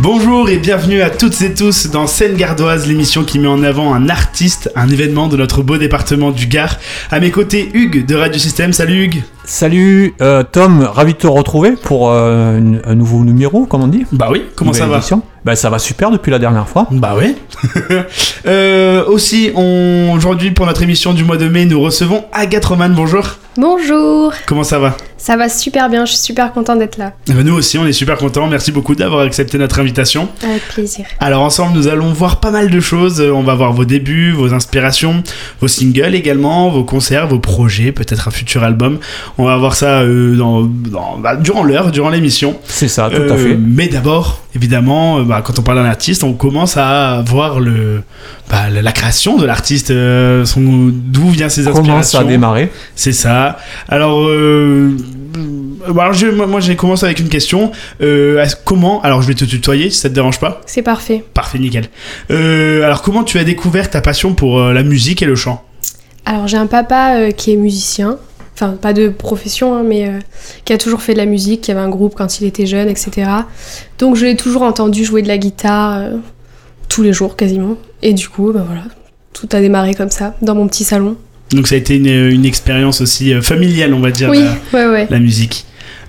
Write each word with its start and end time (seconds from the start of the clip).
Bonjour 0.00 0.50
et 0.50 0.58
bienvenue 0.58 1.02
à 1.02 1.10
toutes 1.10 1.40
et 1.42 1.54
tous 1.54 1.86
dans 1.86 2.08
Seine 2.08 2.34
Gardoise, 2.34 2.88
l'émission 2.88 3.22
qui 3.22 3.38
met 3.38 3.46
en 3.46 3.62
avant 3.62 3.94
un 3.94 4.08
artiste, 4.08 4.70
un 4.74 4.88
événement 4.88 5.28
de 5.28 5.36
notre 5.36 5.62
beau 5.62 5.78
département 5.78 6.32
du 6.32 6.48
Gard. 6.48 6.78
À 7.12 7.20
mes 7.20 7.30
côtés, 7.30 7.70
Hugues 7.72 8.04
de 8.04 8.16
Radio 8.16 8.38
Système. 8.38 8.72
Salut 8.72 9.04
Hugues. 9.04 9.22
Salut 9.46 10.14
euh, 10.22 10.42
Tom, 10.42 10.82
ravi 10.82 11.12
de 11.12 11.18
te 11.18 11.26
retrouver 11.26 11.72
pour 11.72 12.10
euh, 12.10 12.56
une- 12.58 12.80
un 12.86 12.94
nouveau 12.94 13.24
numéro, 13.24 13.66
comme 13.66 13.82
on 13.82 13.88
dit. 13.88 14.06
Bah 14.10 14.28
oui, 14.30 14.42
comment 14.56 14.72
ça 14.72 14.86
va. 14.86 15.00
Bah 15.44 15.54
ça 15.54 15.68
va 15.68 15.78
super 15.78 16.10
depuis 16.10 16.30
la 16.30 16.38
dernière 16.38 16.66
fois. 16.66 16.86
Bah 16.90 17.14
oui. 17.18 17.36
Euh, 18.46 19.02
aussi, 19.06 19.50
on... 19.54 20.12
aujourd'hui 20.14 20.50
pour 20.50 20.66
notre 20.66 20.82
émission 20.82 21.14
du 21.14 21.24
mois 21.24 21.38
de 21.38 21.48
mai, 21.48 21.64
nous 21.64 21.80
recevons 21.80 22.24
Agathe 22.32 22.66
Roman. 22.66 22.90
Bonjour. 22.90 23.24
Bonjour, 23.56 24.32
Comment 24.46 24.64
ça 24.64 24.78
va 24.78 24.96
ça 25.16 25.38
va 25.38 25.48
super 25.48 25.88
bien, 25.88 26.04
je 26.04 26.10
suis 26.12 26.20
super 26.20 26.52
contente 26.52 26.80
d'être 26.80 26.98
là. 26.98 27.12
Eh 27.30 27.32
ben, 27.32 27.46
Nous 27.46 27.54
aussi, 27.54 27.78
on 27.78 27.86
est 27.86 27.94
super 27.94 28.18
contents. 28.18 28.46
Merci 28.46 28.72
beaucoup 28.72 28.94
d'avoir 28.94 29.22
accepté 29.22 29.56
notre 29.56 29.78
invitation. 29.80 30.28
Avec 30.44 30.60
plaisir. 30.68 31.06
Alors 31.18 31.40
ensemble, 31.40 31.74
nous 31.74 31.88
allons 31.88 32.12
voir 32.12 32.40
pas 32.40 32.50
mal 32.50 32.68
de 32.68 32.78
choses. 32.80 33.22
Euh, 33.22 33.30
On 33.32 33.42
va 33.42 33.54
voir 33.54 33.72
vos 33.72 33.86
débuts, 33.86 34.32
vos 34.32 34.52
inspirations, 34.52 35.22
vos 35.62 35.68
singles 35.68 36.14
également, 36.14 36.68
vos 36.68 36.84
concerts, 36.84 37.26
vos 37.26 37.38
projets, 37.38 37.90
peut-être 37.90 38.28
un 38.28 38.32
futur 38.32 38.62
album. 38.64 38.98
On 39.36 39.44
va 39.46 39.56
voir 39.56 39.74
ça 39.74 40.00
euh, 40.02 40.36
dans, 40.36 40.62
dans- 40.62 41.18
bah, 41.18 41.34
durant 41.34 41.64
l'heure, 41.64 41.90
durant 41.90 42.08
l'émission. 42.10 42.56
C'est 42.66 42.86
ça, 42.86 43.10
tout 43.10 43.16
Euh, 43.20 43.34
à 43.34 43.36
fait. 43.36 43.56
Mais 43.56 43.88
d'abord, 43.88 44.40
évidemment, 44.54 45.18
euh, 45.18 45.22
bah, 45.24 45.42
quand 45.44 45.58
on 45.58 45.62
parle 45.62 45.78
d'un 45.78 45.84
artiste, 45.86 46.22
on 46.22 46.34
commence 46.34 46.76
à 46.76 47.20
voir 47.26 47.58
le, 47.58 48.02
bah, 48.48 48.70
la 48.70 48.92
création 48.92 49.36
de 49.36 49.44
l'artiste, 49.44 49.90
euh, 49.90 50.44
son- 50.44 50.90
d'où 50.92 51.30
vient 51.30 51.48
ses 51.48 51.64
Comment 51.64 51.78
inspirations. 51.78 52.18
ça 52.20 52.24
a 52.24 52.28
démarré 52.28 52.70
C'est 52.94 53.12
ça. 53.12 53.58
Alors, 53.88 54.24
euh, 54.28 54.96
je- 56.12 56.30
moi, 56.30 56.60
j'ai 56.60 56.76
commencé 56.76 57.04
avec 57.04 57.18
une 57.18 57.28
question. 57.28 57.72
Euh, 58.02 58.44
comment 58.64 59.02
Alors, 59.02 59.20
je 59.22 59.26
vais 59.28 59.34
te 59.34 59.44
tutoyer 59.44 59.90
si 59.90 59.98
ça 59.98 60.08
te 60.08 60.14
dérange 60.14 60.38
pas. 60.38 60.60
C'est 60.66 60.82
parfait. 60.82 61.24
Parfait, 61.34 61.58
nickel. 61.58 61.86
Euh, 62.30 62.84
alors, 62.84 63.02
comment 63.02 63.24
tu 63.24 63.38
as 63.38 63.44
découvert 63.44 63.90
ta 63.90 64.00
passion 64.00 64.34
pour 64.34 64.60
euh, 64.60 64.72
la 64.72 64.84
musique 64.84 65.22
et 65.22 65.26
le 65.26 65.34
chant? 65.34 65.64
Alors 66.26 66.46
j'ai 66.46 66.56
un 66.56 66.66
papa 66.66 67.16
euh, 67.16 67.30
qui 67.32 67.52
est 67.52 67.56
musicien, 67.56 68.16
enfin 68.54 68.76
pas 68.80 68.92
de 68.92 69.08
profession, 69.08 69.74
hein, 69.74 69.82
mais 69.84 70.08
euh, 70.08 70.18
qui 70.64 70.72
a 70.72 70.78
toujours 70.78 71.02
fait 71.02 71.12
de 71.12 71.18
la 71.18 71.26
musique, 71.26 71.62
qui 71.62 71.70
avait 71.70 71.80
un 71.80 71.88
groupe 71.88 72.14
quand 72.16 72.40
il 72.40 72.46
était 72.46 72.66
jeune, 72.66 72.88
etc. 72.88 73.28
Donc 73.98 74.16
je 74.16 74.24
l'ai 74.24 74.36
toujours 74.36 74.62
entendu 74.62 75.04
jouer 75.04 75.22
de 75.22 75.28
la 75.28 75.38
guitare 75.38 75.98
euh, 75.98 76.10
tous 76.88 77.02
les 77.02 77.12
jours 77.12 77.36
quasiment. 77.36 77.76
Et 78.02 78.12
du 78.12 78.28
coup, 78.28 78.52
bah 78.52 78.64
voilà, 78.66 78.84
tout 79.32 79.48
a 79.52 79.60
démarré 79.60 79.94
comme 79.94 80.10
ça, 80.10 80.34
dans 80.42 80.54
mon 80.54 80.68
petit 80.68 80.84
salon. 80.84 81.16
Donc, 81.50 81.68
ça 81.68 81.74
a 81.74 81.78
été 81.78 81.96
une, 81.96 82.06
une 82.08 82.44
expérience 82.46 83.00
aussi 83.00 83.32
euh, 83.32 83.42
familiale, 83.42 83.94
on 83.94 84.00
va 84.00 84.10
dire, 84.10 84.30
Oui, 84.30 84.40
la, 84.40 84.78
ouais, 84.78 84.90
ouais. 84.90 85.06
la 85.10 85.18
musique. 85.18 85.66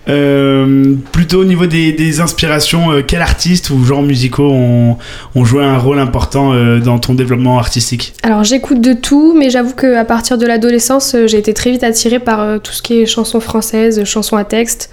Euh, 0.08 0.96
plutôt 1.12 1.42
au 1.42 1.46
niveau 1.46 1.66
des, 1.66 1.92
des 1.92 2.22
inspirations, 2.22 2.92
euh, 2.92 3.02
quels 3.02 3.22
artistes 3.22 3.70
ou 3.72 3.84
genres 3.84 4.04
musicaux 4.04 4.52
ont, 4.52 4.98
ont 5.34 5.46
joué 5.46 5.64
un 5.64 5.78
rôle 5.78 6.00
important 6.00 6.54
euh, 6.54 6.80
dans 6.80 7.00
ton 7.00 7.14
développement 7.16 7.58
artistique? 7.58 8.14
Alors 8.24 8.44
j'écoute 8.44 8.82
de 8.82 8.94
tout, 8.94 9.34
mais 9.38 9.50
j'avoue 9.50 9.74
qu'à 9.74 10.06
partir 10.06 10.38
de 10.38 10.46
l'adolescence, 10.46 11.16
j'ai 11.26 11.38
été 11.38 11.54
très 11.54 11.72
vite 11.72 11.84
attirée 11.84 12.20
par 12.20 12.62
tout 12.62 12.72
ce 12.72 12.82
qui 12.82 13.02
est 13.02 13.06
chansons 13.06 13.40
françaises, 13.40 14.04
chansons 14.04 14.38
à 14.38 14.44
texte. 14.44 14.90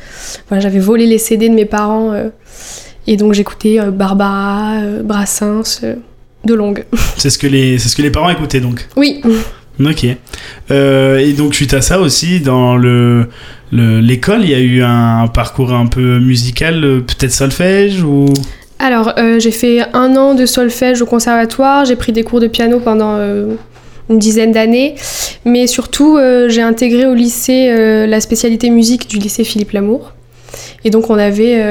J'avais 0.51 0.79
volé 0.79 1.07
les 1.07 1.19
CD 1.19 1.49
de 1.49 1.55
mes 1.55 1.67
parents 1.67 2.15
et 3.07 3.17
donc 3.17 3.35
j'écoutais 3.35 3.79
Barbara, 3.91 4.81
Brassens, 5.03 5.83
de 6.45 6.55
longue. 6.55 6.85
C'est 7.17 7.31
ce 7.31 7.39
que 7.39 7.47
les, 7.47 7.79
c'est 7.79 7.89
ce 7.89 7.97
que 7.97 8.03
les 8.03 8.11
parents 8.11 8.31
écoutaient 8.31 8.61
donc? 8.61 8.89
Oui, 8.97 9.23
Ok. 9.81 10.07
Euh, 10.71 11.19
et 11.19 11.33
donc 11.33 11.55
suite 11.55 11.75
à 11.75 11.81
ça 11.81 12.01
aussi, 12.01 12.41
dans 12.41 12.77
le 12.77 13.27
le- 13.73 14.01
l'école, 14.01 14.41
il 14.43 14.51
y 14.51 14.55
a 14.55 14.59
eu 14.61 14.83
un, 14.83 15.27
parcours 15.29 15.73
un 15.73 15.87
peu 15.87 16.19
musical, 16.19 16.85
euh, 16.85 17.01
peut-être 17.01 17.33
solfège 17.33 18.03
ou? 18.03 18.27
Alors 18.79 19.15
euh, 19.19 19.39
j'ai 19.41 19.51
fait 19.51 19.81
un 19.95 20.15
an 20.17 20.35
de 20.35 20.45
solfège 20.45 21.01
au 21.01 21.07
conservatoire, 21.07 21.85
j'ai 21.87 21.97
pris 21.97 22.13
des 22.13 22.23
cours 22.23 22.41
de 22.41 22.49
piano 22.49 22.81
pendant 22.81 23.15
euh, 23.17 23.55
une 24.11 24.19
dizaine 24.19 24.53
d'années, 24.53 24.95
mais 25.47 25.67
surtout 25.67 26.19
j'ai 26.49 26.61
intégré 26.63 27.07
au 27.07 27.15
lycée 27.15 28.07
la 28.07 28.21
spécialité 28.21 28.69
musique 28.71 29.09
du 29.09 29.19
lycée 29.19 29.45
Philippe 29.45 29.71
Lamour. 29.73 30.13
Et 30.85 30.91
donc 30.91 31.09
on 31.09 31.15
avait 31.15 31.63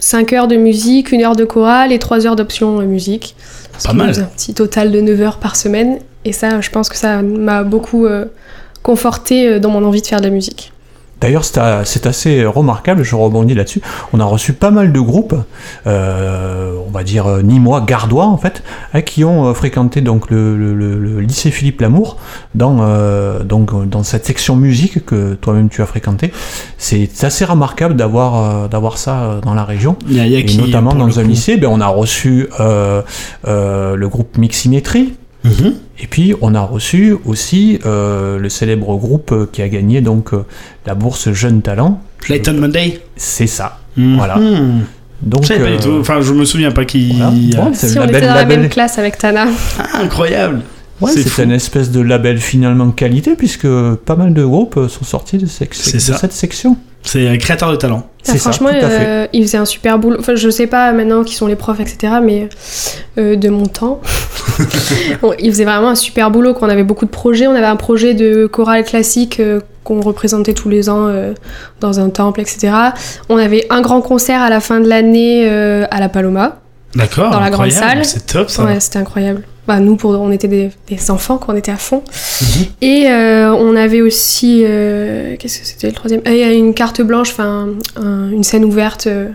5 0.00 0.32
heures 0.32 0.48
de 0.48 0.56
musique, 0.56 1.12
1 1.12 1.20
heure 1.22 1.36
de 1.36 1.44
chorale 1.44 1.92
et 1.92 1.98
3 1.98 2.26
heures 2.26 2.36
d'option 2.36 2.78
musique. 2.80 3.36
Pas 3.84 3.92
mal. 3.92 4.10
Un 4.18 4.24
petit 4.24 4.54
total 4.54 4.90
de 4.90 5.00
9 5.00 5.20
heures 5.20 5.38
par 5.38 5.54
semaine. 5.56 5.98
Et 6.28 6.32
ça, 6.32 6.60
je 6.60 6.70
pense 6.70 6.88
que 6.88 6.96
ça 6.96 7.22
m'a 7.22 7.62
beaucoup 7.64 8.04
euh, 8.06 8.26
conforté 8.82 9.48
euh, 9.48 9.58
dans 9.58 9.70
mon 9.70 9.82
envie 9.84 10.02
de 10.02 10.06
faire 10.06 10.20
de 10.20 10.24
la 10.26 10.30
musique. 10.30 10.72
D'ailleurs, 11.20 11.44
c'est 11.44 12.06
assez 12.06 12.44
remarquable, 12.46 13.02
je 13.02 13.16
rebondis 13.16 13.54
là-dessus. 13.54 13.80
On 14.12 14.20
a 14.20 14.24
reçu 14.24 14.52
pas 14.52 14.70
mal 14.70 14.92
de 14.92 15.00
groupes, 15.00 15.34
euh, 15.88 16.74
on 16.86 16.90
va 16.92 17.02
dire 17.02 17.26
nîmois, 17.42 17.80
gardois 17.80 18.26
en 18.26 18.36
fait, 18.36 18.62
hein, 18.94 19.02
qui 19.02 19.24
ont 19.24 19.52
fréquenté 19.52 20.00
donc 20.00 20.30
le, 20.30 20.56
le- 20.56 20.74
le- 20.74 20.96
le 20.98 21.20
lycée 21.20 21.50
Philippe 21.50 21.80
Lamour 21.80 22.18
dans, 22.54 22.78
euh, 22.82 23.42
donc, 23.42 23.88
dans 23.88 24.04
cette 24.04 24.26
section 24.26 24.54
musique 24.54 25.04
que 25.06 25.34
toi-même 25.34 25.68
tu 25.70 25.82
as 25.82 25.86
fréquenté. 25.86 26.30
C'est 26.76 27.08
assez 27.24 27.44
remarquable 27.44 27.96
d'avoir 27.96 28.64
euh, 28.64 28.68
d'avoir 28.68 28.96
ça 28.96 29.40
dans 29.42 29.54
la 29.54 29.64
région. 29.64 29.96
il 30.08 30.16
y 30.16 30.20
a, 30.20 30.26
il 30.26 30.32
y 30.32 30.36
a 30.36 30.38
Et 30.38 30.44
qui, 30.44 30.58
notamment 30.58 30.94
dans 30.94 31.18
un 31.18 31.22
coup 31.24 31.28
lycée, 31.30 31.56
ben, 31.56 31.68
on 31.68 31.80
a 31.80 31.88
reçu 31.88 32.48
euh, 32.60 33.02
euh, 33.48 33.96
le 33.96 34.08
groupe 34.08 34.38
Miximétrie, 34.38 35.14
Et 36.00 36.06
puis 36.06 36.34
on 36.40 36.54
a 36.54 36.60
reçu 36.60 37.16
aussi 37.24 37.78
euh, 37.86 38.38
le 38.38 38.48
célèbre 38.48 38.96
groupe 38.96 39.50
qui 39.52 39.62
a 39.62 39.68
gagné 39.68 40.00
donc 40.00 40.32
euh, 40.32 40.44
la 40.86 40.94
bourse 40.94 41.32
Jeune 41.32 41.62
Talent. 41.62 42.00
Layton 42.28 42.54
Monday. 42.54 43.00
C'est 43.16 43.46
ça. 43.46 43.78
Mhm. 43.96 44.16
Voilà. 44.16 44.38
Donc, 45.20 45.42
Je 45.44 45.48
pas 45.54 45.60
euh, 45.60 45.76
du 45.76 45.82
tout. 45.82 45.96
Enfin, 46.00 46.20
je 46.20 46.32
me 46.32 46.44
souviens 46.44 46.70
pas 46.70 46.84
qui. 46.84 47.14
voilà. 47.14 47.30
Ouais, 47.30 47.74
Si 47.74 47.86
le 47.86 47.92
on 48.02 48.04
label- 48.04 48.16
était 48.16 48.26
dans 48.26 48.34
la 48.34 48.40
label- 48.42 48.60
même 48.60 48.68
classe 48.68 48.98
avec 48.98 49.18
Tana. 49.18 49.46
Ah, 49.78 50.00
incroyable. 50.02 50.60
Ouais, 51.00 51.10
C'est 51.12 51.42
une 51.44 51.52
espèce 51.52 51.90
de 51.90 52.00
label 52.00 52.38
finalement 52.38 52.90
qualité 52.90 53.34
puisque 53.36 53.68
pas 54.04 54.16
mal 54.16 54.34
de 54.34 54.44
groupes 54.44 54.78
sont 54.88 55.04
sortis 55.04 55.38
de, 55.38 55.46
cette 55.46 56.32
section. 56.32 56.76
C'est 57.02 57.28
un 57.28 57.38
créateur 57.38 57.70
de 57.70 57.76
talent. 57.76 58.02
Ah, 58.06 58.20
C'est 58.22 58.32
ça, 58.32 58.50
franchement, 58.50 58.68
tout 58.68 58.84
à 58.84 58.90
fait. 58.90 59.06
euh, 59.06 59.26
il 59.32 59.42
faisait 59.42 59.56
un 59.58 59.64
super 59.64 59.98
boulot. 59.98 60.16
Enfin, 60.18 60.34
je 60.34 60.50
sais 60.50 60.66
pas 60.66 60.92
maintenant 60.92 61.24
qui 61.24 61.34
sont 61.34 61.46
les 61.46 61.56
profs, 61.56 61.80
etc. 61.80 62.14
Mais 62.22 62.48
euh, 63.18 63.36
de 63.36 63.48
mon 63.48 63.66
temps, 63.66 64.00
Bon, 65.22 65.32
il 65.38 65.50
faisait 65.50 65.64
vraiment 65.64 65.88
un 65.90 65.94
super 65.94 66.30
boulot. 66.30 66.54
Qu'on 66.54 66.68
avait 66.68 66.82
beaucoup 66.84 67.04
de 67.04 67.10
projets. 67.10 67.46
On 67.46 67.54
avait 67.54 67.66
un 67.66 67.76
projet 67.76 68.14
de 68.14 68.46
chorale 68.46 68.84
classique 68.84 69.40
euh, 69.40 69.60
qu'on 69.84 70.00
représentait 70.00 70.52
tous 70.54 70.68
les 70.68 70.90
ans 70.90 71.06
euh, 71.06 71.32
dans 71.80 72.00
un 72.00 72.10
temple, 72.10 72.40
etc. 72.40 72.70
On 73.28 73.36
avait 73.38 73.66
un 73.70 73.80
grand 73.80 74.00
concert 74.02 74.42
à 74.42 74.50
la 74.50 74.60
fin 74.60 74.80
de 74.80 74.88
l'année 74.88 75.48
euh, 75.48 75.86
à 75.90 76.00
la 76.00 76.08
Paloma. 76.08 76.60
D'accord. 76.94 77.30
Dans 77.30 77.40
la 77.40 77.50
grande 77.50 77.70
salle. 77.70 78.04
C'est 78.04 78.26
top 78.26 78.50
ça. 78.50 78.64
Ouais, 78.64 78.80
c'était 78.80 78.98
incroyable. 78.98 79.42
Bah, 79.66 79.80
nous, 79.80 79.96
pour, 79.96 80.10
on 80.12 80.30
était 80.32 80.48
des, 80.48 80.70
des 80.88 81.10
enfants 81.10 81.36
quand 81.36 81.52
on 81.52 81.56
était 81.56 81.70
à 81.70 81.76
fond. 81.76 82.02
Mhm. 82.40 82.64
Et 82.80 83.06
euh, 83.10 83.52
on 83.52 83.76
avait 83.76 84.00
aussi. 84.00 84.62
euh, 84.64 85.36
Qu'est-ce 85.38 85.60
que 85.60 85.66
c'était 85.66 85.88
le 85.88 85.92
troisième? 85.92 86.22
Ah, 86.24 86.30
Il 86.30 86.38
y 86.38 86.42
a 86.42 86.52
une 86.52 86.72
carte 86.72 87.02
blanche, 87.02 87.30
enfin, 87.32 87.68
un- 87.96 88.30
une 88.30 88.42
scène 88.44 88.64
ouverte 88.64 89.06
euh, 89.08 89.28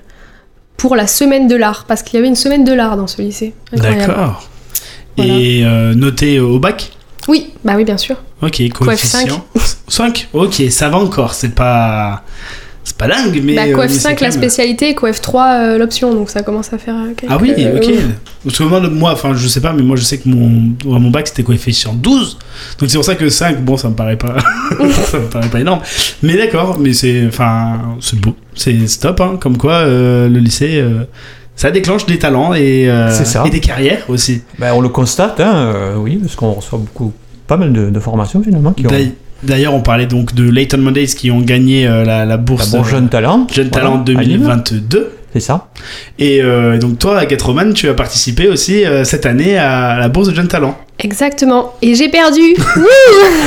pour 0.77 0.95
la 0.95 1.05
semaine 1.05 1.47
de 1.47 1.55
l'art. 1.55 1.85
Parce 1.87 2.01
qu'il 2.01 2.15
y 2.15 2.17
avait 2.17 2.27
une 2.27 2.35
semaine 2.35 2.63
de 2.63 2.73
l'art 2.73 2.97
dans 2.97 3.05
ce 3.07 3.21
lycée. 3.21 3.53
D'accord. 3.71 4.49
Voilà. 5.17 5.33
Et 5.37 5.63
euh, 5.63 5.93
noté 5.93 6.39
au 6.39 6.57
bac? 6.57 6.91
Oui, 7.27 7.53
bah 7.63 7.73
oui, 7.77 7.83
bien 7.85 7.97
sûr. 7.97 8.15
Ok, 8.41 8.61
coefficient. 8.73 9.45
5 9.87 10.29
Ok, 10.33 10.61
ça 10.71 10.89
va 10.89 10.97
encore. 10.97 11.35
C'est 11.35 11.53
pas. 11.53 12.23
C'est 12.85 12.97
pas 12.97 13.07
dingue, 13.07 13.41
mais. 13.43 13.55
bah, 13.55 13.61
euh, 13.67 13.73
Coef 13.75 13.87
c'est 13.91 13.99
5 13.99 14.19
quand 14.19 14.25
la 14.25 14.31
même- 14.31 14.37
spécialité, 14.39 14.89
et 14.89 14.93
Coef 14.95 15.21
3 15.21 15.45
euh, 15.45 15.77
l'option. 15.77 16.13
Donc 16.13 16.29
ça 16.29 16.41
commence 16.43 16.73
à 16.73 16.77
faire 16.77 16.95
euh, 16.95 17.13
quelques... 17.15 17.31
Ah 17.31 17.37
oui, 17.41 17.53
ok. 17.75 17.93
Parce 18.43 18.57
que 18.57 18.63
moi, 18.89 19.11
enfin, 19.13 19.33
je 19.35 19.47
sais 19.47 19.61
pas, 19.61 19.71
mais 19.71 19.83
moi, 19.83 19.95
je 19.95 20.03
sais 20.03 20.17
que 20.17 20.27
mon, 20.27 20.73
à 20.93 20.99
mon 20.99 21.09
bac, 21.09 21.27
c'était 21.27 21.43
coefficient 21.43 21.93
12. 21.93 22.37
Donc 22.79 22.89
c'est 22.89 22.97
pour 22.97 23.05
ça 23.05 23.15
que 23.15 23.29
5, 23.29 23.61
bon, 23.63 23.77
ça 23.77 23.87
me 23.89 23.95
paraît 23.95 24.17
pas, 24.17 24.35
ça 25.11 25.17
me 25.19 25.27
paraît 25.29 25.47
pas 25.47 25.61
énorme. 25.61 25.79
Mais 26.23 26.35
d'accord, 26.35 26.77
mais 26.79 26.91
c'est, 26.93 27.25
enfin, 27.27 27.79
c'est 28.01 28.19
beau. 28.19 28.35
C'est 28.53 28.75
top, 28.99 29.21
hein. 29.21 29.37
Comme 29.39 29.57
quoi, 29.57 29.75
euh, 29.75 30.27
le 30.27 30.39
lycée, 30.39 30.81
euh, 30.81 31.05
ça 31.55 31.71
déclenche 31.71 32.05
des 32.05 32.19
talents 32.19 32.53
et, 32.53 32.89
euh, 32.89 33.09
C'est 33.11 33.25
ça. 33.25 33.43
et 33.45 33.49
des 33.49 33.61
carrières 33.61 34.03
aussi. 34.09 34.41
Ben, 34.59 34.73
on 34.75 34.81
le 34.81 34.89
constate, 34.89 35.39
hein, 35.39 35.53
euh, 35.55 35.95
oui, 35.97 36.17
parce 36.17 36.35
qu'on 36.35 36.51
reçoit 36.51 36.79
beaucoup, 36.79 37.13
pas 37.47 37.55
mal 37.55 37.71
de, 37.71 37.89
de 37.89 37.99
formations 38.01 38.43
finalement 38.43 38.73
qui 38.73 38.85
ont 38.87 38.89
D'ailleurs- 39.43 39.73
on 39.73 39.81
parlait 39.81 40.05
donc 40.07 40.33
de 40.35 40.49
Leighton 40.49 40.77
Mondays 40.79 41.07
qui 41.07 41.31
ont 41.31 41.41
gagné 41.41 41.85
euh, 41.87 42.03
la, 42.03 42.19
la 42.19 42.25
la 42.25 42.37
bourse 42.37 42.71
bon 42.71 42.81
euh, 42.81 42.83
jeune 42.83 43.09
talent. 43.09 43.47
Jeune 43.53 43.69
voilà, 43.71 43.87
Talent 43.89 44.03
à 44.03 44.21
Lille. 44.21 44.37
2022. 44.39 45.11
C'est 45.33 45.39
ça. 45.39 45.67
Et 46.19 46.41
euh, 46.43 46.77
donc 46.77 46.99
toi, 46.99 47.17
Agathe 47.17 47.41
Roman, 47.41 47.73
tu 47.73 47.89
as 47.89 47.95
participé 47.95 48.47
aussi 48.47 48.85
euh, 48.85 49.03
cette 49.03 49.25
année 49.25 49.57
à 49.57 49.97
la 49.99 50.07
bourse 50.07 50.27
de 50.29 50.35
Jeune 50.35 50.47
Talent. 50.47 50.77
Exactement. 50.99 51.73
Et 51.81 51.95
j'ai 51.95 52.07
perdu. 52.09 52.39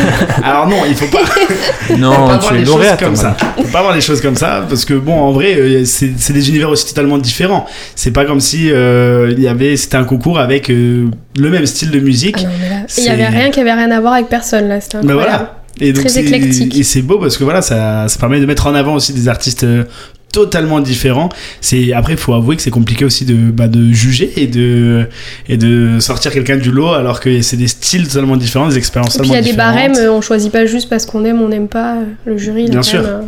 Alors 0.43 0.69
non, 0.69 0.79
il 0.89 0.95
faut 0.97 1.07
pas, 1.07 1.25
faut 1.25 1.95
pas 1.95 1.99
Non, 1.99 2.11
avoir 2.13 2.41
tu 2.41 2.55
des 2.55 2.61
es 2.63 2.65
choses 2.65 2.75
lauréate. 2.75 3.01
comme 3.01 3.15
ça. 3.17 3.37
Faut 3.57 3.63
pas 3.65 3.79
avoir 3.79 3.95
des 3.95 4.01
choses 4.01 4.21
comme 4.21 4.35
ça 4.37 4.65
parce 4.69 4.85
que 4.85 4.95
bon, 4.95 5.15
en 5.15 5.31
vrai, 5.33 5.85
c'est 5.85 6.33
des 6.33 6.49
univers 6.49 6.71
aussi 6.71 6.87
totalement 6.89 7.19
différents. 7.19 7.67
C'est 7.95 8.11
pas 8.11 8.25
comme 8.25 8.41
si 8.41 8.71
euh, 8.73 9.33
il 9.37 9.41
y 9.43 9.49
avait, 9.49 9.77
c'était 9.77 9.97
un 9.97 10.05
concours 10.05 10.39
avec 10.41 10.71
euh, 10.71 11.07
le 11.39 11.51
même 11.51 11.67
style 11.67 11.91
de 11.93 12.01
musique. 12.01 12.37
Ah 12.41 12.43
non, 12.43 12.49
mais 12.61 12.69
là, 12.69 12.77
C'est- 12.89 13.03
il 13.03 13.07
y 13.07 13.11
avait 13.11 13.27
rien 13.29 13.51
qui 13.51 13.61
avait 13.61 13.73
rien 13.73 13.91
à 13.93 14.01
voir 14.01 14.15
avec 14.15 14.29
personne 14.29 14.67
là. 14.69 14.81
C'était 14.81 14.99
Mais 15.05 15.13
voilà. 15.15 15.56
Et 15.81 15.93
donc 15.93 16.07
Très 16.07 16.19
éclectique. 16.21 16.77
Et 16.77 16.83
c'est 16.83 17.03
beau 17.03 17.19
parce 17.19 17.37
que 17.37 17.45
voilà, 17.45 17.63
ça, 17.63 18.09
ça 18.09 18.19
permet 18.19 18.41
de 18.41 18.47
mettre 18.47 18.67
en 18.67 18.75
avant 18.75 18.95
aussi 18.95 19.13
des 19.13 19.29
artistes 19.29 19.65
euh, 19.65 19.85
totalement 20.33 20.81
différents. 20.81 21.29
C'est 21.61 21.93
après, 21.93 22.13
il 22.15 22.19
faut 22.19 22.35
avouer 22.35 22.57
que 22.57 22.63
c'est 22.63 22.71
compliqué 22.71 23.05
aussi 23.05 23.25
de, 23.25 23.35
bah, 23.51 23.69
de 23.69 23.93
juger 23.93 24.33
et 24.37 24.47
de 24.47 25.07
et 25.49 25.57
de 25.57 25.99
sortir 26.01 26.33
quelqu'un 26.33 26.57
du 26.57 26.71
lot 26.71 26.93
alors 26.95 27.21
que 27.21 27.43
c'est 27.43 27.57
des 27.57 27.69
styles 27.69 28.09
totalement 28.09 28.37
différents, 28.37 28.69
des 28.69 28.79
expériences 28.79 29.17
Et 29.17 29.21
puis 29.21 29.29
il 29.29 29.33
totalement 29.33 29.35
y 29.35 29.39
a 29.39 29.43
des 29.43 29.51
différentes. 29.79 29.95
barèmes, 29.97 30.11
on 30.17 30.21
choisit 30.21 30.51
pas 30.53 30.67
juste 30.67 30.89
parce 30.89 31.05
qu'on 31.07 31.25
aime, 31.25 31.41
on 31.43 31.49
n'aime 31.49 31.69
pas. 31.69 31.99
Le 32.25 32.37
jury, 32.39 32.65
il 32.65 32.71
Bien 32.71 32.83
sûr. 32.83 33.03
même, 33.03 33.11
euh, 33.11 33.21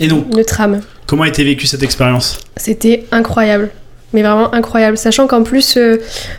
Et 0.00 0.08
donc, 0.08 0.26
une 0.36 0.44
trame. 0.44 0.80
comment 1.06 1.22
a 1.24 1.28
été 1.28 1.44
vécue 1.44 1.66
cette 1.66 1.82
expérience? 1.82 2.38
C'était 2.56 3.04
incroyable. 3.12 3.70
Mais 4.12 4.22
vraiment 4.22 4.54
incroyable. 4.54 4.96
Sachant 4.96 5.26
qu'en 5.26 5.42
plus, 5.42 5.76
euh, 5.76 5.96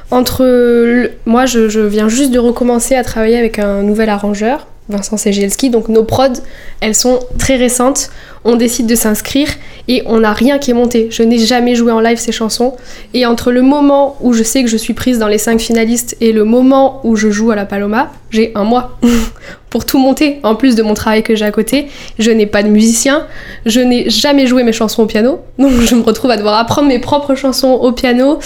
entre. 0.09 0.44
le- 0.44 1.11
Moi, 1.25 1.45
je, 1.45 1.67
je 1.69 1.81
viens 1.81 2.09
juste 2.09 2.31
de 2.31 2.39
recommencer 2.39 2.95
à 2.95 3.03
travailler 3.03 3.38
avec 3.38 3.59
un 3.59 3.83
nouvel 3.83 4.09
arrangeur, 4.09 4.67
Vincent 4.89 5.17
Segielski. 5.17 5.69
Donc 5.69 5.89
nos 5.89 6.03
prods, 6.03 6.41
elles 6.79 6.95
sont 6.95 7.19
très 7.37 7.55
récentes. 7.55 8.09
On 8.45 8.55
décide 8.55 8.87
de 8.87 8.95
s'inscrire 8.95 9.49
et 9.87 10.03
on 10.05 10.19
n'a 10.19 10.33
rien 10.33 10.59
qui 10.59 10.71
est 10.71 10.73
monté. 10.73 11.07
Je 11.11 11.23
n'ai 11.23 11.37
jamais 11.37 11.75
joué 11.75 11.91
en 11.91 11.99
live 11.99 12.17
ces 12.17 12.31
chansons. 12.31 12.75
Et 13.13 13.25
entre 13.25 13.51
le 13.51 13.61
moment 13.61 14.17
où 14.21 14.33
je 14.33 14.43
sais 14.43 14.63
que 14.63 14.69
je 14.69 14.77
suis 14.77 14.93
prise 14.93 15.19
dans 15.19 15.27
les 15.27 15.37
cinq 15.37 15.59
finalistes 15.59 16.17
et 16.21 16.31
le 16.31 16.43
moment 16.43 17.01
où 17.03 17.15
je 17.15 17.29
joue 17.29 17.51
à 17.51 17.55
la 17.55 17.65
Paloma, 17.65 18.11
j'ai 18.29 18.51
un 18.55 18.63
mois 18.63 18.97
pour 19.69 19.85
tout 19.85 19.97
monter. 19.99 20.39
En 20.43 20.55
plus 20.55 20.75
de 20.75 20.83
mon 20.83 20.93
travail 20.93 21.23
que 21.23 21.35
j'ai 21.35 21.45
à 21.45 21.51
côté, 21.51 21.87
je 22.19 22.31
n'ai 22.31 22.45
pas 22.45 22.63
de 22.63 22.69
musicien. 22.69 23.25
Je 23.65 23.79
n'ai 23.79 24.09
jamais 24.09 24.47
joué 24.47 24.63
mes 24.63 24.71
chansons 24.73 25.03
au 25.03 25.05
piano, 25.05 25.39
donc 25.59 25.71
je 25.81 25.95
me 25.95 26.01
retrouve 26.01 26.31
à 26.31 26.37
devoir 26.37 26.57
apprendre 26.57 26.87
mes 26.87 26.99
propres 26.99 27.35
chansons 27.35 27.71
au 27.71 27.91
piano, 27.91 28.39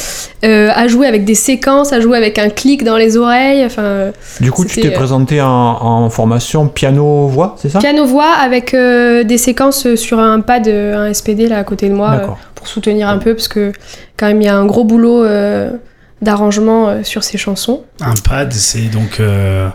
euh, 0.43 0.69
à 0.73 0.87
jouer 0.87 1.07
avec 1.07 1.25
des 1.25 1.35
séquences, 1.35 1.93
à 1.93 1.99
jouer 2.01 2.17
avec 2.17 2.39
un 2.39 2.49
clic 2.49 2.83
dans 2.83 2.97
les 2.97 3.17
oreilles, 3.17 3.65
enfin 3.65 4.11
Du 4.39 4.51
coup, 4.51 4.65
tu 4.65 4.81
t'es 4.81 4.89
euh, 4.89 4.91
présenté 4.91 5.41
en, 5.41 5.47
en 5.47 6.09
formation 6.09 6.67
piano-voix, 6.67 7.55
c'est 7.59 7.69
ça? 7.69 7.79
Piano-voix 7.79 8.31
avec 8.41 8.73
euh, 8.73 9.23
des 9.23 9.37
séquences 9.37 9.80
sur 9.95 10.19
un 10.19 10.41
pad, 10.41 10.67
euh, 10.67 11.07
un 11.09 11.13
SPD 11.13 11.47
là 11.47 11.57
à 11.57 11.63
côté 11.63 11.89
de 11.89 11.93
moi, 11.93 12.11
euh, 12.11 12.27
pour 12.55 12.67
soutenir 12.67 13.07
un 13.09 13.17
peu, 13.17 13.33
parce 13.33 13.47
que 13.47 13.71
quand 14.17 14.27
même 14.27 14.41
il 14.41 14.45
y 14.45 14.49
a 14.49 14.55
un 14.55 14.65
gros 14.65 14.83
boulot 14.83 15.23
euh, 15.23 15.71
d'arrangement 16.21 16.89
euh, 16.89 16.99
sur 17.03 17.23
ces 17.23 17.37
chansons. 17.37 17.83
Un 17.99 18.13
pad, 18.23 18.51
c'est 18.53 18.89
donc 18.91 19.19
euh, 19.19 19.67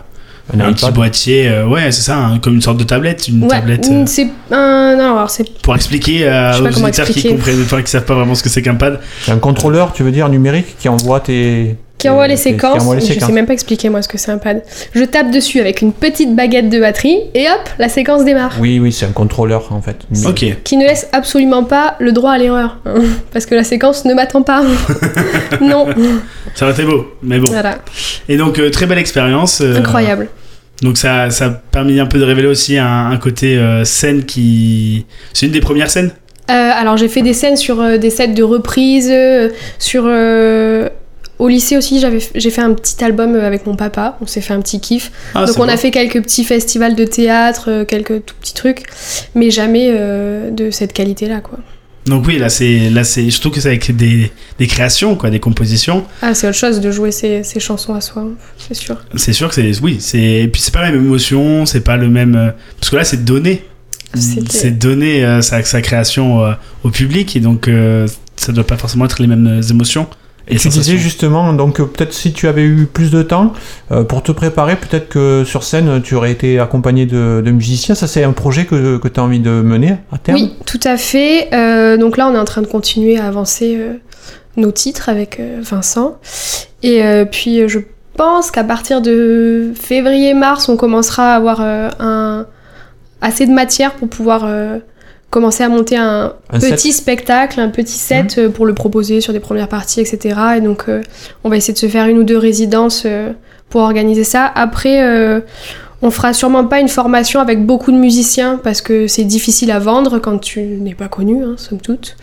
Un 0.53 0.59
un 0.61 0.73
petit 0.73 0.89
boîtier, 0.91 1.49
euh, 1.49 1.65
ouais, 1.67 1.91
c'est 1.91 2.03
ça, 2.03 2.17
hein, 2.17 2.39
comme 2.39 2.55
une 2.55 2.61
sorte 2.61 2.77
de 2.77 2.85
tablette, 2.85 3.27
une 3.27 3.43
ouais, 3.43 3.49
tablette. 3.49 3.87
euh, 3.91 4.03
c'est 4.05 4.29
un. 4.51 4.95
Non, 4.97 5.15
alors 5.17 5.29
c'est. 5.29 5.43
pour 5.61 5.75
expliquer 5.75 6.27
euh, 6.27 6.53
aux 6.61 6.65
auditeurs 6.83 7.05
qui 7.07 7.27
comprennent, 7.29 7.61
enfin, 7.63 7.81
qui 7.81 7.91
savent 7.91 8.05
pas 8.05 8.15
vraiment 8.15 8.33
ce 8.35 8.43
que 8.43 8.49
c'est 8.49 8.61
qu'un 8.61 8.75
pad. 8.75 8.99
C'est 9.23 9.31
un 9.31 9.39
contrôleur, 9.39 9.91
tu 9.93 10.03
veux 10.03 10.11
dire, 10.11 10.29
numérique, 10.29 10.77
qui 10.79 10.87
envoie 10.89 11.19
tes... 11.19 11.75
Qui 11.97 12.09
envoie 12.09 12.25
tes- 12.25 12.31
les 12.31 12.37
séquences. 12.37 12.81
envoie 12.83 12.95
les 12.95 13.01
Je 13.01 13.07
séquences. 13.07 13.25
sais 13.27 13.33
même 13.33 13.47
pas 13.47 13.53
expliquer 13.53 13.89
moi 13.89 14.01
ce 14.03 14.07
que 14.07 14.17
c'est 14.19 14.29
un 14.31 14.37
pad. 14.37 14.61
Je 14.93 15.03
tape 15.03 15.31
dessus 15.31 15.59
avec 15.59 15.81
une 15.81 15.93
petite 15.93 16.35
baguette 16.35 16.69
de 16.69 16.79
batterie 16.79 17.17
et 17.33 17.47
hop, 17.49 17.69
la 17.79 17.89
séquence 17.89 18.23
démarre. 18.23 18.53
Oui, 18.59 18.77
oui, 18.79 18.91
c'est 18.91 19.05
un 19.05 19.11
contrôleur, 19.11 19.71
en 19.71 19.81
fait. 19.81 19.97
Ok. 20.25 20.45
qui 20.63 20.77
ne 20.77 20.85
laisse 20.85 21.07
absolument 21.11 21.63
pas 21.63 21.95
le 21.99 22.11
droit 22.11 22.31
à 22.33 22.37
l'erreur. 22.37 22.77
hein, 22.85 23.01
Parce 23.33 23.45
que 23.47 23.55
la 23.55 23.63
séquence 23.63 24.05
ne 24.05 24.13
m'attend 24.13 24.43
pas. 24.43 24.63
non. 25.61 25.87
Ça 26.53 26.65
aurait 26.65 26.73
été 26.73 26.83
beau, 26.83 27.07
mais 27.23 27.39
bon. 27.39 27.47
Voilà. 27.51 27.79
Et 28.29 28.37
donc, 28.37 28.59
euh, 28.59 28.69
très 28.69 28.85
belle 28.85 28.99
expérience. 28.99 29.61
euh, 29.61 29.77
Incroyable. 29.77 30.27
Donc, 30.83 30.97
ça, 30.99 31.31
ça 31.31 31.45
a 31.45 31.49
permis 31.49 31.99
un 31.99 32.05
peu 32.05 32.19
de 32.19 32.23
révéler 32.23 32.47
aussi 32.47 32.77
un, 32.77 33.09
un 33.09 33.17
côté 33.17 33.57
euh, 33.57 33.83
scène 33.83 34.23
qui. 34.25 35.07
C'est 35.33 35.47
une 35.47 35.51
des 35.51 35.59
premières 35.61 35.89
scènes? 35.89 36.11
Euh, 36.49 36.53
alors 36.53 36.95
j'ai 36.95 37.09
fait 37.09 37.23
des 37.23 37.33
scènes 37.33 37.57
sur 37.57 37.81
euh, 37.81 37.97
des 37.97 38.09
sets 38.09 38.29
de 38.29 38.41
reprises, 38.43 39.09
euh, 39.11 39.49
sur... 39.79 40.03
au 41.39 41.47
lycée 41.47 41.77
aussi, 41.77 42.03
j'ai 42.35 42.49
fait 42.49 42.61
un 42.61 42.73
petit 42.73 43.03
album 43.03 43.35
euh, 43.35 43.45
avec 43.45 43.65
mon 43.65 43.75
papa, 43.75 44.17
on 44.21 44.27
s'est 44.27 44.41
fait 44.41 44.53
un 44.53 44.61
petit 44.61 44.79
kiff. 44.79 45.11
Ah, 45.35 45.45
Donc 45.45 45.59
on 45.59 45.67
a 45.67 45.77
fait 45.77 45.91
quelques 45.91 46.21
petits 46.21 46.43
festivals 46.43 46.95
de 46.95 47.05
théâtre, 47.05 47.65
euh, 47.69 47.85
quelques 47.85 48.25
tout 48.25 48.35
petits 48.39 48.53
trucs, 48.53 48.83
mais 49.35 49.51
jamais 49.51 49.89
euh, 49.91 50.51
de 50.51 50.71
cette 50.71 50.93
qualité-là, 50.93 51.41
quoi. 51.41 51.59
Donc, 52.05 52.25
oui, 52.25 52.37
là, 52.37 52.47
c'est. 52.47 52.89
Là, 52.89 53.03
c'est. 53.03 53.27
Trouve 53.37 53.51
que 53.51 53.59
c'est 53.59 53.67
avec 53.67 53.93
des, 53.93 54.31
des 54.57 54.67
créations, 54.67 55.15
quoi, 55.17 55.29
des 55.29 55.41
compositions. 55.41 56.05
Ah, 56.21 56.33
c'est 56.33 56.47
autre 56.47 56.57
chose 56.57 56.79
de 56.79 56.89
jouer 56.89 57.11
ces, 57.11 57.43
ces 57.43 57.59
chansons 57.59 57.93
à 57.93 57.99
soi, 57.99 58.25
c'est 58.57 58.75
sûr. 58.75 58.95
C'est 59.15 59.33
sûr 59.33 59.49
que 59.49 59.55
c'est. 59.55 59.81
Oui, 59.81 59.97
c'est. 59.99 60.21
Et 60.21 60.47
puis, 60.47 60.61
c'est 60.61 60.73
pas 60.73 60.83
la 60.83 60.91
même 60.91 61.03
émotion, 61.03 61.65
c'est 61.65 61.81
pas 61.81 61.97
le 61.97 62.07
même. 62.07 62.53
Parce 62.79 62.89
que 62.89 62.95
là, 62.95 63.03
c'est 63.03 63.25
donné. 63.25 63.65
C'est 64.13 64.77
donner 64.77 65.25
euh, 65.25 65.41
sa, 65.41 65.63
sa 65.63 65.81
création 65.81 66.43
euh, 66.43 66.53
au 66.83 66.89
public, 66.89 67.35
et 67.35 67.39
donc, 67.39 67.67
euh, 67.67 68.07
ça 68.35 68.51
doit 68.51 68.65
pas 68.65 68.77
forcément 68.77 69.05
être 69.05 69.21
les 69.21 69.27
mêmes 69.27 69.61
émotions. 69.69 70.07
Et 70.49 70.55
tu 70.55 70.69
sensations. 70.69 70.81
disais 70.81 70.97
justement, 70.97 71.51
donc 71.53 71.79
euh, 71.79 71.85
peut-être 71.85 72.13
si 72.13 72.31
tu 72.31 72.47
avais 72.47 72.63
eu 72.63 72.85
plus 72.85 73.11
de 73.11 73.21
temps 73.21 73.53
euh, 73.91 74.03
pour 74.03 74.23
te 74.23 74.31
préparer, 74.31 74.77
peut-être 74.77 75.09
que 75.09 75.43
sur 75.45 75.63
scène 75.63 76.01
tu 76.01 76.15
aurais 76.15 76.31
été 76.31 76.59
accompagné 76.59 77.05
de, 77.05 77.41
de 77.45 77.51
musiciens. 77.51 77.95
Ça, 77.95 78.07
c'est 78.07 78.23
un 78.23 78.31
projet 78.31 78.65
que, 78.65 78.97
que 78.97 79.07
tu 79.09 79.19
as 79.19 79.23
envie 79.23 79.39
de 79.41 79.49
mener 79.49 79.97
à 80.11 80.17
terme? 80.17 80.37
Oui, 80.37 80.53
tout 80.65 80.79
à 80.83 80.97
fait. 80.97 81.49
Euh, 81.53 81.97
donc 81.97 82.15
là, 82.17 82.27
on 82.29 82.33
est 82.33 82.39
en 82.39 82.45
train 82.45 82.61
de 82.61 82.67
continuer 82.67 83.17
à 83.17 83.27
avancer 83.27 83.75
euh, 83.77 83.93
nos 84.55 84.71
titres 84.71 85.09
avec 85.09 85.39
euh, 85.39 85.59
Vincent. 85.61 86.17
Et 86.81 87.03
euh, 87.03 87.25
puis, 87.25 87.67
je 87.67 87.79
pense 88.15 88.49
qu'à 88.49 88.63
partir 88.63 89.01
de 89.01 89.71
février-mars, 89.75 90.69
on 90.69 90.77
commencera 90.77 91.33
à 91.33 91.35
avoir 91.35 91.59
euh, 91.61 91.89
un, 91.99 92.45
assez 93.21 93.45
de 93.45 93.51
matière 93.51 93.93
pour 93.95 94.07
pouvoir 94.07 94.43
euh, 94.45 94.79
commencer 95.29 95.63
à 95.63 95.69
monter 95.69 95.97
un, 95.97 96.33
Un 96.49 96.59
petit 96.59 96.93
spectacle, 96.93 97.59
un 97.59 97.69
petit 97.69 97.97
set 97.97 98.37
euh, 98.37 98.49
pour 98.49 98.65
le 98.65 98.73
proposer 98.73 99.21
sur 99.21 99.33
des 99.33 99.39
premières 99.39 99.67
parties, 99.67 99.99
etc. 99.99 100.39
Et 100.57 100.61
donc, 100.61 100.85
euh, 100.87 101.01
on 101.43 101.49
va 101.49 101.57
essayer 101.57 101.73
de 101.73 101.79
se 101.79 101.87
faire 101.87 102.07
une 102.07 102.19
ou 102.19 102.23
deux 102.23 102.37
résidences 102.37 103.03
euh, 103.05 103.33
pour 103.69 103.81
organiser 103.81 104.23
ça. 104.23 104.45
Après, 104.45 105.03
euh, 105.03 105.41
on 106.01 106.11
fera 106.11 106.33
sûrement 106.33 106.65
pas 106.65 106.79
une 106.79 106.87
formation 106.87 107.39
avec 107.39 107.65
beaucoup 107.65 107.91
de 107.91 107.97
musiciens 107.97 108.59
parce 108.63 108.81
que 108.81 109.07
c'est 109.07 109.25
difficile 109.25 109.71
à 109.71 109.79
vendre 109.79 110.19
quand 110.19 110.37
tu 110.37 110.61
n'es 110.61 110.95
pas 110.95 111.07
connu, 111.07 111.43
hein, 111.43 111.55
somme 111.57 111.81
toute. 111.81 112.15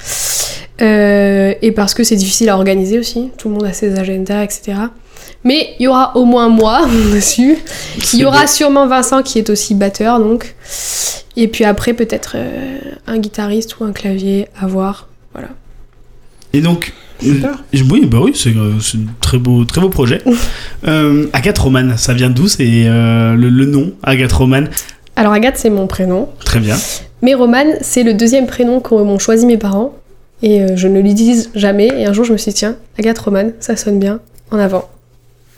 Et 0.81 1.73
parce 1.75 1.95
que 1.95 2.05
c'est 2.05 2.17
difficile 2.17 2.49
à 2.49 2.57
organiser 2.57 2.99
aussi. 2.99 3.31
Tout 3.39 3.49
le 3.49 3.55
monde 3.55 3.65
a 3.65 3.73
ses 3.73 3.99
agendas, 3.99 4.43
etc. 4.43 4.75
Mais 5.45 5.75
il 5.79 5.85
y 5.85 5.89
aura 5.89 6.17
au 6.17 6.25
moins 6.25 6.49
moi 6.49 6.87
dessus. 7.15 7.59
Il 8.13 8.21
y 8.21 8.25
aura 8.25 8.43
beau. 8.43 8.47
sûrement 8.47 8.87
Vincent 8.87 9.23
qui 9.23 9.39
est 9.39 9.51
aussi 9.51 9.75
batteur, 9.75 10.19
donc. 10.19 10.55
Et 11.37 11.49
puis 11.49 11.65
après, 11.65 11.93
peut-être 11.95 12.33
euh, 12.37 12.79
un 13.07 13.19
guitariste 13.19 13.79
ou 13.81 13.85
un 13.85 13.93
clavier 13.93 14.49
à 14.59 14.67
voir. 14.67 15.09
Voilà. 15.33 15.49
Et 16.53 16.61
donc, 16.61 16.93
Super. 17.21 17.51
euh, 17.75 17.79
oui, 17.91 18.07
bah 18.07 18.19
oui, 18.23 18.33
c'est 18.35 18.51
euh, 18.57 18.73
un 18.95 18.99
très 19.21 19.39
beau, 19.39 19.65
très 19.65 19.81
beau 19.81 19.89
projet. 19.89 20.23
euh, 20.87 21.27
Agathe 21.33 21.59
Roman, 21.59 21.97
ça 21.97 22.15
vient 22.15 22.31
d'où 22.31 22.47
C'est 22.49 22.65
euh, 22.87 23.35
le, 23.35 23.49
le 23.49 23.67
nom 23.67 23.93
Agathe 24.05 24.33
Roman. 24.33 24.65
Alors 25.17 25.33
Agathe, 25.33 25.57
c'est 25.57 25.71
mon 25.71 25.87
prénom. 25.89 26.29
Très 26.45 26.61
bien. 26.61 26.77
Mais 27.23 27.35
Roman, 27.35 27.65
c'est 27.81 28.03
le 28.05 28.15
deuxième 28.15 28.47
prénom 28.47 28.81
qu'ont 28.81 29.05
m'ont 29.05 29.19
choisi 29.19 29.47
mes 29.47 29.59
parents. 29.59 29.95
Et 30.43 30.63
euh, 30.63 30.77
je 30.77 30.87
ne 30.89 31.01
l'utilise 31.01 31.51
jamais. 31.55 31.89
Et 31.99 32.07
un 32.07 32.13
jour, 32.13 32.25
je 32.25 32.33
me 32.33 32.37
suis 32.39 32.51
dit, 32.53 32.59
tiens, 32.59 32.77
Agathe 32.99 33.19
Roman, 33.19 33.51
ça 33.61 33.77
sonne 33.77 33.99
bien. 33.99 34.21
En 34.51 34.59
avant. 34.59 34.89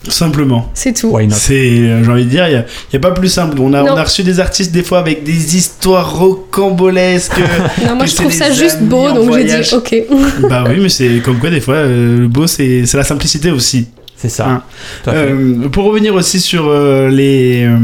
Simplement. 0.09 0.71
C'est 0.75 0.93
tout. 0.93 1.09
Why 1.09 1.27
not? 1.27 1.35
C'est, 1.37 1.55
euh, 1.55 2.05
j'ai 2.05 2.11
envie 2.11 2.25
de 2.25 2.31
dire, 2.31 2.49
il 2.49 2.65
n'y 2.93 2.97
a, 2.97 3.01
pas 3.01 3.11
plus 3.11 3.29
simple. 3.29 3.59
On 3.61 3.73
a, 3.73 3.83
on 3.83 3.97
a 3.97 4.05
reçu 4.05 4.23
des 4.23 4.41
artistes 4.41 4.73
des 4.73 4.83
fois 4.83 4.99
avec 4.99 5.25
des 5.25 5.57
histoires 5.57 6.19
rocambolesques. 6.19 7.33
Non, 7.87 7.95
moi, 7.95 8.07
je 8.07 8.15
trouve 8.15 8.33
ça 8.33 8.51
juste 8.51 8.81
beau, 8.81 9.11
donc 9.13 9.33
j'ai 9.35 9.45
dit, 9.45 9.75
ok. 9.75 9.95
bah 10.49 10.65
oui, 10.69 10.79
mais 10.81 10.89
c'est 10.89 11.21
comme 11.25 11.39
quoi 11.39 11.51
des 11.51 11.61
fois, 11.61 11.75
euh, 11.75 12.21
le 12.21 12.29
beau, 12.29 12.47
c'est 12.47 12.87
c'est 12.87 12.97
la 12.97 13.05
simplicité 13.05 13.51
aussi. 13.51 13.87
C'est 14.17 14.29
ça. 14.31 14.49
Hein. 14.49 14.63
Euh, 15.09 15.69
pour 15.69 15.85
revenir 15.85 16.15
aussi 16.15 16.41
sur 16.41 16.67
euh, 16.69 17.09
les, 17.11 17.65
euh, 17.65 17.77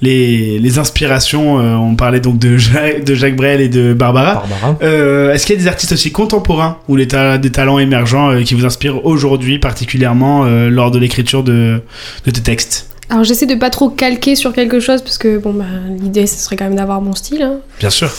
les, 0.00 0.58
les 0.58 0.78
inspirations, 0.78 1.58
euh, 1.60 1.74
on 1.74 1.94
parlait 1.94 2.20
donc 2.20 2.38
de 2.38 2.56
Jacques, 2.56 3.04
de 3.04 3.14
Jacques 3.14 3.36
Brel 3.36 3.60
et 3.60 3.68
de 3.68 3.92
Barbara. 3.92 4.34
Barbara. 4.48 4.78
Euh, 4.82 5.32
Est-ce 5.32 5.44
qu'il 5.46 5.56
y 5.56 5.58
a 5.58 5.62
des 5.62 5.68
artistes 5.68 5.92
aussi 5.92 6.10
contemporains 6.10 6.78
ou 6.88 6.96
les 6.96 7.06
ta- 7.08 7.36
des 7.38 7.50
talents 7.50 7.78
émergents 7.78 8.30
euh, 8.30 8.42
qui 8.42 8.54
vous 8.54 8.64
inspirent 8.64 9.04
aujourd'hui 9.04 9.58
particulièrement 9.58 10.44
euh, 10.46 10.70
lors 10.70 10.90
de 10.90 10.98
l'écriture 10.98 11.42
de, 11.42 11.82
de 12.24 12.30
tes 12.30 12.40
textes? 12.40 12.88
Alors, 13.10 13.22
j'essaie 13.24 13.44
de 13.46 13.54
pas 13.54 13.68
trop 13.68 13.90
calquer 13.90 14.34
sur 14.34 14.54
quelque 14.54 14.80
chose, 14.80 15.02
parce 15.02 15.18
que, 15.18 15.36
bon, 15.36 15.52
bah, 15.52 15.66
l'idée, 16.00 16.26
ce 16.26 16.36
serait 16.42 16.56
quand 16.56 16.64
même 16.64 16.76
d'avoir 16.76 17.02
mon 17.02 17.14
style. 17.14 17.42
hein. 17.42 17.56
Bien 17.78 17.90
sûr. 17.90 18.10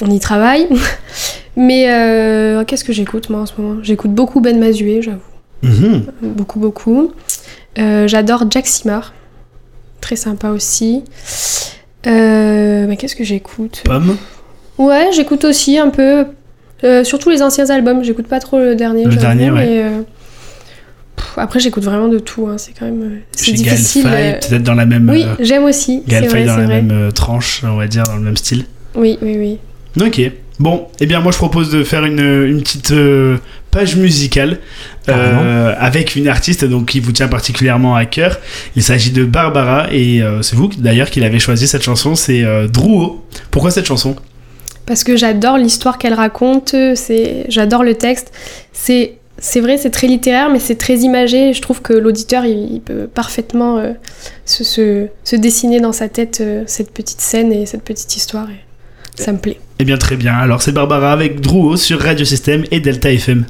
On 0.00 0.10
y 0.10 0.18
travaille. 0.18 0.66
Mais 1.56 1.90
euh, 1.92 2.64
qu'est-ce 2.64 2.84
que 2.84 2.92
j'écoute, 2.94 3.28
moi, 3.28 3.40
en 3.40 3.46
ce 3.46 3.52
moment? 3.58 3.80
J'écoute 3.82 4.12
beaucoup 4.14 4.40
Ben 4.40 4.58
Mazué, 4.58 5.02
j'avoue. 5.02 5.18
Mhm. 5.62 6.04
Beaucoup, 6.22 6.58
beaucoup. 6.58 7.12
Euh, 7.78 8.08
J'adore 8.08 8.44
Jack 8.50 8.66
Simar. 8.66 9.12
Très 10.00 10.16
sympa 10.16 10.48
aussi. 10.48 11.02
Euh, 12.06 12.86
mais 12.88 12.96
qu'est-ce 12.96 13.14
que 13.16 13.24
j'écoute 13.24 13.82
Pomme. 13.84 14.16
Ouais, 14.78 15.10
j'écoute 15.12 15.44
aussi 15.44 15.78
un 15.78 15.90
peu. 15.90 16.24
euh, 16.84 17.04
surtout 17.04 17.28
les 17.30 17.42
anciens 17.42 17.68
albums. 17.68 18.02
J'écoute 18.02 18.26
pas 18.26 18.40
trop 18.40 18.58
le 18.58 18.74
dernier. 18.74 19.04
Le 19.04 19.14
dernier, 19.16 19.50
ouais. 19.50 19.66
mais, 19.66 19.82
euh, 19.82 20.00
pff, 21.16 21.32
après, 21.36 21.60
j'écoute 21.60 21.84
vraiment 21.84 22.08
de 22.08 22.18
tout. 22.18 22.46
hein, 22.48 22.56
C'est 22.56 22.72
quand 22.72 22.86
même. 22.86 23.20
C'est 23.32 23.52
difficile. 23.52 24.04
Peut-être 24.04 24.62
dans 24.62 24.74
la 24.74 24.86
même. 24.86 25.08
Oui, 25.10 25.26
j'aime 25.40 25.64
aussi. 25.64 26.02
Faye 26.08 26.46
dans 26.46 26.56
la 26.56 26.64
vrai. 26.64 26.80
même 26.82 27.12
tranche, 27.12 27.62
on 27.64 27.76
va 27.76 27.86
dire, 27.86 28.04
dans 28.04 28.16
le 28.16 28.22
même 28.22 28.36
style. 28.38 28.64
Oui, 28.94 29.18
oui, 29.20 29.36
oui. 29.96 30.02
Ok. 30.06 30.32
Bon, 30.60 30.88
eh 31.00 31.06
bien 31.06 31.20
moi 31.20 31.32
je 31.32 31.38
propose 31.38 31.70
de 31.70 31.82
faire 31.84 32.04
une, 32.04 32.20
une 32.20 32.60
petite 32.60 32.90
euh, 32.90 33.38
page 33.70 33.96
musicale 33.96 34.58
euh, 35.08 35.74
avec 35.78 36.16
une 36.16 36.28
artiste 36.28 36.66
donc 36.66 36.90
qui 36.90 37.00
vous 37.00 37.12
tient 37.12 37.28
particulièrement 37.28 37.94
à 37.96 38.04
cœur. 38.04 38.38
Il 38.76 38.82
s'agit 38.82 39.10
de 39.10 39.24
Barbara 39.24 39.88
et 39.90 40.20
euh, 40.20 40.42
c'est 40.42 40.56
vous 40.56 40.68
d'ailleurs 40.76 41.08
qui 41.08 41.18
l'avez 41.20 41.38
choisi 41.38 41.66
cette 41.66 41.82
chanson, 41.82 42.14
c'est 42.14 42.44
euh, 42.44 42.68
Drouot. 42.68 43.24
Pourquoi 43.50 43.70
cette 43.70 43.86
chanson? 43.86 44.16
Parce 44.84 45.02
que 45.02 45.16
j'adore 45.16 45.56
l'histoire 45.56 45.96
qu'elle 45.96 46.12
raconte, 46.12 46.74
c'est, 46.94 47.46
j'adore 47.48 47.82
le 47.82 47.94
texte. 47.94 48.30
C'est, 48.72 49.14
c'est 49.38 49.60
vrai, 49.60 49.78
c'est 49.78 49.90
très 49.90 50.08
littéraire, 50.08 50.50
mais 50.50 50.58
c'est 50.58 50.76
très 50.76 50.98
imagé. 50.98 51.54
Je 51.54 51.62
trouve 51.62 51.80
que 51.80 51.94
l'auditeur, 51.94 52.44
il, 52.44 52.74
il 52.74 52.80
peut 52.82 53.06
parfaitement 53.06 53.78
euh, 53.78 53.92
se, 54.44 54.62
se- 54.62 55.06
se 55.24 55.36
dessiner 55.36 55.80
dans 55.80 55.92
sa 55.92 56.10
tête 56.10 56.42
euh, 56.42 56.64
cette 56.66 56.92
petite 56.92 57.22
scène 57.22 57.50
et 57.50 57.64
cette 57.64 57.82
petite 57.82 58.14
histoire. 58.14 58.50
Et 58.50 58.60
ça 59.20 59.32
me 59.32 59.38
plaît. 59.38 59.60
Eh 59.78 59.84
bien, 59.84 59.96
très 59.96 60.16
bien. 60.16 60.34
Alors, 60.34 60.62
c'est 60.62 60.72
Barbara 60.72 61.12
avec 61.12 61.40
Drouot 61.40 61.76
sur 61.76 62.00
Radio 62.00 62.24
System 62.24 62.64
et 62.70 62.80
Delta 62.80 63.12
FM. 63.12 63.46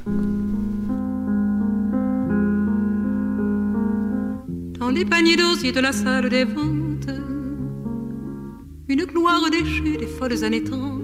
Dans 4.79 4.91
les 4.91 5.05
paniers 5.05 5.37
d'osier 5.37 5.73
de 5.73 5.81
la 5.81 5.93
salle 5.93 6.29
des 6.29 6.45
ventes, 6.45 7.11
une 8.89 9.05
gloire 9.05 9.49
déchue 9.51 9.97
des 9.97 10.07
folles 10.07 10.45
années 10.45 10.65
30 10.65 11.01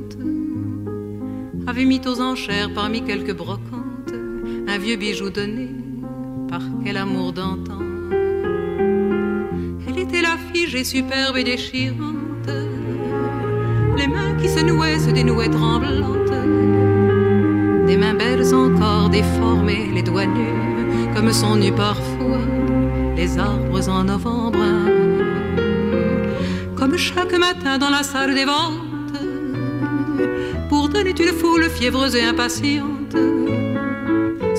avait 1.68 1.84
mis 1.84 2.00
aux 2.06 2.20
enchères 2.20 2.72
parmi 2.74 3.02
quelques 3.02 3.34
brocantes 3.34 4.14
un 4.68 4.78
vieux 4.78 4.96
bijou 4.96 5.30
donné 5.30 5.68
par 6.48 6.62
quel 6.84 6.96
amour 6.96 7.32
d'antan. 7.32 7.80
Elle 9.88 9.98
était 9.98 10.22
la 10.22 10.36
figée 10.52 10.84
superbe 10.84 11.36
et 11.36 11.44
déchirante, 11.44 12.50
les 13.96 14.08
mains 14.08 14.34
qui 14.40 14.48
se 14.48 14.60
nouaient 14.60 14.98
se 14.98 15.10
dénouaient 15.10 15.48
tremblantes, 15.48 16.30
des 17.86 17.96
mains 17.96 18.14
belles 18.14 18.54
encore 18.54 19.08
déformées, 19.08 19.90
les 19.94 20.02
doigts 20.02 20.26
nus 20.26 20.66
comme 21.16 21.32
sont 21.32 21.56
nus 21.56 21.72
parfois 21.72 22.44
les 23.16 23.38
arbres 23.38 23.88
en 23.88 24.04
novembre. 24.04 24.58
Comme 26.76 26.98
chaque 26.98 27.32
matin 27.38 27.78
dans 27.78 27.88
la 27.88 28.02
salle 28.02 28.34
des 28.34 28.44
ventes, 28.44 29.18
pour 30.68 30.90
donner 30.90 31.14
une 31.18 31.32
foule 31.32 31.70
fiévreuse 31.70 32.14
et 32.16 32.22
impatiente, 32.22 33.16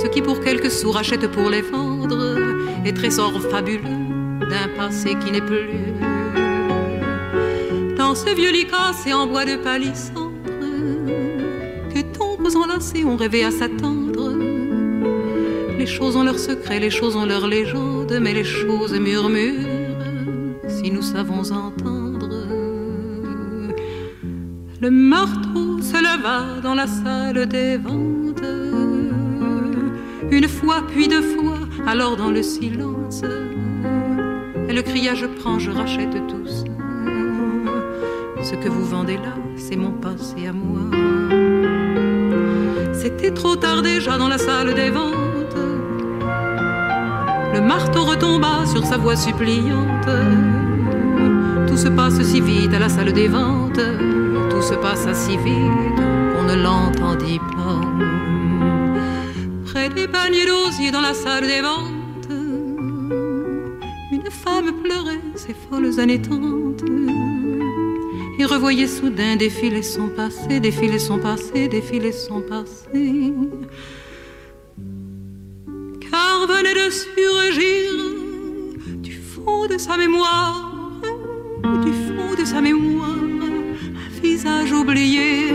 ceux 0.01 0.09
qui 0.09 0.23
pour 0.23 0.39
quelques 0.39 0.71
sous 0.71 0.91
rachètent 0.91 1.31
pour 1.31 1.49
les 1.51 1.61
vendre, 1.61 2.37
et 2.83 2.93
trésors 2.93 3.39
fabuleux 3.51 3.83
d'un 4.49 4.69
passé 4.75 5.15
qui 5.23 5.31
n'est 5.31 5.41
plus. 5.41 6.06
Ce 8.17 8.33
vieux 8.33 8.51
lit 8.51 8.65
cassé 8.65 9.13
en 9.13 9.27
bois 9.27 9.45
de 9.45 9.57
palissandre, 9.57 10.31
que 11.93 12.01
tombes 12.17 12.49
enlacées 12.55 13.05
ont 13.05 13.15
rêvé 13.15 13.43
à 13.43 13.51
s'attendre. 13.51 14.33
Les 15.77 15.85
choses 15.85 16.15
ont 16.15 16.23
leurs 16.23 16.39
secrets, 16.39 16.79
les 16.79 16.89
choses 16.89 17.15
ont 17.15 17.27
leurs 17.27 17.47
légendes, 17.47 18.17
mais 18.19 18.33
les 18.33 18.43
choses 18.43 18.99
murmurent 18.99 19.67
si 20.67 20.89
nous 20.89 21.03
savons 21.03 21.51
entendre. 21.51 22.27
Le 24.81 24.89
marteau 24.89 25.79
se 25.83 25.97
leva 25.97 26.59
dans 26.63 26.73
la 26.73 26.87
salle 26.87 27.45
des 27.45 27.77
ventes, 27.77 28.41
une 30.31 30.47
fois 30.47 30.81
puis 30.87 31.07
deux 31.07 31.21
fois, 31.21 31.59
alors 31.85 32.17
dans 32.17 32.31
le 32.31 32.41
silence, 32.41 33.21
elle 34.67 34.81
cria 34.81 35.13
Je 35.13 35.27
prends, 35.27 35.59
je 35.59 35.69
rachète 35.69 36.17
tous. 36.27 36.66
Ce 38.49 38.55
que 38.55 38.69
vous 38.69 38.85
vendez 38.85 39.17
là, 39.17 39.35
c'est 39.57 39.75
mon 39.75 39.91
passé 39.91 40.47
à 40.47 40.53
moi. 40.53 40.79
C'était 42.93 43.31
trop 43.31 43.57
tard 43.57 43.81
déjà 43.81 44.17
dans 44.17 44.29
la 44.29 44.37
salle 44.37 44.73
des 44.73 44.89
ventes. 44.89 45.57
Le 47.53 47.59
marteau 47.59 48.05
retomba 48.05 48.65
sur 48.65 48.85
sa 48.85 48.95
voix 48.95 49.17
suppliante. 49.17 50.07
Tout 51.67 51.75
se 51.75 51.89
passe 51.89 52.21
si 52.21 52.39
vite 52.39 52.73
à 52.73 52.79
la 52.79 52.87
salle 52.87 53.11
des 53.11 53.27
ventes. 53.27 53.81
Tout 54.49 54.61
se 54.61 54.75
passa 54.75 55.13
si 55.13 55.35
vite 55.35 55.99
qu'on 56.33 56.43
ne 56.43 56.55
l'entendit 56.63 57.39
pas. 57.39 57.81
Près 59.65 59.89
des 59.89 60.07
paniers 60.07 60.45
d'osier 60.45 60.91
dans 60.91 61.01
la 61.01 61.13
salle 61.13 61.47
des 61.47 61.59
ventes, 61.59 62.31
une 64.13 64.31
femme 64.31 64.71
pleurait 64.81 65.19
ses 65.35 65.53
folles 65.53 65.99
années 65.99 66.21
et 68.39 68.45
revoyait 68.45 68.87
soudain 68.87 69.35
défiler 69.35 69.81
son 69.81 70.09
passé, 70.09 70.59
défiler 70.59 70.99
son 70.99 71.19
passé, 71.19 71.67
défiler 71.67 72.11
son 72.11 72.41
passé. 72.41 73.33
Car 76.09 76.47
venait 76.47 76.73
de 76.73 76.89
surgir 76.91 77.91
du 78.97 79.13
fond 79.13 79.65
de 79.67 79.77
sa 79.77 79.97
mémoire, 79.97 80.71
du 81.83 81.91
fond 81.91 82.35
de 82.39 82.45
sa 82.45 82.61
mémoire, 82.61 83.09
un 83.09 84.21
visage 84.21 84.71
oublié, 84.71 85.49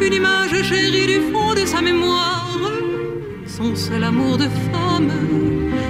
une 0.00 0.12
image 0.12 0.62
chérie 0.62 1.06
du 1.06 1.32
fond 1.32 1.54
de 1.54 1.66
sa 1.66 1.80
mémoire, 1.82 2.58
son 3.46 3.74
seul 3.74 4.04
amour 4.04 4.36
de 4.36 4.48
femme, 4.70 5.10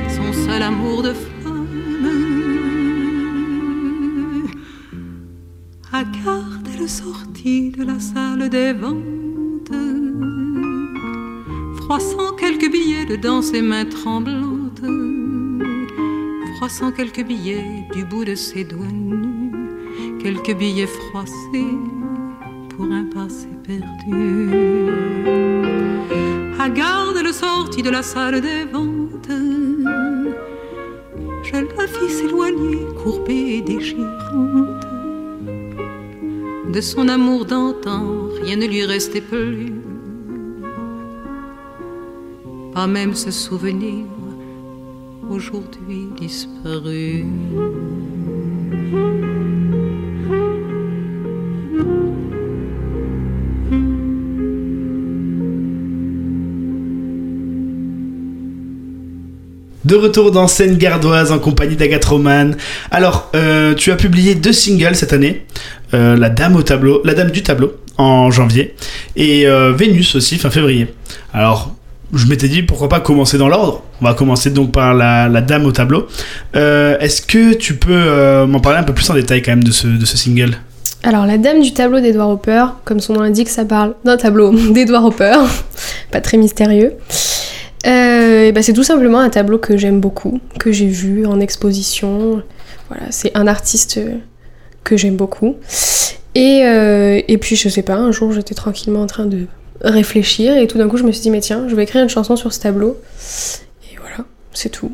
son 0.09 0.33
seul 0.33 0.63
amour 0.63 1.03
de 1.03 1.13
femme. 1.13 1.36
Elle 6.87 6.91
sortit 6.91 7.71
de 7.71 7.83
la 7.83 7.99
salle 7.99 8.49
des 8.49 8.73
ventes, 8.73 9.73
froissant 11.79 12.33
quelques 12.39 12.71
billets 12.71 13.05
dedans 13.07 13.43
ses 13.43 13.61
mains 13.61 13.87
tremblantes, 13.87 14.87
froissant 16.55 16.93
quelques 16.93 17.25
billets 17.27 17.89
du 17.93 18.05
bout 18.05 18.25
de 18.25 18.37
ses 18.37 18.63
doigts 18.63 18.93
nus, 18.93 19.51
quelques 20.23 20.55
billets 20.57 20.87
froissés 20.87 21.75
pour 22.69 22.85
un 22.85 23.07
passé 23.07 23.49
perdu. 23.65 24.51
À 26.61 26.69
garde, 26.69 27.17
elle 27.19 27.35
sortit 27.35 27.83
de 27.83 27.91
la 27.91 28.05
salle 28.05 28.41
des 28.41 28.65
ventes, 28.65 29.33
je 31.43 31.53
la 31.53 31.87
vis 31.87 32.13
s'éloigner, 32.13 32.87
courbée 33.03 33.57
et 33.57 33.63
déchirante. 33.63 34.86
De 36.77 36.83
son 36.83 37.09
amour 37.09 37.47
d'antan, 37.47 38.29
rien 38.43 38.57
ne 38.57 38.67
lui 38.67 38.85
restait 38.85 39.23
plus. 39.23 39.73
Pas 42.75 42.87
même 42.87 43.15
ce 43.15 43.31
souvenir, 43.31 44.05
aujourd'hui 45.31 46.09
disparu. 46.21 47.25
De 59.87 59.95
retour 59.95 60.33
dans 60.33 60.49
scène 60.49 60.77
gardoise 60.79 61.31
en 61.31 61.39
compagnie 61.39 61.77
d'Agathe 61.77 62.05
Roman. 62.07 62.51
Alors, 62.91 63.31
euh, 63.37 63.73
tu 63.73 63.93
as 63.93 63.97
publié 63.97 64.35
deux 64.35 64.53
singles 64.53 64.97
cette 64.97 65.13
année. 65.13 65.47
Euh, 65.95 66.17
la 66.17 66.31
Dame 66.31 66.57
au 66.57 66.63
tableau, 66.63 67.01
La 67.05 67.15
Dame 67.15 67.31
du 67.31 67.43
tableau 67.43 67.75
en 67.99 68.31
janvier 68.31 68.75
et 69.15 69.47
euh, 69.47 69.73
Vénus 69.73 70.15
aussi 70.17 70.37
fin 70.37 70.51
février. 70.51 70.93
Alors, 71.33 71.75
je 72.13 72.27
m'étais 72.27 72.49
dit 72.49 72.63
pourquoi 72.63 72.89
pas 72.89 73.01
commencer 73.01 73.39
dans 73.39 73.49
l'ordre? 73.49 73.83
On 74.01 74.05
va 74.05 74.15
commencer 74.15 74.51
donc 74.51 74.73
par 74.73 74.95
la, 74.95 75.29
la 75.29 75.41
Dame 75.41 75.65
au 75.65 75.73
tableau. 75.73 76.07
Euh, 76.55 76.99
Est-ce 76.99 77.23
que 77.23 77.55
tu 77.55 77.75
peux 77.75 78.45
m'en 78.47 78.61
parler 78.61 78.79
un 78.79 78.83
peu 78.85 78.93
plus 78.95 79.09
en 79.11 79.15
détail 79.15 79.43
quand 79.43 79.53
même 79.53 79.65
de 79.65 79.73
ce, 79.73 79.87
de 79.87 80.05
ce 80.05 80.17
single? 80.17 80.57
Alors, 81.03 81.27
La 81.27 81.39
Dame 81.39 81.61
du 81.61 81.73
tableau 81.73 82.01
d'Edouard 82.01 82.31
Hopper, 82.31 82.65
comme 82.85 83.01
son 83.01 83.13
nom 83.15 83.21
l'indique, 83.21 83.49
ça 83.49 83.65
parle 83.65 83.95
d'un 84.05 84.17
tableau 84.17 84.53
d'Edouard 84.73 85.05
Hopper, 85.05 85.37
pas 86.11 86.21
très 86.21 86.37
mystérieux. 86.37 86.95
Euh, 87.87 88.51
bah, 88.53 88.63
c'est 88.63 88.73
tout 88.73 88.83
simplement 88.83 89.21
un 89.21 89.31
tableau 89.31 89.59
que 89.59 89.77
j'aime 89.77 90.01
beaucoup, 90.01 90.41
que 90.59 90.73
j'ai 90.73 90.89
vu 90.89 91.25
en 91.27 91.39
exposition. 91.41 92.43
Voilà, 92.89 93.05
c'est 93.11 93.31
un 93.37 93.47
artiste 93.47 94.01
que 94.87 94.97
j'aime 94.97 95.17
beaucoup. 95.17 95.57
Et, 96.35 96.63
euh, 96.65 97.21
et 97.29 97.39
puis, 97.39 97.57
je 97.57 97.69
sais 97.69 97.83
pas, 97.83 97.95
un 97.97 98.13
jour 98.13 98.33
j'étais 98.33 98.55
tranquillement 98.55 99.03
en 99.03 99.07
train 99.07 99.27
de 99.27 99.41
réfléchir 99.83 100.57
et 100.57 100.67
tout 100.67 100.79
d'un 100.79 100.89
coup 100.89 100.97
je 100.97 101.03
me 101.05 101.13
suis 101.13 101.23
dit, 101.23 101.31
mais 101.31 101.41
tiens, 101.41 101.65
je 101.69 101.75
vais 101.75 101.83
écrire 101.83 102.03
une 102.03 102.09
chanson 102.09 102.37
sur 102.37 102.53
ce 102.53 102.61
tableau. 102.61 102.97
Et 103.93 103.97
voilà, 104.01 104.25
c'est 104.53 104.71
tout. 104.71 104.93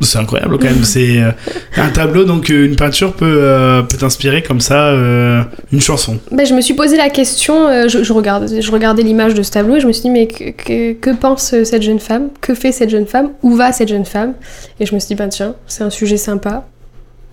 C'est 0.00 0.18
incroyable 0.18 0.58
quand 0.58 0.66
même. 0.66 0.84
C'est 0.84 1.20
euh, 1.20 1.30
un 1.76 1.90
tableau, 1.90 2.24
donc 2.24 2.48
euh, 2.50 2.64
une 2.66 2.76
peinture 2.76 3.12
peut, 3.14 3.26
euh, 3.42 3.82
peut 3.82 4.02
inspirer 4.04 4.42
comme 4.42 4.60
ça 4.60 4.88
euh, 4.88 5.42
une 5.72 5.80
chanson. 5.80 6.18
Ben, 6.30 6.46
je 6.46 6.54
me 6.54 6.60
suis 6.60 6.74
posé 6.74 6.96
la 6.96 7.10
question, 7.10 7.88
je, 7.88 8.02
je, 8.04 8.12
regarde, 8.12 8.48
je 8.60 8.70
regardais 8.70 9.02
l'image 9.02 9.34
de 9.34 9.42
ce 9.42 9.50
tableau 9.50 9.76
et 9.76 9.80
je 9.80 9.86
me 9.88 9.92
suis 9.92 10.02
dit, 10.02 10.10
mais 10.10 10.26
que, 10.28 10.50
que- 10.50 10.92
que 10.92 11.10
pense 11.10 11.54
cette 11.64 11.82
jeune 11.82 11.98
femme? 11.98 12.28
Que 12.40 12.54
fait 12.54 12.72
cette 12.72 12.90
jeune 12.90 13.06
femme? 13.06 13.30
Où 13.42 13.56
va 13.56 13.72
cette 13.72 13.88
jeune 13.88 14.04
femme? 14.06 14.34
Et 14.80 14.86
je 14.86 14.94
me 14.94 15.00
suis 15.00 15.08
dit, 15.08 15.14
ben 15.16 15.28
tiens, 15.28 15.54
c'est 15.66 15.82
un 15.82 15.90
sujet 15.90 16.16
sympa. 16.16 16.66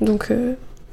Donc 0.01 0.31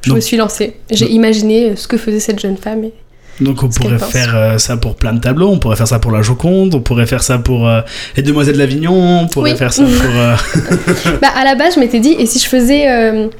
je 0.03 0.09
Donc- 0.11 0.17
me 0.17 0.21
suis 0.21 0.37
lancée. 0.37 0.77
J'ai 0.91 1.07
Donc- 1.07 1.15
imaginé 1.15 1.77
ce 1.77 1.87
que 1.89 1.97
faisait 1.97 2.21
cette 2.21 2.41
jeune 2.41 2.57
femme. 2.57 2.85
Et... 2.85 2.93
Donc 3.41 3.63
on 3.63 3.69
pourrait 3.69 3.99
faire 3.99 4.37
euh, 4.37 4.59
ça 4.59 4.77
pour 4.77 4.95
plein 4.95 5.13
de 5.15 5.21
tableaux, 5.21 5.49
on 5.49 5.59
pourrait 5.59 5.77
faire 5.77 5.89
ça 5.89 5.99
pour 5.99 6.13
la 6.13 6.23
Joconde, 6.23 6.75
on 6.75 6.81
pourrait 6.81 7.07
faire 7.07 7.23
ça 7.23 7.39
pour 7.39 7.67
euh, 7.67 7.81
les 8.17 8.23
Demoiselles 8.23 8.59
d'Avignon, 8.59 9.21
on 9.23 9.27
pourrait 9.27 9.53
Oui. 9.53 9.57
faire 9.59 9.73
ça 9.73 9.85
pour... 9.85 10.15
euh, 10.17 10.37
bah, 11.23 11.29
à 11.35 11.43
la 11.45 11.55
base, 11.55 11.75
je 11.77 11.81
m'étais 11.81 11.99
dit, 12.01 12.15
et 12.19 12.27
si 12.27 12.39
je 12.39 12.47
faisais 12.47 12.87
un, 12.87 13.31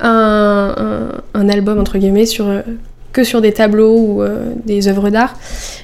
un- 0.00 1.08
un 1.34 1.48
album, 1.48 1.78
entre 1.78 1.98
guillemets, 1.98 2.26
sur, 2.26 2.46
que 3.12 3.24
sur 3.24 3.40
des 3.40 3.52
tableaux 3.52 3.96
ou 3.96 4.22
des 4.66 4.86
œuvres 4.88 5.10
d'art. 5.10 5.34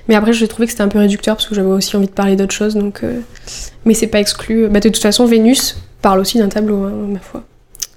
Mais 0.09 0.15
après, 0.15 0.33
j'ai 0.33 0.47
trouvé 0.49 0.67
que 0.67 0.73
c'était 0.73 0.83
un 0.83 0.89
peu 0.89 0.99
réducteur 0.99 1.37
parce 1.37 1.49
que 1.49 1.55
j'avais 1.55 1.69
aussi 1.69 1.97
envie 1.97 2.07
de 2.07 2.13
parler 2.13 2.37
d'autres 2.37 2.55
choses. 2.55 2.75
Donc, 2.75 3.01
mais 3.85 3.95
c'est 3.95 4.07
pas 4.09 4.21
exclu. 4.21 4.69
Bah, 4.69 4.81
de 4.81 4.89
toute 4.89 5.03
façon, 5.03 5.27
Vénus 5.27 5.79
parle 6.03 6.21
aussi 6.21 6.39
d'un 6.39 6.49
tableau, 6.49 6.85
hein, 6.85 6.93
ma 7.09 7.19
foi. 7.19 7.43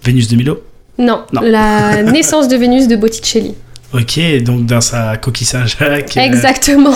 Vénus 0.04 0.28
de 0.30 0.36
Milo 0.38 0.62
Non, 0.98 1.22
Non. 1.34 1.42
la 1.42 2.02
naissance 2.12 2.48
de 2.48 2.56
Vénus 2.58 2.88
de 2.88 2.96
Botticelli. 2.96 3.54
Ok, 3.94 4.20
donc 4.44 4.66
dans 4.66 4.82
sa 4.82 5.16
coquille 5.16 5.48
Saint-Jacques. 5.48 6.18
euh, 6.18 6.22
Exactement. 6.22 6.92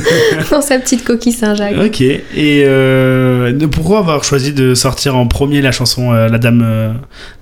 Dans 0.52 0.60
sa 0.62 0.78
petite 0.78 1.02
coquille 1.02 1.32
Saint-Jacques. 1.32 1.74
Ok, 1.84 2.00
et 2.00 2.22
euh, 2.64 3.52
pourquoi 3.72 3.98
avoir 3.98 4.22
choisi 4.22 4.52
de 4.52 4.72
sortir 4.74 5.16
en 5.16 5.26
premier 5.26 5.60
la 5.60 5.72
chanson 5.72 6.12
euh, 6.14 6.28
La 6.28 6.38
Dame 6.38 6.62
euh, 6.64 6.92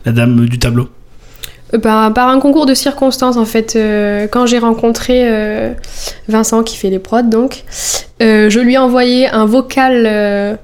la 0.07 0.13
dame 0.13 0.47
du 0.47 0.59
tableau? 0.59 0.89
Euh, 1.75 1.79
Par, 1.79 2.15
par 2.15 2.29
un 2.31 2.41
concours 2.41 2.65
de 2.65 2.73
circonstances, 2.73 3.37
en 3.37 3.45
fait, 3.45 3.77
quand 4.31 4.47
j'ai 4.47 4.59
rencontré 4.59 5.29
Vincent 6.29 6.63
qui 6.63 6.79
fait 6.79 6.89
les 6.89 6.99
prods, 6.99 7.23
donc, 7.25 7.65
je 8.21 8.59
lui 8.61 8.73
ai 8.75 8.79
envoyé 8.79 9.29
un 9.29 9.45
vocal 9.45 10.59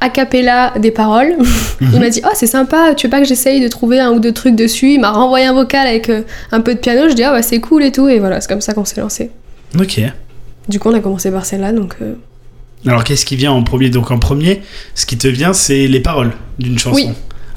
a 0.00 0.08
cappella 0.08 0.72
des 0.78 0.90
paroles. 0.90 1.34
Il 1.80 2.00
m'a 2.00 2.08
dit 2.10 2.22
Oh, 2.24 2.30
c'est 2.34 2.46
sympa, 2.46 2.94
tu 2.94 3.06
veux 3.06 3.10
pas 3.10 3.20
que 3.20 3.26
j'essaye 3.26 3.60
de 3.60 3.68
trouver 3.68 4.00
un 4.00 4.10
ou 4.12 4.20
deux 4.20 4.32
trucs 4.32 4.56
dessus? 4.56 4.94
Il 4.94 5.00
m'a 5.00 5.10
renvoyé 5.10 5.46
un 5.46 5.52
vocal 5.52 5.86
avec 5.86 6.08
euh, 6.08 6.22
un 6.52 6.60
peu 6.60 6.74
de 6.74 6.80
piano. 6.80 7.08
Je 7.08 7.14
dis 7.14 7.22
Ah, 7.22 7.32
bah 7.32 7.42
c'est 7.42 7.60
cool 7.60 7.82
et 7.84 7.92
tout. 7.92 8.08
Et 8.08 8.18
voilà, 8.18 8.40
c'est 8.40 8.48
comme 8.48 8.60
ça 8.60 8.72
qu'on 8.74 8.84
s'est 8.84 9.00
lancé. 9.00 9.30
Ok. 9.78 10.00
Du 10.68 10.78
coup, 10.78 10.88
on 10.90 10.94
a 10.94 11.00
commencé 11.00 11.30
par 11.30 11.44
celle-là, 11.44 11.72
donc. 11.72 11.94
euh, 12.02 12.14
Alors 12.86 13.04
qu'est-ce 13.04 13.24
qui 13.26 13.36
vient 13.36 13.52
en 13.52 13.62
premier? 13.62 13.90
Donc 13.90 14.10
en 14.10 14.18
premier, 14.18 14.62
ce 14.94 15.04
qui 15.06 15.18
te 15.18 15.28
vient, 15.28 15.52
c'est 15.52 15.86
les 15.86 16.00
paroles 16.00 16.32
d'une 16.58 16.78
chanson. 16.78 16.96
Oui. 16.96 17.08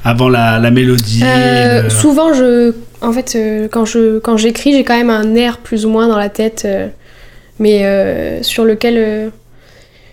Avant 0.04 0.28
la, 0.28 0.58
la 0.58 0.70
mélodie. 0.70 1.22
Euh, 1.24 1.84
le- 1.84 1.90
Souvent, 1.90 2.34
je, 2.34 2.74
en 3.00 3.10
fait, 3.12 3.38
quand 3.72 3.84
je 3.86 4.18
quand 4.18 4.36
j'écris, 4.36 4.72
j'ai 4.72 4.84
quand 4.84 4.96
même 4.96 5.08
un 5.10 5.34
air 5.34 5.58
plus 5.58 5.86
ou 5.86 5.88
moins 5.88 6.08
dans 6.08 6.18
la 6.18 6.28
tête, 6.28 6.68
mais 7.58 7.84
euh, 7.86 8.42
sur 8.42 8.64
lequel 8.66 9.30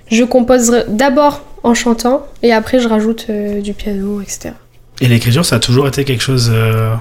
je 0.09 0.23
compose 0.23 0.71
d'abord 0.87 1.43
en 1.63 1.73
chantant 1.73 2.25
et 2.43 2.51
après 2.53 2.79
je 2.79 2.87
rajoute 2.87 3.27
euh, 3.29 3.61
du 3.61 3.73
piano, 3.73 4.21
etc. 4.21 4.51
Et 4.99 5.07
l'écriture, 5.07 5.43
ça 5.45 5.55
a 5.55 5.59
toujours 5.59 5.87
été 5.87 6.03
quelque 6.03 6.21
chose. 6.21 6.49
euh, 6.53 6.93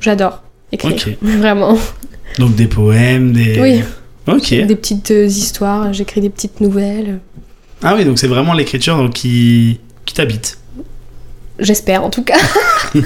J'adore 0.00 0.42
écrire, 0.72 0.92
Ok. 0.92 1.16
vraiment. 1.22 1.78
Donc 2.38 2.54
des 2.56 2.66
poèmes, 2.66 3.32
des. 3.32 3.60
Oui, 3.60 3.82
Ok. 4.26 4.50
des 4.50 4.76
petites 4.76 5.10
euh, 5.12 5.26
histoires, 5.26 5.92
j'écris 5.92 6.20
des 6.20 6.30
petites 6.30 6.60
nouvelles. 6.60 7.20
Ah 7.82 7.94
oui, 7.94 8.04
donc 8.04 8.18
c'est 8.18 8.26
vraiment 8.26 8.54
l'écriture 8.54 8.96
donc, 8.96 9.12
qui, 9.12 9.78
qui 10.04 10.14
t'habite. 10.14 10.58
J'espère 11.58 12.02
en 12.04 12.10
tout 12.10 12.24
cas. 12.24 12.38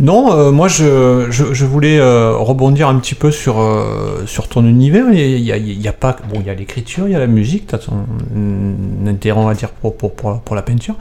Non, 0.00 0.32
euh, 0.32 0.50
moi 0.50 0.66
je, 0.66 1.26
je, 1.30 1.54
je 1.54 1.64
voulais 1.64 1.98
euh, 1.98 2.36
rebondir 2.36 2.88
un 2.88 2.98
petit 2.98 3.14
peu 3.14 3.30
sur, 3.30 3.60
euh, 3.60 4.24
sur 4.26 4.48
ton 4.48 4.66
univers. 4.66 5.06
Il 5.12 5.38
y 5.40 5.52
a, 5.52 5.56
il 5.56 5.80
y 5.80 5.88
a 5.88 5.92
pas, 5.92 6.16
bon, 6.28 6.40
il 6.40 6.46
y 6.46 6.50
a 6.50 6.54
l'écriture, 6.54 7.06
il 7.06 7.12
y 7.12 7.14
a 7.14 7.18
la 7.20 7.26
musique, 7.26 7.68
tu 7.68 7.74
as 7.74 7.78
ton 7.78 8.04
intérêt, 9.06 9.38
on 9.38 9.46
va 9.46 9.54
dire, 9.54 9.70
pour, 9.70 9.96
pour, 9.96 10.14
pour, 10.14 10.40
pour 10.40 10.56
la 10.56 10.62
peinture. 10.62 10.96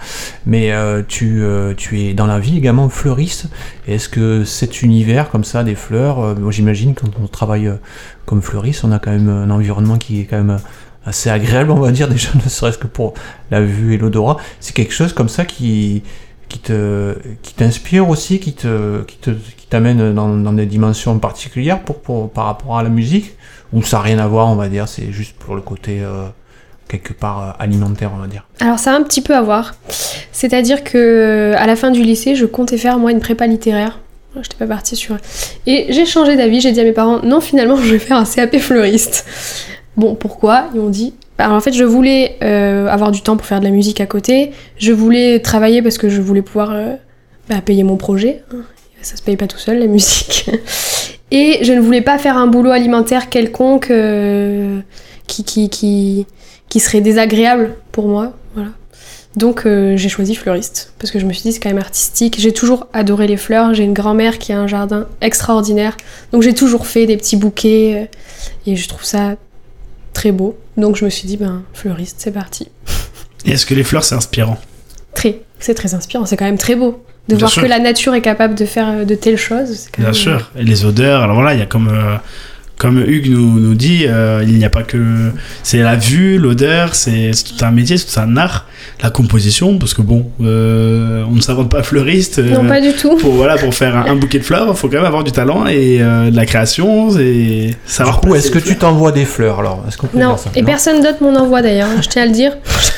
Mais 0.46 0.72
tu, 1.08 1.44
tu 1.78 2.02
es 2.02 2.14
dans 2.14 2.28
la 2.28 2.40
vie 2.40 2.58
également 2.58 2.90
fleuriste. 2.90 3.48
Est-ce 3.88 4.10
que 4.10 4.44
cet 4.44 4.82
univers 4.82 5.30
comme 5.30 5.44
ça, 5.44 5.64
des 5.64 5.76
fleurs, 5.76 6.36
j'imagine 6.52 6.94
quand 6.94 7.10
on 7.22 7.28
travaille 7.28 7.72
comme 8.26 8.42
fleuriste, 8.42 8.84
on 8.84 8.92
a 8.92 9.00
quand 9.00 9.12
même 9.12 9.30
un 9.30 9.50
environnement 9.50 9.98
qui 9.98 10.22
est 10.22 10.26
quand 10.26 10.38
même 10.38 10.60
assez 11.06 11.30
agréable, 11.30 11.72
on 11.72 11.80
va 11.80 11.92
dire, 11.92 12.08
déjà, 12.08 12.30
ne 12.44 12.50
serait-ce 12.50 12.78
que 12.78 12.88
pour 12.88 13.14
la 13.52 13.62
vue 13.62 13.94
et 13.94 13.98
l'odorat. 13.98 14.38
C'est 14.60 14.76
quelque 14.76 14.94
chose 14.94 15.14
comme 15.14 15.30
ça 15.30 15.46
qui 15.46 16.04
qui 16.50 16.60
te 16.60 17.16
qui 17.42 17.54
t'inspire 17.54 18.10
aussi, 18.10 18.40
qui 18.40 18.54
te 18.54 19.02
qui 19.04 19.18
te 19.18 19.32
qui 19.32 19.68
t'amène 19.68 20.14
dans, 20.14 20.30
dans 20.38 20.54
des 20.54 20.66
dimensions 20.66 21.18
particulières 21.20 21.82
pour, 21.82 22.30
par 22.30 22.46
rapport 22.46 22.78
à 22.78 22.84
la 22.84 22.90
musique? 22.90 23.36
Ou 23.74 23.82
ça 23.82 23.98
n'a 23.98 24.04
rien 24.04 24.20
à 24.20 24.28
voir, 24.28 24.48
on 24.48 24.56
va 24.56 24.70
dire, 24.70 24.88
c'est 24.88 25.12
juste 25.12 25.36
pour 25.38 25.56
le 25.56 25.62
côté 25.62 26.02
euh, 26.02 26.28
quelque 26.88 27.14
part 27.14 27.42
euh, 27.42 27.52
alimentaire, 27.64 28.12
on 28.16 28.20
va 28.20 28.28
dire? 28.28 28.46
Alors 28.60 28.77
ça 28.77 28.94
a 28.94 28.96
un 28.96 29.01
petit 29.01 29.22
peu 29.22 29.36
à 29.36 29.42
voir. 29.42 29.75
C'est-à-dire 30.32 30.84
que 30.84 31.53
à 31.58 31.66
la 31.66 31.75
fin 31.75 31.90
du 31.90 32.03
lycée, 32.03 32.36
je 32.36 32.46
comptais 32.46 32.77
faire 32.77 33.00
moi 33.00 33.12
une 33.12 33.20
prépa 33.20 33.48
littéraire. 33.48 34.00
Je 34.36 34.40
n'étais 34.40 34.58
pas 34.58 34.68
partie 34.68 34.96
sur. 34.96 35.18
Et 35.68 35.88
j'ai 35.90 36.06
changé 36.06 36.36
d'avis. 36.36 36.60
J'ai 36.60 36.72
dit 36.72 36.79
à 36.79 36.84
mes 36.84 36.92
parents 36.92 37.20
non, 37.24 37.40
finalement, 37.40 37.75
je 37.82 37.92
vais 37.92 38.00
faire 38.00 38.18
un 38.18 38.25
CAP 38.25 38.58
fleuriste. 38.58 39.25
Bon, 39.96 40.16
pourquoi? 40.16 40.66
Ils 40.74 40.82
m'ont 40.82 40.90
dit. 40.90 41.14
Alors 41.37 41.53
en 41.53 41.61
fait, 41.61 41.74
je 41.74 41.83
voulais 41.83 42.37
euh, 42.43 42.87
avoir 42.87 43.11
du 43.11 43.22
temps 43.22 43.37
pour 43.37 43.46
faire 43.46 43.59
de 43.59 43.65
la 43.65 43.72
musique 43.72 44.01
à 44.01 44.05
côté. 44.05 44.51
Je 44.77 44.91
voulais 44.91 45.39
travailler 45.39 45.81
parce 45.81 45.98
que 45.98 46.09
je 46.09 46.22
voulais 46.22 46.41
pouvoir 46.41 46.72
euh, 46.72 46.93
bah, 47.50 47.61
payer 47.61 47.83
mon 47.83 47.98
projet. 47.98 48.43
Ça 49.01 49.17
se 49.17 49.22
paye 49.22 49.35
pas 49.35 49.48
tout 49.48 49.57
seul 49.57 49.79
la 49.79 49.87
musique. 49.87 50.50
Et 51.31 51.59
je 51.63 51.74
ne 51.74 51.81
voulais 51.81 52.01
pas 52.01 52.17
faire 52.17 52.37
un 52.37 52.48
boulot 52.48 52.72
alimentaire 52.72 53.29
quelconque 53.29 53.89
euh, 53.89 54.79
qui, 55.27 55.43
qui, 55.43 55.69
qui, 55.69 56.27
qui 56.69 56.79
serait 56.79 57.01
désagréable 57.01 57.75
pour 57.91 58.07
moi. 58.07 58.33
Voilà. 58.53 58.69
Donc 59.35 59.65
euh, 59.65 59.98
j'ai 59.98 60.09
choisi 60.09 60.35
fleuriste 60.35 60.93
parce 61.00 61.09
que 61.09 61.17
je 61.17 61.25
me 61.25 61.33
suis 61.33 61.41
dit 61.41 61.53
c'est 61.53 61.59
quand 61.59 61.69
même 61.69 61.79
artistique. 61.79 62.35
J'ai 62.37 62.53
toujours 62.53 62.87
adoré 62.93 63.25
les 63.27 63.37
fleurs. 63.37 63.74
J'ai 63.74 63.83
une 63.83 63.93
grand-mère 63.93 64.37
qui 64.37 64.53
a 64.53 64.59
un 64.59 64.67
jardin 64.67 65.07
extraordinaire. 65.22 65.98
Donc 66.31 66.43
j'ai 66.43 66.53
toujours 66.53 66.85
fait 66.85 67.07
des 67.07 67.17
petits 67.17 67.35
bouquets 67.35 68.07
euh, 68.67 68.72
et 68.72 68.75
je 68.75 68.87
trouve 68.87 69.03
ça 69.03 69.35
très 70.14 70.32
beau. 70.32 70.58
Donc 70.78 70.96
je 70.96 71.06
me 71.06 71.10
suis 71.10 71.28
dit 71.28 71.38
ben 71.38 71.64
fleuriste 71.74 72.18
c'est 72.20 72.32
parti. 72.32 72.70
Et 73.46 73.52
est-ce 73.52 73.66
que 73.66 73.74
les 73.74 73.84
fleurs, 73.84 74.04
c'est 74.06 74.16
inspirant 74.16 74.58
Très, 75.14 75.42
c'est 75.60 75.74
très 75.74 75.94
inspirant. 75.96 76.26
C'est 76.26 76.38
quand 76.38 76.46
même 76.46 76.58
très 76.58 76.76
beau 76.76 77.04
de 77.28 77.36
Bien 77.36 77.40
voir 77.40 77.52
sûr. 77.52 77.62
que 77.64 77.68
la 77.68 77.80
nature 77.80 78.14
est 78.14 78.22
capable 78.22 78.56
de 78.56 78.66
faire 78.66 78.88
euh, 78.90 79.06
de 79.06 79.16
telles 79.16 79.38
choses. 79.38 79.88
quand 79.92 80.02
Bien 80.02 80.12
même- 80.12 80.14
sûr. 80.14 80.52
Et 80.58 80.64
les 80.64 80.86
odeurs, 80.86 81.22
alors 81.24 81.36
voilà, 81.36 81.54
il 81.54 81.60
y 81.60 81.64
a 81.64 81.66
comme, 81.66 81.90
euh, 81.90 82.16
comme 82.77 83.00
Hugues 83.00 83.29
nous, 83.29 83.59
nous 83.59 83.75
dit, 83.75 84.05
euh, 84.07 84.44
il 84.46 84.57
n'y 84.57 84.66
a 84.66 84.70
pas 84.70 84.83
que. 84.83 84.98
C'est 85.64 85.77
la 85.77 85.96
vue, 85.96 86.38
l'odeur, 86.38 86.96
c'est 86.96 87.31
tout 87.46 87.64
un 87.64 87.72
métier, 87.72 87.98
c'est 87.98 88.14
tout 88.14 88.20
un 88.20 88.36
art. 88.38 88.68
La 89.01 89.09
composition, 89.09 89.77
parce 89.79 89.94
que 89.94 90.01
bon, 90.01 90.29
euh, 90.42 91.24
on 91.29 91.36
ne 91.36 91.42
s'invente 91.42 91.70
pas 91.70 91.83
fleuriste. 91.83 92.40
euh, 92.40 92.50
Non 92.50 92.66
pas 92.68 92.79
du 92.81 92.94
tout. 92.94 93.16
pour, 93.18 93.33
voilà, 93.33 93.55
pour 93.57 93.74
faire 93.74 93.96
un, 93.98 94.05
un 94.12 94.16
bouquet 94.16 94.40
de 94.40 94.44
fleurs, 94.44 94.68
il 94.70 94.75
faut 94.75 94.88
quand 94.88 94.98
même 94.98 95.05
avoir 95.05 95.24
du 95.24 95.31
talent 95.31 95.66
et 95.68 95.98
euh, 96.01 96.29
de 96.31 96.36
la 96.36 96.46
création 96.46 97.18
et 97.18 97.72
savoir. 97.86 98.20
Du 98.22 98.27
coup, 98.29 98.36
est-ce 98.36 98.51
que 98.51 98.59
tu 98.59 98.77
t'envoies 98.77 99.12
des 99.12 99.25
fleurs 99.25 99.59
alors? 99.59 99.83
Est-ce 99.88 99.98
qu'on 99.98 100.07
peut 100.07 100.20
Non, 100.20 100.36
ça 100.38 100.50
et 100.55 100.64
personne 100.64 101.01
d'autre 101.01 101.22
m'en 101.22 101.36
envoie 101.40 101.62
d'ailleurs, 101.62 101.90
je 102.01 102.07
tiens 102.09 102.24
à 102.24 102.25
le 102.25 102.31
dire. 102.33 102.53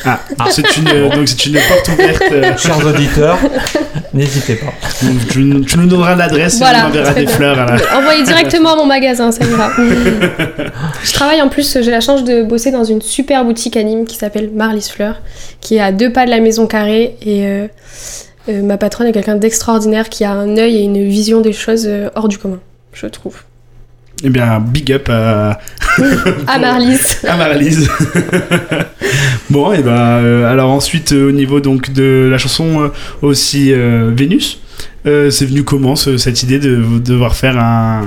Ah, 0.05 0.19
c'est 0.49 0.77
une, 0.77 1.09
donc 1.09 1.27
c'est 1.27 1.45
une 1.47 1.53
porte 1.53 1.89
ouverte. 1.93 2.57
Chers 2.59 2.85
auditeurs, 2.85 3.38
n'hésitez 4.15 4.56
pas. 4.56 4.73
tu, 5.32 5.62
tu 5.65 5.78
nous 5.78 5.86
donneras 5.88 6.15
l'adresse 6.15 6.58
Voilà, 6.58 6.80
et 6.80 6.84
on 6.84 6.88
enverra 6.88 7.13
des 7.13 7.25
bien. 7.25 7.36
fleurs 7.36 7.60
à 7.60 7.65
la. 7.65 7.97
Envoyez 7.99 8.23
directement 8.23 8.73
à 8.73 8.75
mon 8.78 8.86
magasin, 8.86 9.32
ça 9.32 9.45
ira. 9.45 9.69
je 11.04 11.13
travaille 11.13 11.41
en 11.41 11.49
plus, 11.49 11.78
j'ai 11.82 11.91
la 11.91 12.01
chance 12.01 12.23
de 12.23 12.43
bosser 12.43 12.71
dans 12.71 12.84
une 12.84 13.01
super 13.01 13.45
boutique 13.45 13.78
à 13.78 13.84
Nîmes 13.84 14.06
qui 14.06 14.15
s'appelle 14.17 14.49
Marlis 14.54 14.89
Fleurs, 14.91 15.21
qui 15.62 15.75
est 15.75 15.82
à 15.82 15.91
deux 15.91 16.12
pas 16.12 16.25
de 16.25 16.32
la 16.32 16.39
maison 16.39 16.65
carrée. 16.67 17.15
Et 17.21 17.45
euh, 17.45 17.67
euh, 18.49 18.62
ma 18.63 18.78
patronne 18.78 19.08
est 19.08 19.12
quelqu'un 19.12 19.36
d'extraordinaire 19.36 20.10
qui 20.10 20.23
a 20.23 20.32
un 20.32 20.58
œil 20.58 20.78
et 20.78 20.82
une 20.84 21.04
vision 21.08 21.41
des 21.41 21.54
choses 21.54 21.86
euh, 21.88 22.10
hors 22.15 22.28
du 22.28 22.38
commun, 22.38 22.60
je 22.93 23.08
trouve. 23.08 23.41
Eh 24.23 24.30
bien, 24.30 24.60
big 24.62 24.93
up 24.93 25.10
à, 25.10 25.60
À 26.47 26.58
Marlis. 26.58 26.99
à 27.28 27.36
Marlise. 27.36 27.89
Bon, 29.49 29.71
et 29.73 29.81
euh, 29.86 30.51
alors 30.51 30.69
ensuite, 30.71 31.12
euh, 31.12 31.29
au 31.29 31.31
niveau 31.31 31.60
donc 31.60 31.91
de 31.93 32.27
la 32.31 32.38
chanson 32.38 32.81
euh, 32.81 32.88
aussi 33.21 33.71
Vénus, 33.73 34.60
c'est 35.05 35.45
venu 35.45 35.63
comment 35.63 35.95
ce- 35.95 36.17
cette 36.17 36.41
idée 36.43 36.58
de, 36.60 36.77
de 36.77 36.99
devoir 36.99 37.36
faire 37.36 37.58
un, 37.60 38.01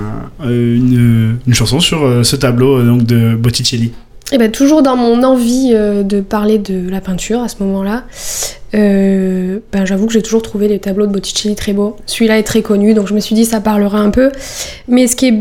une, 0.45 1.39
une 1.47 1.55
chanson 1.55 1.79
sur 1.81 2.25
ce 2.25 2.37
tableau 2.37 2.83
donc 2.83 3.05
de 3.05 3.37
Botticelli? 3.37 3.93
Et 4.31 4.37
ben 4.37 4.51
toujours 4.51 4.83
dans 4.83 4.97
mon 4.97 5.23
envie 5.23 5.71
euh, 5.73 6.03
de 6.03 6.21
parler 6.21 6.59
de 6.59 6.91
la 6.91 7.01
peinture 7.01 7.43
à 7.43 7.49
ce 7.49 7.63
moment-là, 7.63 8.05
euh, 8.75 9.61
ben 9.73 9.87
j'avoue 9.87 10.07
que 10.07 10.13
j'ai 10.13 10.21
toujours 10.21 10.43
trouvé 10.43 10.69
les 10.69 10.79
tableaux 10.79 11.07
de 11.07 11.13
Botticelli 11.13 11.55
très 11.55 11.73
beaux. 11.73 11.97
Celui-là 12.05 12.39
est 12.39 12.43
très 12.43 12.61
connu, 12.61 12.93
donc 12.93 13.07
je 13.07 13.15
me 13.15 13.21
suis 13.21 13.35
dit 13.35 13.47
ça 13.47 13.61
parlera 13.61 13.99
un 13.99 14.11
peu. 14.11 14.31
Mais 14.89 15.07
ce 15.07 15.17
qui 15.17 15.29
est 15.29 15.35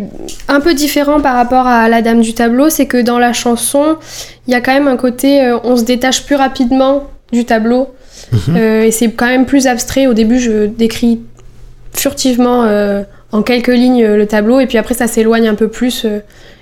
un 0.48 0.62
peu 0.62 0.74
différent 0.74 1.20
par 1.20 1.36
rapport 1.36 1.68
à 1.68 1.90
La 1.90 2.02
Dame 2.02 2.22
du 2.22 2.34
tableau, 2.34 2.70
c'est 2.70 2.86
que 2.86 3.02
dans 3.02 3.20
la 3.20 3.34
chanson, 3.34 3.98
il 4.48 4.54
y 4.54 4.56
a 4.56 4.62
quand 4.62 4.74
même 4.74 4.88
un 4.88 4.96
côté, 4.96 5.44
euh, 5.44 5.58
on 5.64 5.76
se 5.76 5.84
détache 5.84 6.26
plus 6.26 6.36
rapidement 6.36 7.10
du 7.34 7.46
tableau. 7.46 7.90
Euh, 8.50 8.84
et 8.84 8.92
c'est 8.92 9.12
quand 9.12 9.28
même 9.28 9.46
plus 9.46 9.68
abstrait. 9.68 10.08
Au 10.08 10.14
début, 10.14 10.40
je 10.40 10.66
décris 10.66 11.20
furtivement 11.94 12.66
en 13.32 13.42
quelques 13.42 13.68
lignes 13.68 14.06
le 14.06 14.26
tableau, 14.26 14.60
et 14.60 14.68
puis 14.68 14.78
après 14.78 14.94
ça 14.94 15.08
s'éloigne 15.08 15.48
un 15.48 15.56
peu 15.56 15.68
plus. 15.68 16.06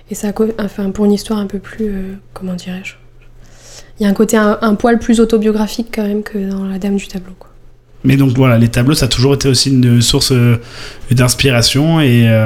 Et 0.10 0.15
ça, 0.15 0.32
enfin, 0.60 0.91
pour 0.91 1.06
une 1.06 1.13
histoire 1.13 1.39
un 1.39 1.48
peu 1.48 1.60
plus, 1.60 1.88
euh, 1.88 2.13
comment 2.34 2.54
dirais-je 2.54 2.94
Il 4.00 4.04
y 4.04 4.06
a 4.06 4.10
un 4.10 4.13
côté 4.13 4.38
un, 4.38 4.76
poil 4.76 5.00
plus 5.00 5.20
autobiographique 5.20 5.88
quand 5.94 6.04
même 6.04 6.22
que 6.22 6.38
dans 6.38 6.65
La 6.65 6.78
Dame 6.78 6.98
du 6.98 7.08
tableau. 7.08 7.34
Mais 8.04 8.18
donc 8.18 8.38
voilà, 8.38 8.60
les 8.60 8.68
tableaux, 8.70 8.94
ça 8.94 9.06
a 9.06 9.10
toujours 9.10 9.34
été 9.34 9.48
aussi 9.48 9.72
une 9.72 10.02
source 10.02 10.32
euh, 10.32 10.58
d'inspiration. 11.10 12.00
Et, 12.00 12.30
euh, 12.30 12.46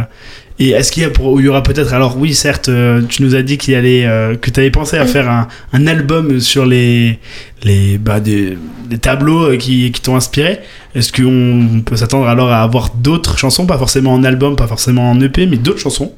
et 0.59 0.71
est-ce 0.71 0.91
qu'il 0.91 1.03
y, 1.03 1.05
a 1.05 1.09
pour- 1.09 1.39
il 1.39 1.45
y 1.45 1.47
aura 1.49 1.63
peut-être. 1.63 1.93
Alors 1.93 2.17
oui, 2.17 2.33
certes, 2.33 2.67
euh, 2.69 3.01
tu 3.07 3.23
nous 3.23 3.33
as 3.35 3.41
dit 3.43 3.57
qu'il 3.57 3.75
allait, 3.75 4.05
euh, 4.05 4.35
que 4.35 4.49
tu 4.49 4.59
avais 4.59 4.71
pensé 4.71 4.97
à 4.97 5.05
faire 5.05 5.29
un, 5.29 5.47
un 5.71 5.87
album 5.87 6.39
sur 6.41 6.65
les, 6.65 7.17
les 7.63 7.97
bah, 7.97 8.19
des, 8.19 8.57
des 8.89 8.97
tableaux 8.97 9.51
euh, 9.51 9.57
qui, 9.57 9.91
qui 9.91 10.01
t'ont 10.01 10.15
inspiré. 10.17 10.59
Est-ce 10.95 11.13
qu'on 11.13 11.81
peut 11.85 11.95
s'attendre 11.95 12.27
alors 12.27 12.49
à 12.49 12.61
avoir 12.63 12.89
d'autres 12.95 13.37
chansons, 13.37 13.65
pas 13.67 13.77
forcément 13.77 14.11
en 14.13 14.23
album, 14.23 14.55
pas 14.55 14.67
forcément 14.67 15.11
en 15.11 15.21
EP, 15.21 15.45
mais 15.45 15.57
d'autres 15.57 15.79
chansons 15.79 16.11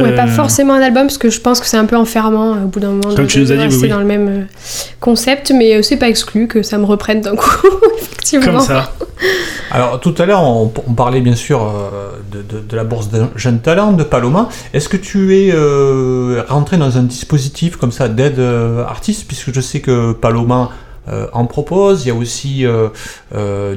Ouais, 0.00 0.12
pas 0.14 0.24
Euh, 0.24 0.26
forcément 0.26 0.74
un 0.74 0.80
album, 0.82 1.04
parce 1.06 1.16
que 1.16 1.30
je 1.30 1.40
pense 1.40 1.60
que 1.60 1.66
c'est 1.66 1.76
un 1.78 1.84
peu 1.86 1.96
enfermant 1.96 2.52
au 2.64 2.66
bout 2.66 2.80
d'un 2.80 2.88
moment 2.90 3.14
Comme 3.14 3.26
de, 3.26 3.30
tu 3.30 3.38
nous 3.38 3.52
as 3.52 3.56
dit, 3.66 3.76
oui, 3.80 3.88
dans 3.88 4.00
le 4.00 4.04
même 4.04 4.46
concept, 5.00 5.52
mais 5.56 5.82
c'est 5.82 5.96
pas 5.96 6.08
exclu 6.08 6.48
que 6.48 6.62
ça 6.62 6.76
me 6.76 6.84
reprenne 6.84 7.20
d'un 7.22 7.36
coup, 7.36 7.66
effectivement. 8.02 8.44
Comme 8.58 8.60
ça. 8.60 8.92
Alors 9.70 10.00
tout 10.00 10.14
à 10.18 10.26
l'heure, 10.26 10.42
on, 10.42 10.72
on 10.86 10.92
parlait 10.94 11.20
bien 11.20 11.34
sûr 11.34 11.62
euh, 11.62 12.12
de, 12.30 12.42
de- 12.42 12.60
de 12.60 12.76
la 12.76 12.84
bourse 12.84 13.08
de 13.10 13.24
jeunes 13.34 13.60
talents 13.60 13.92
de 13.92 14.04
Paloma. 14.04 14.48
Est-ce 14.72 14.88
que 14.88 14.96
tu 14.96 15.36
es 15.36 15.50
euh, 15.52 16.42
rentré 16.48 16.76
dans 16.76 16.98
un 16.98 17.02
dispositif 17.02 17.76
comme 17.76 17.92
ça 17.92 18.08
d'aide 18.08 18.38
euh, 18.38 18.84
artiste, 18.84 19.26
puisque 19.26 19.52
je 19.52 19.60
sais 19.60 19.80
que 19.80 20.12
Paloma 20.12 20.70
en 21.32 21.46
propose. 21.46 22.04
Il 22.04 22.08
y 22.08 22.10
a 22.10 22.14
aussi 22.16 22.64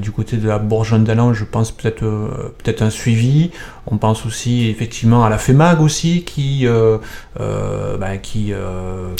du 0.02 0.12
côté 0.12 0.38
de 0.38 0.48
la 0.48 0.58
bourse 0.58 0.88
jeunes 0.88 1.04
talents, 1.04 1.32
je 1.32 1.44
pense 1.46 1.70
peut-être 1.70 2.00
peut-être 2.00 2.82
un 2.82 2.90
suivi. 2.90 3.52
On 3.86 3.98
pense 3.98 4.26
aussi 4.26 4.68
effectivement 4.68 5.24
à 5.24 5.30
la 5.30 5.38
FEMAG 5.38 5.80
aussi 5.80 6.24
qui 6.24 6.66
ben, 7.38 8.18
qui, 8.20 8.52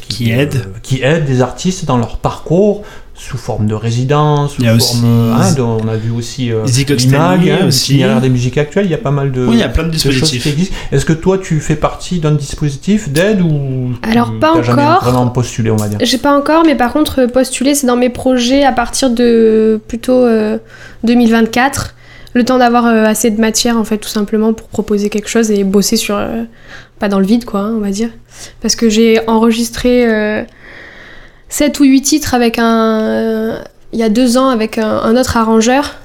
Qui 0.08 0.32
aide. 0.32 0.74
qui 0.82 1.04
aide 1.04 1.26
des 1.26 1.44
artistes 1.44 1.86
dans 1.86 1.98
leur 1.98 2.18
parcours 2.18 2.82
sous 3.22 3.38
forme 3.38 3.68
de 3.68 3.74
résidence, 3.76 4.54
sous 4.54 4.62
Il 4.62 4.66
y 4.66 4.70
a 4.70 4.80
forme, 4.80 5.34
aussi- 5.36 5.50
hein, 5.50 5.54
de- 5.54 5.62
on 5.62 5.88
a 5.90 5.98
vu 5.98 6.10
aussi 6.12 6.54
euh, 6.54 6.64
l'IMAG, 6.66 7.50
hein, 7.50 7.66
aussi. 7.68 8.02
des 8.22 8.30
musiques 8.30 8.58
actuelles, 8.58 8.86
il 8.86 8.92
y 8.92 8.94
a 8.94 8.98
pas 8.98 9.12
mal 9.12 9.32
de, 9.34 9.46
Oui, 9.46 9.56
il 9.56 9.60
y 9.60 9.64
a 9.64 9.68
plein 9.68 9.84
de 9.84 9.90
de 9.90 9.94
choses 9.98 10.12
dispositifs. 10.14 10.44
qui 10.44 10.50
existent. 10.50 10.76
Est-ce 10.94 11.06
que 11.06 11.12
toi 11.14 11.38
tu 11.38 11.60
fais 11.60 11.76
partie 11.76 12.20
d'un 12.20 12.32
dispositif 12.32 13.10
d'aide 13.10 13.42
ou 13.42 13.92
Alors, 14.04 14.32
pas 14.40 14.52
encore. 14.54 15.04
vraiment 15.04 15.28
postulé 15.28 15.70
on 15.70 15.76
va 15.76 15.90
dire? 15.90 15.98
J'ai 16.02 16.18
pas 16.18 16.38
encore, 16.38 16.64
mais 16.66 16.76
par 16.76 16.94
contre, 16.94 17.26
postuler, 17.26 17.76
c'est 17.76 17.88
dans 17.88 17.98
mes 17.98 18.10
projets 18.10 18.64
à 18.64 18.72
partir 18.72 19.10
de 19.10 19.82
plutôt 19.90 20.24
euh, 20.26 20.58
2024. 21.04 21.96
Le 22.36 22.46
temps 22.46 22.60
d'avoir 22.60 22.86
euh, 22.86 23.06
assez 23.06 23.32
de 23.32 23.42
matière, 23.42 23.76
en 23.78 23.84
fait, 23.84 23.98
tout 23.98 24.08
simplement, 24.10 24.54
pour 24.54 24.68
proposer 24.68 25.10
quelque 25.10 25.28
chose 25.30 25.50
et 25.52 25.64
bosser 25.64 25.98
sur. 25.98 26.16
euh, 26.16 26.44
pas 27.00 27.08
dans 27.10 27.20
le 27.20 27.26
vide, 27.26 27.44
quoi, 27.46 27.62
hein, 27.62 27.74
on 27.76 27.80
va 27.80 27.90
dire. 27.92 28.10
Parce 28.62 28.76
que 28.76 28.90
j'ai 28.90 29.20
enregistré 29.28 30.06
euh, 30.08 30.44
7 31.50 31.80
ou 31.80 31.84
8 31.84 32.02
titres 32.02 32.34
avec 32.34 32.58
un. 32.60 33.00
euh, 33.02 33.60
il 33.92 34.00
y 34.00 34.04
a 34.04 34.10
deux 34.10 34.38
ans 34.38 34.50
avec 34.50 34.78
un, 34.78 34.88
un 35.00 35.16
autre 35.18 35.36
arrangeur. 35.38 35.96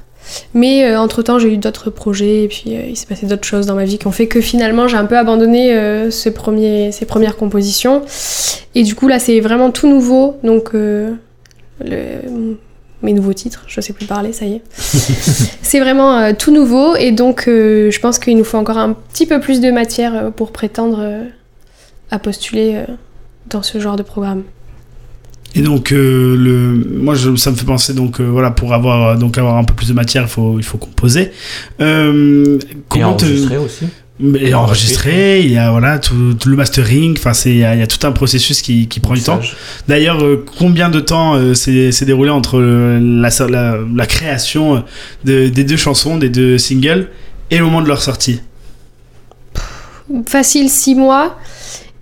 Mais 0.55 0.87
euh, 0.87 0.99
entre-temps, 0.99 1.39
j'ai 1.39 1.53
eu 1.53 1.59
d'autres 1.59 1.91
projets 1.91 2.45
et 2.45 2.49
puis 2.49 2.65
euh, 2.75 2.81
il 2.89 2.97
s'est 2.97 3.05
passé 3.07 3.27
d'autres 3.27 3.45
choses 3.45 3.67
dans 3.67 3.75
ma 3.75 3.85
vie 3.85 3.99
qui 3.99 4.07
ont 4.07 4.11
fait 4.13 4.27
que 4.27 4.41
finalement, 4.41 4.89
j'ai 4.89 4.97
un 4.97 5.05
peu 5.05 5.19
abandonné 5.19 5.75
euh, 5.77 6.11
ce 6.11 6.31
premier, 6.31 6.93
ces 6.93 7.05
premières 7.05 7.37
compositions. 7.37 8.03
Et 8.75 8.83
du 8.85 8.95
coup, 8.95 9.07
là, 9.07 9.19
c'est 9.19 9.41
vraiment 9.41 9.71
tout 9.71 9.87
nouveau. 9.87 10.37
Donc, 10.43 10.71
le- 10.73 11.19
mes 13.03 13.13
nouveaux 13.13 13.35
titres, 13.35 13.65
je 13.67 13.83
sais 13.83 13.93
plus 13.93 14.07
parler, 14.07 14.33
ça 14.33 14.47
y 14.47 14.55
est. 14.55 14.63
c'est 14.79 15.79
vraiment 15.79 16.33
tout 16.33 16.51
nouveau. 16.53 16.97
Et 16.97 17.13
donc, 17.13 17.43
je 17.47 18.01
pense 18.01 18.19
qu'il 18.19 18.35
nous 18.39 18.45
faut 18.45 18.57
encore 18.57 18.79
un 18.79 18.95
petit 18.95 19.27
peu 19.27 19.41
plus 19.41 19.61
de 19.61 19.71
matière 19.71 20.33
pour 20.35 20.53
prétendre 20.53 21.07
à 22.11 22.19
postuler 22.19 22.83
dans 23.51 23.63
ce 23.63 23.79
genre 23.79 23.97
de 23.97 24.03
programme. 24.03 24.45
Et 25.57 25.62
donc, 25.62 25.93
euh, 25.93 26.37
le, 26.37 26.85
moi, 27.01 27.14
je, 27.14 27.37
ça 27.37 27.51
me 27.53 27.57
fait 27.57 27.64
penser, 27.64 27.95
donc, 27.95 28.21
euh, 28.21 28.25
voilà, 28.25 28.51
pour 28.51 28.75
avoir, 28.75 29.17
donc, 29.17 29.38
avoir 29.38 29.57
un 29.57 29.62
peu 29.64 29.75
plus 29.75 29.88
de 29.88 29.93
matière, 29.93 30.23
il 30.25 30.29
faut, 30.29 30.59
il 30.59 30.64
faut 30.64 30.79
composer. 30.79 31.31
Euh, 31.81 32.59
Et 32.71 32.77
comment 32.88 33.14
te- 33.14 33.25
enregistré 33.25 33.57
aussi 33.59 33.85
Mais 34.19 34.53
enregistré, 34.53 35.43
il 35.43 35.53
y 35.53 35.57
a, 35.57 35.71
voilà, 35.71 36.01
tout, 36.01 36.35
tout 36.35 36.49
le 36.49 36.57
mastering, 36.57 37.17
enfin, 37.17 37.35
c'est, 37.35 37.51
il 37.51 37.59
y, 37.59 37.64
a 37.64 37.75
il 37.75 37.79
y 37.79 37.83
a 37.83 37.87
tout 37.87 38.05
un 38.05 38.11
processus 38.11 38.62
qui, 38.62 38.88
qui 38.88 38.99
prend 38.99 39.14
du 39.14 39.23
temps. 39.23 39.40
D'ailleurs, 39.87 40.25
euh, 40.25 40.45
combien 40.59 40.88
de 40.88 40.99
temps 40.99 41.37
euh, 41.37 41.55
s'est 41.55 42.05
déroulé 42.05 42.31
entre 42.31 42.61
la, 42.61 43.29
la, 43.49 43.79
la 43.95 44.07
création 44.07 44.83
de- 45.25 45.49
des 45.49 45.62
deux 45.64 45.77
chansons, 45.77 46.17
des 46.17 46.31
deux 46.31 46.59
singles, 46.59 47.11
et 47.53 47.59
le 47.59 47.64
moment 47.64 47.81
de 47.81 47.87
leur 47.88 48.03
sortie? 48.03 48.40
Facile, 50.27 50.69
six 50.69 50.95
mois. 50.95 51.38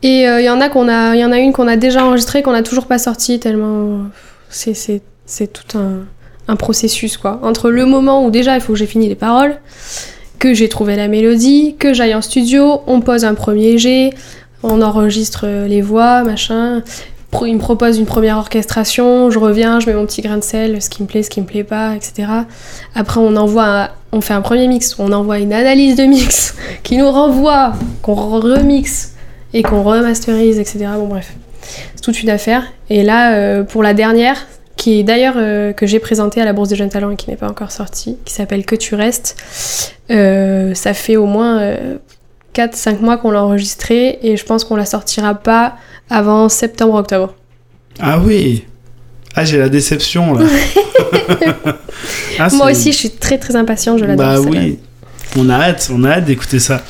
Et 0.02 0.28
euh, 0.28 0.40
il 0.40 0.44
y 0.44 0.50
en 0.50 0.60
a 0.60 0.68
qu'on 0.68 0.88
a, 0.88 1.14
il 1.14 1.20
y 1.20 1.24
en 1.24 1.32
a 1.32 1.38
une 1.38 1.52
qu'on 1.52 1.68
a 1.68 1.76
déjà 1.76 2.04
enregistrée, 2.04 2.42
qu'on 2.42 2.54
a 2.54 2.62
toujours 2.62 2.86
pas 2.86 2.98
sortie 2.98 3.38
tellement 3.38 4.06
c'est, 4.48 5.00
tout 5.52 5.78
un, 5.78 6.04
un 6.48 6.56
processus 6.56 7.16
quoi. 7.16 7.40
Entre 7.42 7.70
le 7.70 7.86
moment 7.86 8.24
où 8.24 8.30
déjà 8.30 8.56
il 8.56 8.60
faut 8.60 8.72
que 8.72 8.78
j'ai 8.78 8.86
fini 8.86 9.08
les 9.08 9.14
paroles, 9.14 9.56
que 10.38 10.54
j'ai 10.54 10.68
trouvé 10.68 10.96
la 10.96 11.06
mélodie, 11.06 11.76
que 11.78 11.94
j'aille 11.94 12.14
en 12.14 12.20
studio, 12.20 12.80
on 12.88 13.00
pose 13.00 13.24
un 13.24 13.34
premier 13.34 13.78
jet, 13.78 14.10
on 14.64 14.82
enregistre 14.82 15.44
euh, 15.44 15.68
les 15.68 15.80
voix, 15.80 16.24
machin. 16.24 16.82
Il 17.46 17.54
me 17.54 17.60
propose 17.60 17.98
une 17.98 18.04
première 18.04 18.36
orchestration, 18.36 19.30
je 19.30 19.38
reviens, 19.38 19.80
je 19.80 19.86
mets 19.86 19.94
mon 19.94 20.04
petit 20.04 20.20
grain 20.20 20.36
de 20.36 20.44
sel, 20.44 20.82
ce 20.82 20.90
qui 20.90 21.02
me 21.02 21.08
plaît, 21.08 21.22
ce 21.22 21.30
qui 21.30 21.40
me 21.40 21.46
plaît 21.46 21.64
pas, 21.64 21.94
etc. 21.96 22.28
Après, 22.94 23.20
on 23.20 23.36
envoie, 23.36 23.88
on 24.12 24.20
fait 24.20 24.34
un 24.34 24.42
premier 24.42 24.68
mix, 24.68 24.96
on 24.98 25.12
envoie 25.12 25.38
une 25.38 25.52
analyse 25.52 25.96
de 25.96 26.04
mix 26.04 26.54
qui 26.82 26.98
nous 26.98 27.10
renvoie, 27.10 27.72
qu'on 28.02 28.14
remixe 28.14 29.11
et 29.54 29.62
qu'on 29.62 29.82
remasterise, 29.82 30.58
etc. 30.58 30.86
Bon, 30.96 31.06
bref, 31.06 31.32
c'est 31.94 32.02
toute 32.02 32.22
une 32.22 32.30
affaire. 32.30 32.64
Et 32.90 33.02
là, 33.02 33.34
euh, 33.34 33.62
pour 33.62 33.82
la 33.82 33.94
dernière, 33.94 34.46
qui 34.76 34.98
est 34.98 35.02
d'ailleurs 35.02 35.34
euh, 35.36 35.72
que 35.72 35.86
j'ai 35.86 36.00
présentée 36.00 36.40
à 36.40 36.44
la 36.44 36.52
Bourse 36.52 36.68
des 36.68 36.76
Jeunes 36.76 36.88
Talents 36.88 37.10
et 37.10 37.16
qui 37.16 37.30
n'est 37.30 37.36
pas 37.36 37.48
encore 37.48 37.70
sortie, 37.70 38.16
qui 38.24 38.32
s'appelle 38.32 38.64
Que 38.64 38.76
tu 38.76 38.94
restes, 38.94 39.36
euh, 40.10 40.74
ça 40.74 40.94
fait 40.94 41.16
au 41.16 41.26
moins 41.26 41.74
4-5 42.54 43.00
mois 43.00 43.16
qu'on 43.18 43.30
l'a 43.30 43.44
enregistrée 43.44 44.18
et 44.22 44.36
je 44.36 44.44
pense 44.44 44.64
qu'on 44.64 44.76
la 44.76 44.86
sortira 44.86 45.34
pas 45.34 45.76
avant 46.10 46.48
septembre-octobre. 46.48 47.34
Ah 48.00 48.18
oui 48.18 48.64
Ah, 49.34 49.44
j'ai 49.44 49.58
la 49.58 49.68
déception, 49.68 50.34
là. 50.34 50.46
Ah, 52.38 52.48
Moi 52.52 52.70
aussi, 52.70 52.92
je 52.92 52.96
suis 52.96 53.10
très 53.10 53.38
très 53.38 53.54
impatiente, 53.54 53.98
je 53.98 54.04
l'adore. 54.04 54.26
Bah 54.26 54.40
oui. 54.40 54.78
On 55.38 55.48
a 55.48 55.54
hâte, 55.54 55.90
on 55.92 56.04
a 56.04 56.10
hâte 56.10 56.26
d'écouter 56.26 56.58
ça. 56.58 56.82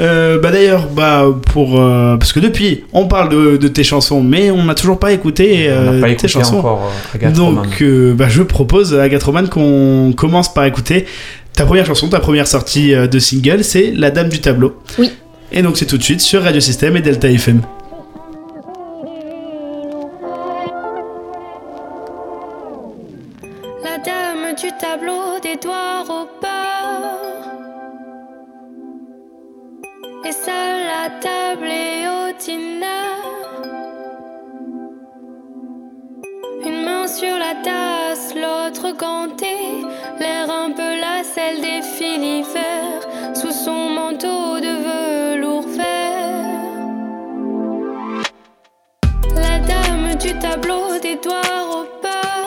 Euh, 0.00 0.40
bah 0.40 0.50
d'ailleurs, 0.50 0.88
bah 0.88 1.26
pour 1.52 1.80
euh, 1.80 2.16
parce 2.16 2.32
que 2.32 2.40
depuis, 2.40 2.84
on 2.92 3.06
parle 3.06 3.28
de, 3.28 3.56
de 3.56 3.68
tes 3.68 3.84
chansons, 3.84 4.20
mais 4.22 4.50
on 4.50 4.64
n'a 4.64 4.74
toujours 4.74 4.98
pas 4.98 5.12
écouté, 5.12 5.68
on 5.68 5.72
euh, 5.72 5.92
n'a 5.92 6.00
pas 6.00 6.06
tes 6.06 6.12
écouté 6.12 6.28
chansons. 6.28 6.58
encore 6.58 6.90
euh, 6.90 7.16
Agathe 7.16 7.38
Roman. 7.38 7.62
Donc, 7.62 7.82
euh, 7.82 8.14
bah, 8.14 8.26
je 8.28 8.42
propose 8.42 8.94
à 8.98 9.08
Gatroman 9.08 9.48
qu'on 9.48 10.12
commence 10.16 10.52
par 10.52 10.64
écouter 10.64 11.06
ta 11.52 11.64
première 11.64 11.86
chanson, 11.86 12.08
ta 12.08 12.18
première 12.18 12.48
sortie 12.48 12.92
de 12.94 13.18
single, 13.20 13.62
c'est 13.62 13.92
La 13.94 14.10
Dame 14.10 14.28
du 14.28 14.40
Tableau. 14.40 14.76
Oui. 14.98 15.12
Et 15.52 15.62
donc 15.62 15.76
c'est 15.76 15.86
tout 15.86 15.98
de 15.98 16.02
suite 16.02 16.20
sur 16.20 16.42
Radio 16.42 16.60
Système 16.60 16.96
et 16.96 17.00
Delta 17.00 17.30
FM. 17.30 17.62
Une 32.46 32.78
main 36.84 37.06
sur 37.06 37.38
la 37.38 37.54
tasse, 37.62 38.34
l'autre 38.34 38.94
gantée. 38.98 39.82
L'air 40.20 40.50
un 40.50 40.70
peu 40.70 41.00
la 41.00 41.24
celle 41.24 41.62
des 41.62 41.80
filivers. 41.80 43.00
Sous 43.34 43.52
son 43.52 43.88
manteau 43.88 44.60
de 44.60 45.36
velours 45.36 45.68
vert. 45.68 46.44
La 49.36 49.58
dame 49.60 50.14
du 50.16 50.38
tableau 50.38 50.84
doigts 51.22 51.62
au 51.70 51.84
bord 52.02 52.43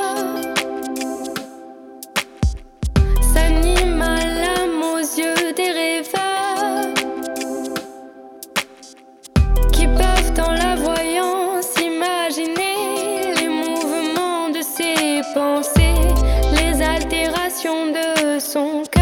de 18.58 18.96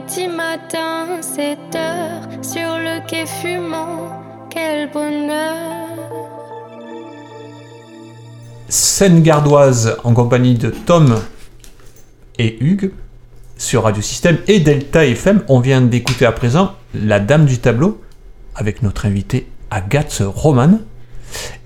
petit 0.00 0.26
matin, 0.26 1.20
7 1.20 1.58
heures 1.74 2.28
sur 2.40 2.78
le 2.78 3.06
quai 3.06 3.26
fumant. 3.26 4.22
Quel 4.48 4.90
bonheur! 4.90 5.86
Scène 8.68 9.22
gardoise 9.22 9.98
en 10.02 10.14
compagnie 10.14 10.54
de 10.54 10.70
Tom 10.70 11.16
et 12.38 12.56
Hugues 12.64 12.92
sur 13.58 13.82
Radio 13.82 14.00
Système 14.00 14.38
et 14.46 14.60
Delta 14.60 15.04
FM. 15.04 15.42
On 15.48 15.60
vient 15.60 15.82
d'écouter 15.82 16.24
à 16.24 16.32
présent 16.32 16.72
La 16.94 17.20
Dame 17.20 17.44
du 17.44 17.58
Tableau 17.58 18.00
avec 18.54 18.82
notre 18.82 19.04
invité 19.04 19.46
Agathe 19.70 20.22
Roman. 20.24 20.78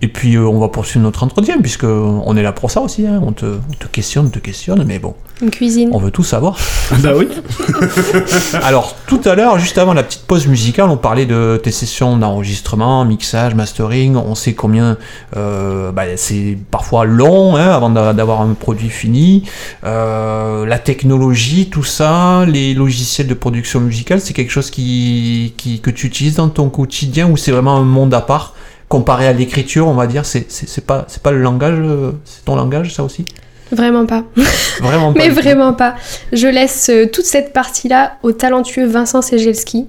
Et 0.03 0.09
puis 0.09 0.37
euh, 0.37 0.43
on 0.47 0.59
va 0.59 0.69
poursuivre 0.69 1.03
notre 1.05 1.23
entretien 1.23 1.57
puisque 1.61 1.85
on 1.85 2.37
est 2.37 2.43
là 2.43 2.53
pour 2.53 2.71
ça 2.71 2.81
aussi. 2.81 3.07
hein. 3.07 3.21
On, 3.25 3.33
te, 3.33 3.47
on 3.47 3.75
te 3.79 3.87
questionne, 3.87 4.27
on 4.27 4.31
te 4.31 4.39
questionne, 4.39 4.85
mais 4.87 4.99
bon, 4.99 5.15
Une 5.43 5.51
cuisine. 5.51 5.91
on 5.93 5.99
veut 5.99 6.11
tout 6.11 6.25
savoir. 6.25 6.57
bah 7.01 7.11
oui. 7.17 7.29
Alors, 8.63 8.95
tout 9.07 9.21
à 9.25 9.35
l'heure, 9.35 9.59
juste 9.59 9.79
avant 9.79 9.95
la 9.95 10.03
petite 10.03 10.23
pause 10.27 10.47
musicale, 10.47 10.89
on 10.91 10.97
parlait 10.97 11.27
de 11.27 11.61
tes 11.63 11.71
sessions 11.71 12.17
d'enregistrement, 12.17 13.05
mixage, 13.05 13.55
mastering. 13.55 14.17
On 14.17 14.35
sait 14.35 14.55
combien 14.55 14.97
euh, 15.37 15.93
bah, 15.93 16.03
c'est 16.17 16.57
parfois 16.71 17.05
long 17.05 17.57
hein, 17.57 17.69
avant 17.71 17.91
d'a- 17.91 18.13
d'avoir 18.13 18.41
un 18.41 18.55
produit 18.55 18.89
fini. 18.91 19.45
Euh, 19.85 20.67
la 20.67 20.79
technologie, 20.79 21.69
tout 21.71 21.85
ça, 21.85 22.45
les 22.47 22.75
logiciels 22.75 23.27
de 23.27 23.35
production 23.35 23.81
musicale, 23.81 24.21
c'est 24.21 24.33
quelque 24.35 24.51
chose 24.53 24.71
qui, 24.71 25.55
qui- 25.57 25.81
que 25.81 25.91
tu 25.91 26.07
utilises 26.07 26.37
dans 26.37 26.49
ton 26.49 26.69
quotidien 26.69 27.29
ou 27.29 27.37
c'est 27.37 27.53
vraiment 27.53 27.77
un 27.77 27.85
monde 27.85 28.15
à 28.15 28.21
part? 28.21 28.55
Comparé 28.89 29.27
à 29.27 29.33
l'écriture, 29.33 29.87
on 29.89 29.95
va 29.95 30.07
dire. 30.07 30.25
C'est 30.25 30.87
pas, 30.87 31.05
c'est 31.09 31.23
pas 31.23 31.33
le 31.33 31.41
langage, 31.41 31.79
euh, 31.79 32.13
c'est 32.25 32.45
ton 32.45 32.57
langage, 32.57 32.95
ça 32.95 33.03
aussi? 33.03 33.25
Vraiment 33.73 34.07
pas. 34.07 34.25
Vraiment 34.81 35.13
pas. 35.13 35.19
Mais 35.19 35.29
vraiment 35.29 35.73
pas. 35.73 35.97
Je 36.33 36.47
laisse 36.47 36.89
euh, 36.89 37.07
toute 37.07 37.25
cette 37.25 37.53
partie-là 37.53 38.13
au 38.23 38.33
talentueux 38.33 38.87
Vincent 38.87 39.23
Segelski. 39.23 39.87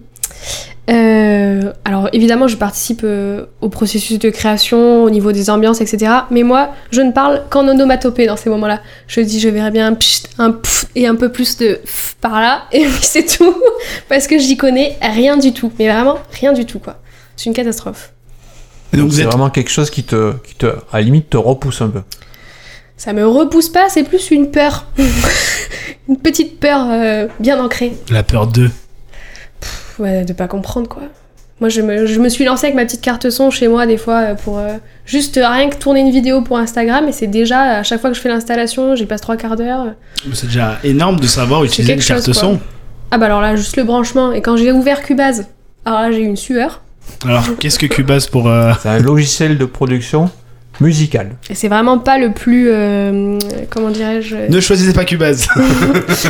Euh, 0.89 1.73
alors 1.83 2.07
évidemment, 2.13 2.47
je 2.47 2.55
participe 2.55 3.01
euh, 3.03 3.45
au 3.59 3.67
processus 3.67 4.19
de 4.19 4.29
création, 4.29 5.03
au 5.03 5.09
niveau 5.09 5.31
des 5.31 5.49
ambiances, 5.49 5.81
etc. 5.81 6.11
Mais 6.31 6.43
moi, 6.43 6.69
je 6.91 7.01
ne 7.01 7.11
parle 7.11 7.43
qu'en 7.49 7.67
onomatopée 7.67 8.25
dans 8.25 8.37
ces 8.37 8.49
moments-là. 8.49 8.81
Je 9.07 9.21
dis, 9.21 9.39
je 9.39 9.49
verrais 9.49 9.71
bien 9.71 9.87
un 9.87 9.93
pchit, 9.93 10.23
un 10.37 10.51
pff 10.51 10.85
et 10.95 11.05
un 11.05 11.15
peu 11.15 11.29
plus 11.29 11.57
de 11.57 11.73
pff 11.75 12.15
par 12.21 12.39
là, 12.39 12.63
et 12.71 12.85
puis 12.85 13.01
c'est 13.01 13.25
tout. 13.25 13.55
Parce 14.09 14.27
que 14.27 14.39
j'y 14.39 14.57
connais 14.57 14.97
rien 15.01 15.37
du 15.37 15.53
tout. 15.53 15.71
Mais 15.77 15.89
vraiment, 15.89 16.17
rien 16.31 16.53
du 16.53 16.65
tout, 16.65 16.79
quoi. 16.79 17.01
C'est 17.35 17.47
une 17.47 17.53
catastrophe. 17.53 18.13
Et 18.93 18.97
donc 18.97 19.09
vous 19.09 19.15
C'est 19.15 19.21
êtes 19.21 19.27
vraiment 19.27 19.49
quelque 19.49 19.69
chose 19.69 19.89
qui 19.89 20.03
te, 20.03 20.33
qui 20.45 20.55
te, 20.55 20.67
à 20.67 20.75
la 20.93 21.01
limite, 21.01 21.29
te 21.29 21.37
repousse 21.37 21.81
un 21.81 21.89
peu. 21.89 22.01
Ça 22.95 23.13
me 23.13 23.27
repousse 23.27 23.69
pas, 23.69 23.89
c'est 23.89 24.03
plus 24.03 24.31
une 24.31 24.49
peur. 24.49 24.87
une 26.09 26.17
petite 26.17 26.59
peur 26.59 26.87
euh, 26.89 27.27
bien 27.39 27.59
ancrée. 27.63 27.93
la 28.09 28.23
peur 28.23 28.47
de. 28.47 28.69
Ouais, 29.99 30.23
de 30.23 30.33
pas 30.33 30.47
comprendre 30.47 30.87
quoi. 30.87 31.03
Moi 31.59 31.69
je 31.69 31.81
me, 31.81 32.05
je 32.05 32.19
me 32.19 32.29
suis 32.29 32.45
lancée 32.45 32.67
avec 32.67 32.75
ma 32.75 32.85
petite 32.85 33.01
carte 33.01 33.31
son 33.31 33.49
chez 33.49 33.67
moi 33.67 33.87
des 33.87 33.97
fois 33.97 34.19
euh, 34.19 34.35
pour 34.35 34.59
euh, 34.59 34.75
juste 35.05 35.39
rien 35.43 35.69
que 35.69 35.75
tourner 35.75 36.01
une 36.01 36.11
vidéo 36.11 36.41
pour 36.41 36.57
Instagram 36.59 37.07
et 37.07 37.11
c'est 37.11 37.27
déjà 37.27 37.79
à 37.79 37.83
chaque 37.83 37.99
fois 37.99 38.11
que 38.11 38.15
je 38.15 38.21
fais 38.21 38.29
l'installation 38.29 38.95
j'y 38.95 39.07
passe 39.07 39.21
trois 39.21 39.37
quarts 39.37 39.55
d'heure. 39.55 39.93
C'est 40.33 40.45
déjà 40.45 40.77
énorme 40.83 41.19
de 41.19 41.25
savoir 41.25 41.63
utiliser 41.63 41.93
une 41.93 41.99
carte 41.99 42.25
chose, 42.25 42.37
son. 42.37 42.59
Ah 43.09 43.17
bah 43.17 43.25
alors 43.25 43.41
là 43.41 43.55
juste 43.55 43.75
le 43.75 43.83
branchement 43.83 44.31
et 44.31 44.41
quand 44.41 44.55
j'ai 44.55 44.71
ouvert 44.71 45.01
Cubase, 45.01 45.47
alors 45.83 46.01
là 46.01 46.11
j'ai 46.11 46.19
eu 46.19 46.25
une 46.25 46.37
sueur 46.37 46.81
Alors 47.25 47.43
qu'est-ce 47.59 47.79
que 47.79 47.85
Cubase 47.87 48.27
pour. 48.27 48.47
euh, 48.47 48.73
C'est 48.81 48.89
un 48.89 48.99
logiciel 48.99 49.57
de 49.57 49.65
production 49.65 50.29
musicale. 50.79 51.31
et 51.49 51.55
c'est 51.55 51.69
vraiment 51.69 51.97
pas 51.97 52.19
le 52.19 52.31
plus 52.33 52.67
euh, 52.69 53.39
comment 53.71 53.89
dirais-je 53.89 54.35
Ne 54.49 54.59
choisissez 54.61 54.93
pas 54.93 55.05
Cubase. 55.05 55.47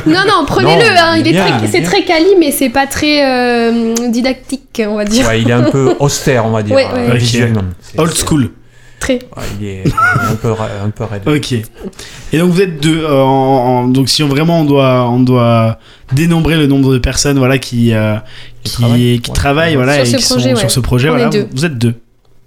Non 0.06 0.22
non 0.26 0.46
prenez-le 0.48 0.86
hein, 0.98 1.18
il 1.18 1.28
est 1.28 1.38
très- 1.38 1.68
c'est 1.68 1.82
très 1.82 2.04
quali 2.06 2.28
mais 2.40 2.52
c'est 2.52 2.70
pas 2.70 2.88
très 2.88 3.26
euh, 3.26 3.94
didactique 4.10 4.82
on 4.88 4.96
va 4.96 5.04
dire. 5.04 5.28
Ouais, 5.28 5.42
il 5.42 5.50
est 5.50 5.54
un 5.54 5.63
peu 5.63 5.96
austère, 6.00 6.46
on 6.46 6.52
va 6.52 6.63
dire, 6.63 6.76
Ouais, 6.76 6.86
euh, 6.94 7.08
ouais. 7.08 7.12
Ok. 7.13 7.18
visuellement. 7.18 7.63
Old 7.98 8.13
school. 8.16 8.52
Ouais, 9.15 9.43
il, 9.60 9.67
est, 9.67 9.84
un 10.30 10.36
peu, 10.36 10.52
ra- 10.52 10.70
un 10.84 10.89
peu 10.89 11.04
raide. 11.04 11.24
Ok. 11.28 11.52
Et 11.54 12.38
donc 12.38 12.52
vous 12.52 12.62
êtes 12.62 12.80
deux. 12.82 13.04
euh, 13.04 13.22
en- 13.22 13.84
en- 13.84 13.88
donc 13.88 14.10
si 14.10 14.24
on 14.24 14.28
vraiment 14.28 14.62
on 14.62 14.65
doit 14.65 15.10
on 15.10 15.20
doit 15.20 15.80
dénombrer 16.13 16.56
le 16.58 16.67
nombre 16.67 16.93
de 16.93 16.98
personnes 17.00 17.38
voilà 17.38 17.58
qui 17.58 17.93
euh, 17.93 18.15
Qui 18.63 18.72
qui 18.72 18.76
travaillent. 18.82 19.20
qui 19.22 19.30
Ouais. 19.32 19.36
travaillent 19.36 19.76
voilà 19.76 19.93
Sur 19.93 20.02
et 20.04 20.06
ce 20.06 20.28
qui 20.28 20.34
projet, 20.34 20.50
sont 20.50 20.56
ouais. 20.56 20.60
sur 20.62 20.72
ce 20.72 20.80
projet 20.80 21.10
On 21.10 21.13
est 21.13 21.15
voilà. 21.15 21.30
deux. 21.30 21.48
Vous 21.54 21.65
êtes 21.65 21.78
deux. 21.78 21.96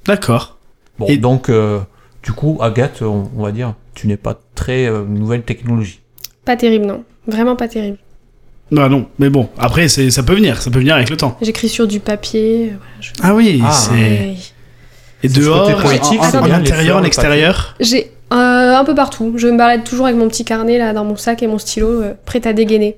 D'accord. 0.07 0.57
Bon, 0.99 1.07
Et- 1.07 1.16
donc, 1.18 1.49
euh, 1.49 1.81
du 2.23 2.33
coup, 2.33 2.59
Agathe, 2.61 3.03
on, 3.03 3.31
on 3.37 3.42
va 3.42 3.53
dire, 3.53 3.75
tu 3.94 4.07
n'es 4.07 4.16
pas 4.18 4.38
très 4.55 4.87
euh, 4.87 5.03
nouvelle 5.09 5.42
technologie. 5.42 6.01
Pas 6.44 6.57
terrible 6.57 6.87
non. 6.87 7.05
Vraiment 7.27 7.57
pas 7.57 7.68
terrible. 7.68 7.99
Bah 8.73 8.88
non. 8.88 9.07
Mais 9.18 9.31
bon 9.31 9.49
après 9.59 9.88
ça 9.88 10.23
peut 10.23 10.35
venir 10.35 10.62
ça 10.62 10.70
peut 10.70 10.79
venir 10.79 10.94
avec 10.94 11.11
le 11.11 11.16
temps. 11.16 11.37
J'écris 11.42 11.68
sur 11.68 11.88
du 11.88 11.99
papier. 12.01 12.66
voilà, 12.77 12.81
je- 13.01 13.11
Ah 13.23 13.35
oui 13.35 13.61
Ah. 13.64 13.73
c'est 13.73 13.90
Ouais. 13.92 14.37
Et 15.22 15.28
dehors 15.28 15.66
côté 15.74 15.83
poétique, 15.83 16.20
en, 16.20 16.24
en- 16.26 16.30
c'est 16.30 16.38
en 16.38 16.50
intérieur 16.50 16.96
en 16.98 17.04
extérieur. 17.04 17.74
J'ai 17.80 18.11
euh, 18.33 18.76
un 18.76 18.85
peu 18.85 18.94
partout. 18.94 19.35
Je 19.37 19.48
me 19.48 19.56
balade 19.59 19.85
toujours 19.85 20.06
avec 20.06 20.18
mon 20.18 20.28
petit 20.28 20.44
carnet 20.44 20.78
là 20.78 20.92
dans 20.92 21.04
mon 21.04 21.16
sac 21.16 21.42
et 21.42 21.46
mon 21.46 21.59
stylo 21.59 21.88
euh, 22.02 22.12
prêt 22.24 22.46
à 22.46 22.52
dégainer. 22.52 22.96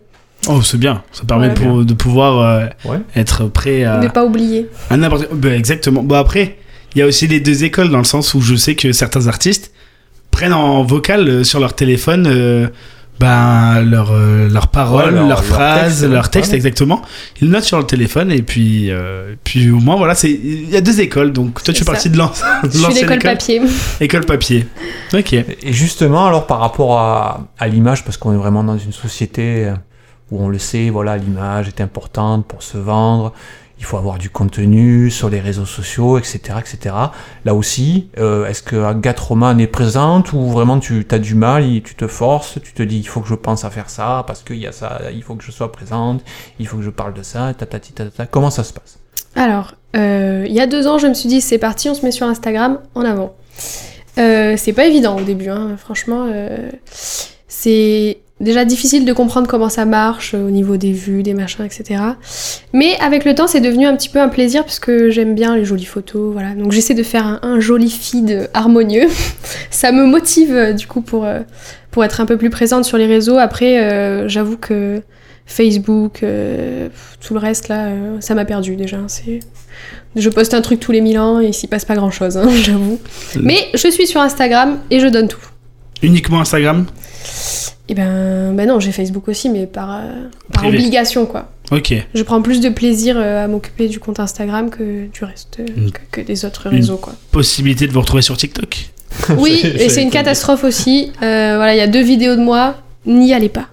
Oh 0.49 0.61
c'est 0.63 0.77
bien. 0.79 1.03
Ça 1.13 1.23
permet 1.25 1.49
Ouais. 1.49 1.55
pour- 1.55 1.85
de 1.85 1.95
pouvoir 1.95 2.41
euh, 2.41 2.67
Ouais. 2.85 2.99
être 3.17 3.47
prêt 3.47 3.85
à 3.85 3.99
Ne 3.99 4.09
pas 4.09 4.25
oublier. 4.25 4.69
À 4.91 4.97
n'importe 4.97 5.29
bah, 5.33 5.55
exactement. 5.55 6.03
Bon 6.03 6.17
après, 6.17 6.57
il 6.95 6.99
y 6.99 7.03
a 7.03 7.07
aussi 7.07 7.27
les 7.29 7.41
deux 7.41 7.65
écoles 7.65 7.91
dans 7.91 7.99
le 7.99 8.05
sens 8.05 8.35
où 8.35 8.41
je 8.41 8.55
sais 8.57 8.75
que 8.75 8.93
certains 8.93 9.27
artistes 9.29 9.73
prennent 10.31 10.53
en 10.53 10.83
vocal 10.83 11.29
euh, 11.29 11.45
sur 11.45 11.61
leur 11.61 11.75
téléphone 11.75 12.27
euh, 12.27 12.69
ben 13.21 13.83
leur 13.83 14.11
euh, 14.13 14.49
leurs 14.49 14.67
paroles, 14.69 15.05
Ouais, 15.05 15.11
leur- 15.13 15.21
leurs 15.21 15.29
leur 15.29 15.45
phrases, 15.45 16.01
texte, 16.01 16.13
leurs 16.13 16.31
textes 16.31 16.51
ouais. 16.53 16.57
exactement. 16.57 17.03
Ils 17.41 17.47
le 17.49 17.53
notent 17.55 17.63
sur 17.65 17.79
le 17.79 17.85
téléphone 17.85 18.33
et 18.33 18.43
puis 18.43 18.91
euh, 18.91 19.35
puis 19.45 19.71
au 19.71 19.79
moins 19.79 19.97
voilà, 19.97 20.15
c'est 20.15 20.31
il 20.31 20.69
y 20.71 20.77
a 20.77 20.81
deux 20.81 21.01
écoles. 21.01 21.33
Donc 21.33 21.63
toi 21.63 21.73
tu 21.73 21.79
C'est 21.81 21.85
fais 21.85 21.93
partie 21.93 22.11
de 22.11 22.17
l'an- 22.19 22.33
de 22.65 22.69
Je 22.71 22.71
suis 22.71 22.83
l'ancienne 22.83 22.95
l'école 23.09 23.17
école, 23.19 23.33
papier. 23.33 23.63
école 24.01 24.25
papier. 24.27 24.67
OK. 25.15 25.33
Et 25.35 25.73
justement, 25.73 26.27
alors 26.27 26.47
par 26.47 26.59
rapport 26.59 26.99
à, 26.99 27.47
à 27.59 27.69
l'image, 27.69 28.05
parce 28.05 28.17
qu'on 28.17 28.33
est 28.33 28.37
vraiment 28.39 28.65
dans 28.65 28.79
une 28.79 28.93
société 28.93 29.73
où 30.31 30.43
on 30.43 30.49
le 30.49 30.59
sait, 30.59 30.89
voilà, 30.91 31.17
l'image 31.19 31.69
est 31.69 31.81
importante 31.83 32.47
pour 32.47 32.63
se 32.63 32.79
vendre, 32.79 33.33
il 33.83 33.85
faut 33.85 33.97
avoir 33.97 34.19
du 34.19 34.31
contenu 34.31 35.11
sur 35.11 35.29
les 35.29 35.41
réseaux 35.41 35.67
sociaux, 35.67 36.17
etc., 36.17 36.39
etc. 36.61 36.95
Là 37.45 37.53
aussi, 37.53 38.11
euh, 38.17 38.47
est-ce 38.47 38.63
que 38.63 38.77
Agathe 38.77 39.19
Roman 39.19 39.59
est 39.59 39.67
présente 39.67 40.33
ou 40.33 40.47
vraiment 40.47 40.79
tu 40.79 41.05
as 41.11 41.19
du 41.19 41.35
mal, 41.35 41.65
tu 41.83 41.97
te 41.97 42.07
forces, 42.07 42.61
tu 42.63 42.75
te 42.75 42.83
dis 42.85 42.99
il 42.99 43.09
faut 43.09 43.21
que 43.21 43.27
je 43.27 43.35
pense 43.35 43.65
à 43.65 43.71
faire 43.71 43.91
ça 43.91 44.23
parce 44.29 44.45
qu'il 44.45 44.59
y 44.59 44.69
a 44.69 44.73
ça, 44.73 45.01
il 45.13 45.25
faut 45.25 45.35
que 45.35 45.43
je 45.43 45.51
sois 45.51 45.73
présente, 45.73 46.23
il 46.61 46.69
faut 46.69 46.77
que 46.77 46.85
je 46.85 46.91
parle 46.91 47.13
de 47.13 47.25
ça, 47.25 47.53
tatati 47.55 47.93
tatata. 47.93 48.27
Comment 48.27 48.51
ça 48.51 48.63
se 48.63 48.73
passe? 48.73 49.01
Alors, 49.35 49.75
euh, 49.97 50.45
il 50.47 50.55
y 50.55 50.61
a 50.61 50.69
deux 50.69 50.87
ans, 50.87 50.99
je 50.99 51.09
me 51.09 51.15
suis 51.15 51.29
dit 51.29 51.41
c'est 51.41 51.59
parti, 51.59 51.91
on 51.91 51.95
se 51.95 52.07
met 52.07 52.13
sur 52.13 52.29
Instagram 52.29 52.79
en 52.95 53.05
avant. 53.05 53.35
Euh, 54.19 54.55
c'est 54.57 54.75
pas 54.75 54.87
évident 54.87 55.19
au 55.19 55.23
début, 55.23 55.49
hein, 55.49 55.77
franchement. 55.77 56.29
c'est 57.49 58.19
déjà 58.43 58.65
difficile 58.65 59.05
de 59.05 59.13
comprendre 59.13 59.47
comment 59.47 59.69
ça 59.69 59.85
marche 59.85 60.35
euh, 60.35 60.47
au 60.47 60.51
niveau 60.51 60.77
des 60.77 60.93
vues, 60.93 61.23
des 61.23 61.35
machins, 61.35 61.65
etc. 61.65 62.03
Mais 62.73 62.97
avec 63.01 63.25
le 63.25 63.35
temps, 63.35 63.47
c'est 63.47 63.61
devenu 63.61 63.87
un 63.87 63.97
petit 63.97 64.09
peu 64.09 64.21
un 64.21 64.29
plaisir 64.29 64.65
puisque 64.65 65.09
j'aime 65.09 65.35
bien 65.35 65.57
les 65.57 65.65
jolies 65.65 65.85
photos, 65.85 66.33
voilà. 66.33 66.55
Donc 66.55 66.73
j'essaie 66.73 66.95
de 66.95 67.03
faire 67.03 67.27
un, 67.27 67.41
un 67.43 67.61
joli 67.61 67.91
feed 67.91 68.51
harmonieux. 68.53 69.09
ça 69.71 69.93
me 69.93 70.05
motive 70.05 70.55
euh, 70.55 70.73
du 70.73 70.87
coup 70.87 71.01
pour, 71.01 71.25
euh, 71.25 71.41
pour 71.91 72.05
être 72.05 72.21
un 72.21 72.27
peu 72.27 72.37
plus 72.37 72.51
présente 72.51 72.85
sur 72.85 72.99
les 72.99 73.07
réseaux. 73.07 73.39
Après, 73.39 73.81
euh, 73.81 74.29
j'avoue 74.29 74.57
que 74.57 75.03
Facebook, 75.47 76.23
euh, 76.23 76.89
tout 77.21 77.35
le 77.35 77.41
reste 77.41 77.69
là, 77.69 77.87
euh, 77.87 78.21
ça 78.21 78.35
m'a 78.35 78.45
perdu 78.45 78.77
déjà. 78.77 78.99
C'est... 79.07 79.41
Je 80.17 80.29
poste 80.29 80.55
un 80.55 80.61
truc 80.61 80.81
tous 80.81 80.93
les 80.93 81.01
mille 81.01 81.19
ans 81.19 81.41
et 81.41 81.47
il 81.47 81.55
s'y 81.55 81.67
passe 81.67 81.85
pas 81.85 81.95
grand 81.95 82.11
chose, 82.11 82.39
j'avoue. 82.63 82.99
Mais 83.41 83.69
je 83.75 83.89
suis 83.89 84.07
sur 84.07 84.21
Instagram 84.21 84.79
et 84.91 85.01
je 85.01 85.07
donne 85.07 85.29
tout. 85.29 85.41
Uniquement 86.03 86.41
Instagram? 86.41 86.87
Et 87.89 87.95
ben, 87.95 88.55
ben 88.55 88.69
non, 88.69 88.79
j'ai 88.81 88.93
Facebook 88.93 89.29
aussi, 89.29 89.49
mais 89.51 89.67
par, 89.67 89.93
euh, 89.97 90.29
par 90.53 90.67
obligation 90.67 91.27
quoi. 91.27 91.51
OK. 91.73 91.93
Je 92.15 92.23
prends 92.23 92.41
plus 92.43 92.61
de 92.61 92.69
plaisir 92.69 93.17
euh, 93.19 93.45
à 93.45 93.49
m'occuper 93.49 93.89
du 93.89 93.99
compte 93.99 94.21
Instagram 94.21 94.71
que 94.71 95.07
du 95.09 95.25
reste, 95.25 95.59
euh, 95.61 95.91
que, 95.91 96.21
que 96.21 96.27
des 96.27 96.45
autres 96.45 96.67
Une- 96.69 96.77
réseaux 96.77 96.97
quoi. 96.97 97.15
Possibilité 97.33 97.87
de 97.87 97.93
vous 97.93 98.01
retrouver 98.01 98.23
sur 98.23 98.37
TikTok. 98.37 98.91
Oui, 99.37 99.61
et 99.63 99.89
c'est 99.91 100.03
une 100.03 100.11
catastrophe 100.11 100.65
aussi. 100.65 101.13
Euh, 101.23 101.57
voilà, 101.57 101.75
il 101.75 101.79
y 101.79 101.83
a 101.83 101.87
deux 101.87 102.03
vidéos 102.03 102.35
de 102.37 102.41
moi, 102.41 102.77
n'y 103.05 103.35
allez 103.35 103.51
pas. 103.51 103.67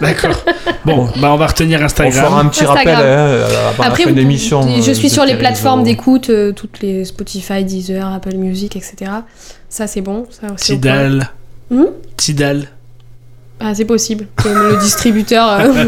D'accord. 0.00 0.36
Bon, 0.84 1.08
bah 1.20 1.32
on 1.32 1.36
va 1.36 1.46
retenir 1.46 1.80
On 1.82 1.88
fera 1.88 2.04
Instagram. 2.06 2.34
un 2.34 2.44
petit 2.48 2.64
Instagram. 2.64 2.94
rappel 2.96 3.08
hein, 3.08 3.46
avant 3.70 3.82
Après, 3.82 4.02
la 4.04 4.08
fin 4.08 4.14
de 4.14 4.20
l'émission. 4.20 4.62
je 4.80 4.90
euh, 4.90 4.94
suis 4.94 5.10
sur 5.10 5.24
les 5.24 5.34
plateformes 5.34 5.82
d'écoute, 5.82 6.30
euh, 6.30 6.52
toutes 6.52 6.80
les 6.80 7.04
Spotify, 7.04 7.64
Deezer, 7.64 8.06
Apple 8.12 8.34
Music, 8.36 8.76
etc. 8.76 9.10
Ça, 9.68 9.86
c'est 9.86 10.00
bon. 10.00 10.26
Ça 10.30 10.52
aussi, 10.52 10.74
Tidal. 10.74 11.30
Hmm 11.70 11.84
Tidal. 12.16 12.68
Ah, 13.60 13.74
c'est 13.74 13.84
possible. 13.84 14.26
Que 14.36 14.48
le 14.48 14.78
distributeur. 14.80 15.48
euh, 15.60 15.84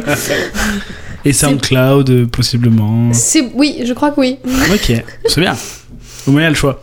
Et 1.24 1.32
SoundCloud, 1.32 2.10
euh, 2.10 2.26
possiblement. 2.26 3.12
c'est 3.12 3.50
oui, 3.54 3.82
je 3.84 3.92
crois 3.92 4.10
que 4.10 4.20
oui. 4.20 4.38
Ok, 4.72 4.92
c'est 5.26 5.40
bien. 5.40 5.54
Au 6.26 6.30
moins, 6.32 6.40
il 6.40 6.44
y 6.44 6.46
a 6.46 6.50
le 6.50 6.54
choix. 6.56 6.80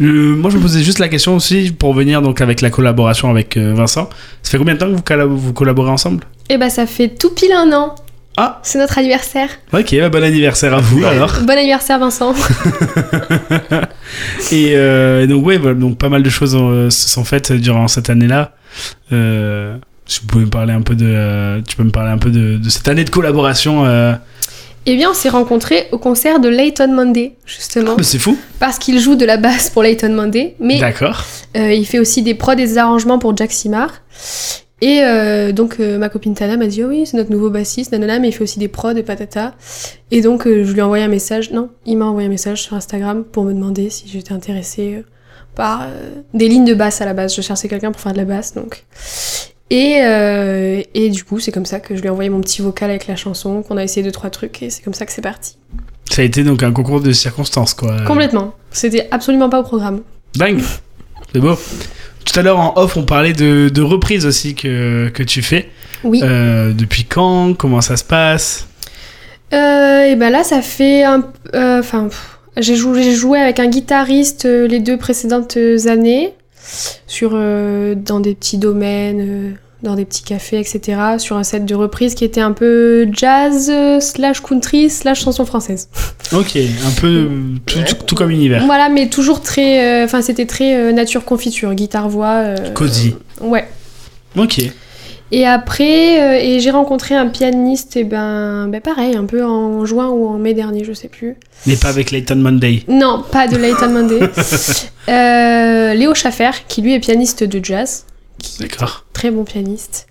Euh, 0.00 0.04
moi, 0.36 0.50
je 0.50 0.56
me 0.56 0.62
posais 0.62 0.80
juste 0.82 0.98
la 0.98 1.08
question 1.08 1.36
aussi 1.36 1.70
pour 1.72 1.92
venir 1.92 2.22
donc 2.22 2.40
avec 2.40 2.60
la 2.60 2.70
collaboration 2.70 3.30
avec 3.30 3.56
euh, 3.56 3.74
Vincent. 3.74 4.08
Ça 4.42 4.50
fait 4.52 4.58
combien 4.58 4.74
de 4.74 4.78
temps 4.78 4.86
que 4.90 4.94
vous, 4.96 5.02
colla- 5.02 5.26
vous 5.26 5.52
collaborez 5.52 5.90
ensemble? 5.90 6.24
Et 6.48 6.56
bah, 6.56 6.70
ça 6.70 6.86
fait 6.86 7.08
tout 7.08 7.30
pile 7.30 7.52
un 7.52 7.72
an. 7.72 7.94
Ah. 8.36 8.60
C'est 8.62 8.78
notre 8.78 8.96
anniversaire. 8.98 9.48
Ok, 9.72 9.94
bah, 9.98 10.08
bon 10.08 10.22
anniversaire 10.22 10.72
à 10.74 10.80
vous 10.80 11.04
alors. 11.04 11.40
Bon 11.42 11.50
anniversaire, 11.58 11.98
Vincent. 11.98 12.34
Et 14.52 14.72
euh, 14.76 15.26
donc, 15.26 15.44
ouais, 15.46 15.58
voilà, 15.58 15.74
donc 15.78 15.98
pas 15.98 16.08
mal 16.08 16.22
de 16.22 16.30
choses 16.30 16.56
euh, 16.58 16.90
se 16.90 17.08
sont 17.08 17.24
faites 17.24 17.52
durant 17.52 17.88
cette 17.88 18.08
année-là. 18.08 18.52
Euh, 19.12 19.76
si 20.06 20.20
vous 20.20 20.26
pouvez 20.26 20.44
me 20.44 20.50
parler 20.50 20.72
un 20.72 20.82
peu 20.82 20.94
de, 20.94 21.06
euh, 21.06 21.60
tu 21.66 21.76
peux 21.76 21.84
me 21.84 21.90
parler 21.90 22.10
un 22.10 22.18
peu 22.18 22.30
de, 22.30 22.56
de 22.56 22.68
cette 22.70 22.88
année 22.88 23.04
de 23.04 23.10
collaboration. 23.10 23.84
Euh... 23.86 24.14
Eh 24.86 24.96
bien, 24.96 25.10
on 25.10 25.14
s'est 25.14 25.28
rencontrés 25.28 25.88
au 25.92 25.98
concert 25.98 26.40
de 26.40 26.48
Leighton 26.48 26.92
Monday, 26.92 27.34
justement, 27.44 27.94
mais 27.98 28.02
c'est 28.02 28.18
fou. 28.18 28.38
parce 28.58 28.78
qu'il 28.78 28.98
joue 28.98 29.14
de 29.14 29.26
la 29.26 29.36
basse 29.36 29.68
pour 29.70 29.82
Leighton 29.82 30.12
Monday, 30.14 30.56
mais 30.58 30.80
D'accord. 30.80 31.24
euh, 31.56 31.72
il 31.72 31.84
fait 31.84 31.98
aussi 31.98 32.22
des 32.22 32.34
prods 32.34 32.52
et 32.52 32.56
des 32.56 32.78
arrangements 32.78 33.18
pour 33.18 33.36
Jack 33.36 33.52
Simar. 33.52 33.90
Et 34.80 35.02
euh, 35.02 35.52
donc, 35.52 35.76
euh, 35.78 35.98
ma 35.98 36.08
copine 36.08 36.34
Tana 36.34 36.56
m'a 36.56 36.66
dit, 36.66 36.82
oh 36.82 36.88
oui, 36.88 37.04
c'est 37.06 37.16
notre 37.16 37.30
nouveau 37.30 37.50
bassiste, 37.50 37.92
nanana, 37.92 38.18
mais 38.18 38.28
il 38.28 38.32
fait 38.32 38.42
aussi 38.42 38.58
des 38.58 38.68
prods 38.68 38.96
et 38.96 39.02
patata. 39.02 39.54
Et 40.10 40.22
donc, 40.22 40.46
euh, 40.46 40.64
je 40.64 40.72
lui 40.72 40.78
ai 40.78 40.82
envoyé 40.82 41.04
un 41.04 41.08
message, 41.08 41.50
non, 41.50 41.68
il 41.84 41.98
m'a 41.98 42.06
envoyé 42.06 42.28
un 42.28 42.30
message 42.30 42.62
sur 42.62 42.74
Instagram 42.74 43.24
pour 43.24 43.44
me 43.44 43.52
demander 43.52 43.90
si 43.90 44.08
j'étais 44.08 44.32
intéressée 44.32 45.04
par 45.54 45.86
des 46.32 46.48
lignes 46.48 46.64
de 46.64 46.74
basse 46.74 47.00
à 47.02 47.04
la 47.04 47.12
base. 47.12 47.34
Je 47.34 47.42
cherchais 47.42 47.68
quelqu'un 47.68 47.92
pour 47.92 48.00
faire 48.00 48.12
de 48.12 48.18
la 48.18 48.24
basse, 48.24 48.54
donc. 48.54 48.84
Et, 49.68 50.00
et 50.94 51.10
du 51.10 51.24
coup, 51.24 51.40
c'est 51.40 51.52
comme 51.52 51.66
ça 51.66 51.80
que 51.80 51.94
je 51.94 52.00
lui 52.00 52.06
ai 52.06 52.10
envoyé 52.10 52.30
mon 52.30 52.40
petit 52.40 52.62
vocal 52.62 52.88
avec 52.88 53.06
la 53.06 53.16
chanson, 53.16 53.62
qu'on 53.62 53.76
a 53.76 53.84
essayé 53.84 54.02
deux, 54.02 54.12
trois 54.12 54.30
trucs, 54.30 54.62
et 54.62 54.70
c'est 54.70 54.82
comme 54.82 54.94
ça 54.94 55.04
que 55.04 55.12
c'est 55.12 55.20
parti. 55.20 55.58
Ça 56.10 56.22
a 56.22 56.24
été 56.24 56.42
donc 56.42 56.62
un 56.62 56.72
concours 56.72 57.00
de 57.00 57.12
circonstances, 57.12 57.74
quoi. 57.74 57.96
Complètement. 58.06 58.54
C'était 58.70 59.08
absolument 59.10 59.50
pas 59.50 59.60
au 59.60 59.64
programme. 59.64 60.02
Dingue. 60.34 60.62
C'est 61.32 61.40
beau. 61.40 61.56
Tout 62.32 62.38
à 62.38 62.42
l'heure 62.42 62.60
en 62.60 62.74
off, 62.76 62.96
on 62.96 63.02
parlait 63.02 63.32
de, 63.32 63.68
de 63.68 63.82
reprises 63.82 64.24
aussi 64.24 64.54
que, 64.54 65.08
que 65.08 65.22
tu 65.24 65.42
fais. 65.42 65.68
Oui. 66.04 66.20
Euh, 66.22 66.72
depuis 66.72 67.04
quand? 67.04 67.54
Comment 67.54 67.80
ça 67.80 67.96
se 67.96 68.04
passe? 68.04 68.68
Euh, 69.52 70.04
et 70.04 70.14
ben 70.14 70.30
là, 70.30 70.44
ça 70.44 70.62
fait 70.62 71.02
un. 71.02 71.24
euh, 71.54 71.80
Enfin, 71.80 72.08
j'ai 72.56 72.76
joué, 72.76 73.14
joué 73.14 73.40
avec 73.40 73.58
un 73.58 73.66
guitariste 73.66 74.44
euh, 74.44 74.68
les 74.68 74.78
deux 74.78 74.96
précédentes 74.96 75.58
années, 75.88 76.34
sur, 77.08 77.30
dans 77.32 78.20
des 78.20 78.34
petits 78.36 78.58
domaines, 78.58 79.56
dans 79.82 79.94
des 79.94 80.04
petits 80.04 80.22
cafés, 80.22 80.58
etc., 80.58 80.98
sur 81.18 81.36
un 81.36 81.42
set 81.42 81.64
de 81.64 81.74
reprises 81.74 82.14
qui 82.14 82.24
était 82.24 82.40
un 82.40 82.52
peu 82.52 83.08
jazz, 83.12 83.70
euh, 83.72 84.00
slash 84.00 84.40
country, 84.40 84.90
slash 84.90 85.22
chanson 85.24 85.44
française. 85.44 85.88
Ok, 86.32 86.54
un 86.56 87.00
peu 87.00 87.06
euh, 87.08 87.28
tout, 87.66 87.80
tout- 87.82 88.04
tout 88.06 88.14
comme 88.14 88.30
univers. 88.30 88.64
Voilà, 88.64 88.88
mais 88.88 89.08
toujours 89.08 89.40
très. 89.42 89.84
euh, 89.84 90.04
Enfin, 90.04 90.22
c'était 90.22 90.46
très 90.46 90.76
euh, 90.76 90.92
nature 90.92 91.24
confiture, 91.24 91.74
guitare-voix. 91.74 92.26
euh, 92.44 92.70
Cosy. 92.72 93.16
Ouais. 93.40 93.66
Ok. 94.38 94.60
Et 95.32 95.46
après, 95.46 96.20
euh, 96.20 96.38
et 96.40 96.60
j'ai 96.60 96.70
rencontré 96.70 97.16
un 97.16 97.26
pianiste, 97.28 97.96
et 97.96 98.04
ben, 98.04 98.68
ben 98.68 98.80
pareil, 98.80 99.16
un 99.16 99.24
peu 99.26 99.44
en 99.44 99.84
juin 99.86 100.08
ou 100.08 100.28
en 100.28 100.38
mai 100.38 100.54
dernier, 100.54 100.84
je 100.84 100.92
sais 100.92 101.08
plus. 101.08 101.34
Mais 101.66 101.74
pas 101.76 101.88
avec 101.88 102.10
Leighton 102.12 102.36
Monday. 102.36 102.84
Non, 102.88 103.24
pas 103.30 103.48
de 103.48 103.56
Leighton 103.56 103.88
Monday. 103.90 104.20
Euh, 105.08 105.94
Léo 105.94 106.14
Schaffer, 106.14 106.50
qui 106.68 106.82
lui 106.82 106.94
est 106.94 107.00
pianiste 107.00 107.42
de 107.42 107.64
jazz, 107.64 108.04
qui 108.42 108.62
est 108.62 108.66
D'accord. 108.68 109.04
très 109.12 109.30
bon 109.30 109.44
pianiste. 109.44 110.06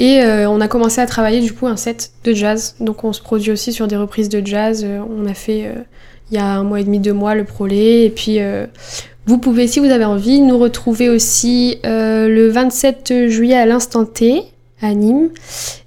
Et 0.00 0.22
euh, 0.22 0.48
on 0.48 0.60
a 0.60 0.68
commencé 0.68 1.00
à 1.00 1.06
travailler 1.06 1.40
du 1.40 1.52
coup 1.52 1.66
un 1.66 1.76
set 1.76 2.12
de 2.24 2.32
jazz. 2.32 2.76
Donc 2.80 3.04
on 3.04 3.12
se 3.12 3.20
produit 3.20 3.50
aussi 3.50 3.72
sur 3.72 3.88
des 3.88 3.96
reprises 3.96 4.28
de 4.28 4.44
jazz. 4.46 4.84
Euh, 4.84 5.00
on 5.10 5.26
a 5.26 5.34
fait 5.34 5.66
euh, 5.66 5.74
il 6.30 6.36
y 6.36 6.40
a 6.40 6.44
un 6.46 6.62
mois 6.62 6.80
et 6.80 6.84
demi, 6.84 7.00
deux 7.00 7.12
mois 7.12 7.34
le 7.34 7.44
Prolé. 7.44 8.04
Et 8.04 8.10
puis 8.10 8.40
euh, 8.40 8.66
vous 9.26 9.38
pouvez, 9.38 9.66
si 9.66 9.80
vous 9.80 9.90
avez 9.90 10.04
envie, 10.04 10.40
nous 10.40 10.58
retrouver 10.58 11.08
aussi 11.08 11.78
euh, 11.84 12.28
le 12.28 12.48
27 12.48 13.28
juillet 13.28 13.56
à 13.56 13.66
l'Instant 13.66 14.04
T 14.04 14.42
à 14.80 14.94
Nîmes 14.94 15.30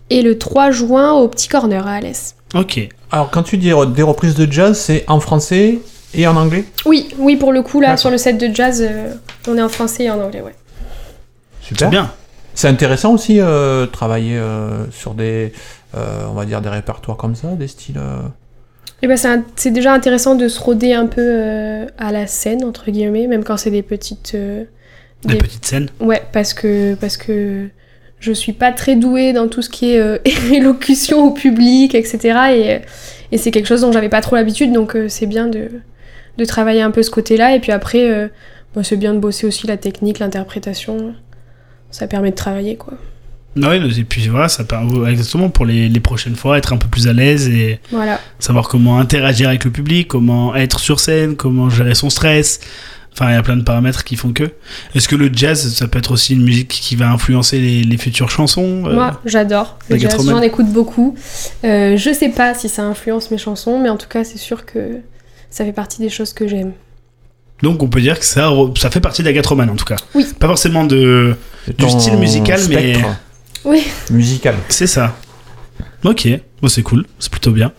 et 0.10 0.22
le 0.22 0.38
3 0.38 0.72
juin 0.72 1.14
au 1.14 1.28
Petit 1.28 1.48
Corner 1.48 1.88
à 1.88 1.94
Alès. 1.94 2.36
Ok. 2.54 2.90
Alors, 3.12 3.30
quand 3.32 3.44
tu 3.44 3.58
dis 3.58 3.72
des 3.96 4.04
reprises 4.04 4.36
de 4.36 4.52
jazz, 4.52 4.78
c'est 4.78 5.06
en 5.08 5.20
français 5.20 5.80
et 6.14 6.28
en 6.28 6.36
anglais? 6.36 6.66
Oui, 6.86 7.08
oui, 7.18 7.36
pour 7.38 7.52
le 7.54 7.62
coup, 7.62 7.80
là, 7.80 7.98
sur 7.98 8.10
le 8.10 8.18
set 8.18 8.38
de 8.38 8.54
jazz, 8.54 8.86
euh, 8.88 9.14
on 9.48 9.58
est 9.58 9.62
en 9.62 9.70
français 9.70 10.04
et 10.04 10.12
en 10.12 10.20
anglais, 10.22 10.42
ouais. 10.42 10.54
Super. 11.72 11.88
C'est 11.88 11.92
bien. 11.92 12.12
C'est 12.54 12.68
intéressant 12.68 13.14
aussi 13.14 13.40
euh, 13.40 13.86
travailler 13.86 14.38
euh, 14.38 14.86
sur 14.92 15.14
des, 15.14 15.54
euh, 15.96 16.26
on 16.30 16.34
va 16.34 16.46
dire 16.46 16.62
des 16.62 16.70
répertoires 16.70 17.18
comme 17.18 17.36
ça, 17.36 17.48
des 17.50 17.68
styles. 17.68 17.98
euh, 17.98 18.20
Et 19.02 19.08
ben 19.08 19.16
c'est 19.18 19.30
un- 19.30 19.44
c'est 19.56 19.72
déjà 19.72 19.94
intéressant 19.94 20.36
de 20.36 20.48
se 20.50 20.60
roder 20.60 20.94
un 20.94 21.06
peu 21.08 21.22
euh, 21.24 21.86
à 21.98 22.12
la 22.12 22.28
scène 22.28 22.64
entre 22.66 22.92
guillemets, 22.92 23.28
même 23.28 23.44
quand 23.44 23.58
c'est 23.58 23.72
des 23.72 23.82
petites. 23.84 24.34
euh, 24.36 24.66
Des 25.24 25.36
des- 25.36 25.40
petites 25.40 25.66
scènes. 25.66 25.88
Ouais, 26.02 26.22
parce 26.34 26.54
que 26.54 26.96
parce 26.96 27.16
que 27.16 27.68
je 28.20 28.32
suis 28.34 28.54
pas 28.54 28.72
très 28.74 28.96
douée 28.98 29.32
dans 29.34 29.48
tout 29.48 29.62
ce 29.62 29.70
qui 29.70 29.94
est 29.94 30.00
euh, 30.00 30.18
élocution 30.52 31.24
au 31.26 31.32
public, 31.32 31.96
etc. 31.96 32.38
Et, 32.54 32.82
et 33.34 33.38
c'est 33.38 33.52
quelque 33.52 33.68
chose 33.68 33.82
dont 33.82 33.92
j'avais 33.94 34.10
pas 34.10 34.22
trop 34.22 34.36
l'habitude, 34.36 34.74
donc 34.74 34.96
euh, 34.98 35.08
c'est 35.08 35.26
bien 35.26 35.48
de 35.48 35.70
de 36.38 36.46
travailler 36.46 36.82
un 36.82 36.92
peu 36.92 37.02
ce 37.02 37.12
côté-là. 37.12 37.56
Et 37.56 37.60
puis 37.62 37.72
après, 37.72 38.10
euh, 38.12 38.28
bah, 38.76 38.84
c'est 38.84 38.98
bien 38.98 39.14
de 39.14 39.20
bosser 39.20 39.48
aussi 39.48 39.68
la 39.68 39.78
technique, 39.78 40.20
l'interprétation. 40.20 41.14
Ça 41.92 42.08
permet 42.08 42.32
de 42.32 42.36
travailler 42.36 42.76
quoi. 42.76 42.94
Ouais, 43.58 43.80
et 43.98 44.04
puis 44.06 44.30
voilà, 44.30 44.48
ça 44.48 44.64
permet 44.64 45.12
exactement 45.12 45.50
pour 45.50 45.66
les, 45.66 45.90
les 45.90 46.00
prochaines 46.00 46.38
fois 46.38 46.58
être 46.58 46.72
un 46.72 46.78
peu 46.78 46.88
plus 46.88 47.10
à 47.10 47.14
l'aise 47.14 47.50
et 47.50 47.80
Voilà. 47.92 48.18
savoir 48.40 48.70
comment 48.70 48.98
interagir 48.98 49.50
avec 49.50 49.66
le 49.66 49.72
public, 49.72 50.08
comment 50.08 50.56
être 50.56 50.80
sur 50.80 51.02
scène, 51.02 51.36
comment 51.36 51.70
gérer 51.70 51.94
son 51.94 52.10
stress. 52.10 52.62
Enfin, 53.14 53.30
il 53.30 53.34
y 53.34 53.38
a 53.38 53.44
plein 53.44 53.58
de 53.58 53.64
paramètres 53.64 54.06
qui 54.06 54.16
font 54.16 54.32
que. 54.32 54.52
Est-ce 54.96 55.10
que 55.10 55.18
le 55.18 55.30
jazz, 55.34 55.74
ça 55.74 55.90
peut 55.90 56.00
être 56.00 56.12
aussi 56.14 56.34
une 56.34 56.44
musique 56.44 56.70
qui 56.70 56.96
va 56.96 57.12
influencer 57.12 57.60
les, 57.60 57.84
les 57.84 57.98
futures 57.98 58.30
chansons 58.30 58.86
euh, 58.86 58.94
Moi, 58.94 59.20
j'adore 59.26 59.78
le 59.90 59.98
jazz. 59.98 60.16
J'en 60.26 60.42
écoute 60.42 60.68
beaucoup. 60.68 61.16
Euh, 61.66 61.98
je 61.98 62.14
sais 62.14 62.30
pas 62.30 62.54
si 62.54 62.70
ça 62.70 62.84
influence 62.84 63.30
mes 63.32 63.38
chansons, 63.38 63.82
mais 63.82 63.90
en 63.90 63.98
tout 63.98 64.08
cas, 64.08 64.24
c'est 64.24 64.38
sûr 64.38 64.66
que 64.66 65.00
ça 65.50 65.66
fait 65.66 65.74
partie 65.74 66.02
des 66.02 66.08
choses 66.10 66.32
que 66.32 66.48
j'aime. 66.48 66.72
Donc 67.62 67.84
on 67.84 67.90
peut 67.90 68.02
dire 68.02 68.18
que 68.18 68.26
ça, 68.26 68.50
ça 68.78 68.90
fait 68.90 69.02
partie 69.02 69.24
d'Agatroman 69.24 69.70
en 69.70 69.76
tout 69.76 69.86
cas. 69.86 69.98
Oui. 70.16 70.26
Pas 70.40 70.48
forcément 70.48 70.86
de. 70.86 71.36
Du 71.78 71.90
style 71.90 72.18
musical, 72.18 72.60
mais- 72.70 72.94
Oui. 73.66 73.84
Musical. 74.10 74.56
C'est 74.70 74.88
ça. 74.88 75.16
Ok, 76.04 76.28
bon, 76.62 76.68
c'est 76.68 76.82
cool, 76.82 77.06
c'est 77.20 77.32
plutôt 77.32 77.52
bien. 77.52 77.72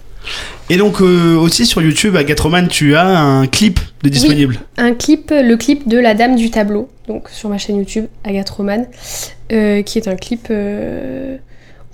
Et 0.71 0.77
donc 0.77 1.01
euh, 1.01 1.35
aussi 1.37 1.67
sur 1.67 1.83
YouTube, 1.83 2.15
Agatroman, 2.15 2.69
tu 2.69 2.95
as 2.95 3.05
un 3.09 3.47
clip 3.49 3.81
de 4.05 4.09
disponible. 4.09 4.61
Un 4.77 4.95
clip, 4.95 5.31
le 5.33 5.57
clip 5.57 5.89
de 5.89 5.99
La 5.99 6.15
Dame 6.15 6.37
du 6.37 6.51
Tableau, 6.51 6.89
donc 7.09 7.29
sur 7.29 7.49
ma 7.49 7.59
chaîne 7.59 7.77
YouTube, 7.77 8.07
Agathe 8.23 8.49
Roman, 8.51 8.87
euh, 9.51 9.83
qui 9.83 9.99
est 9.99 10.07
un 10.07 10.15
clip 10.15 10.47
euh, 10.51 11.37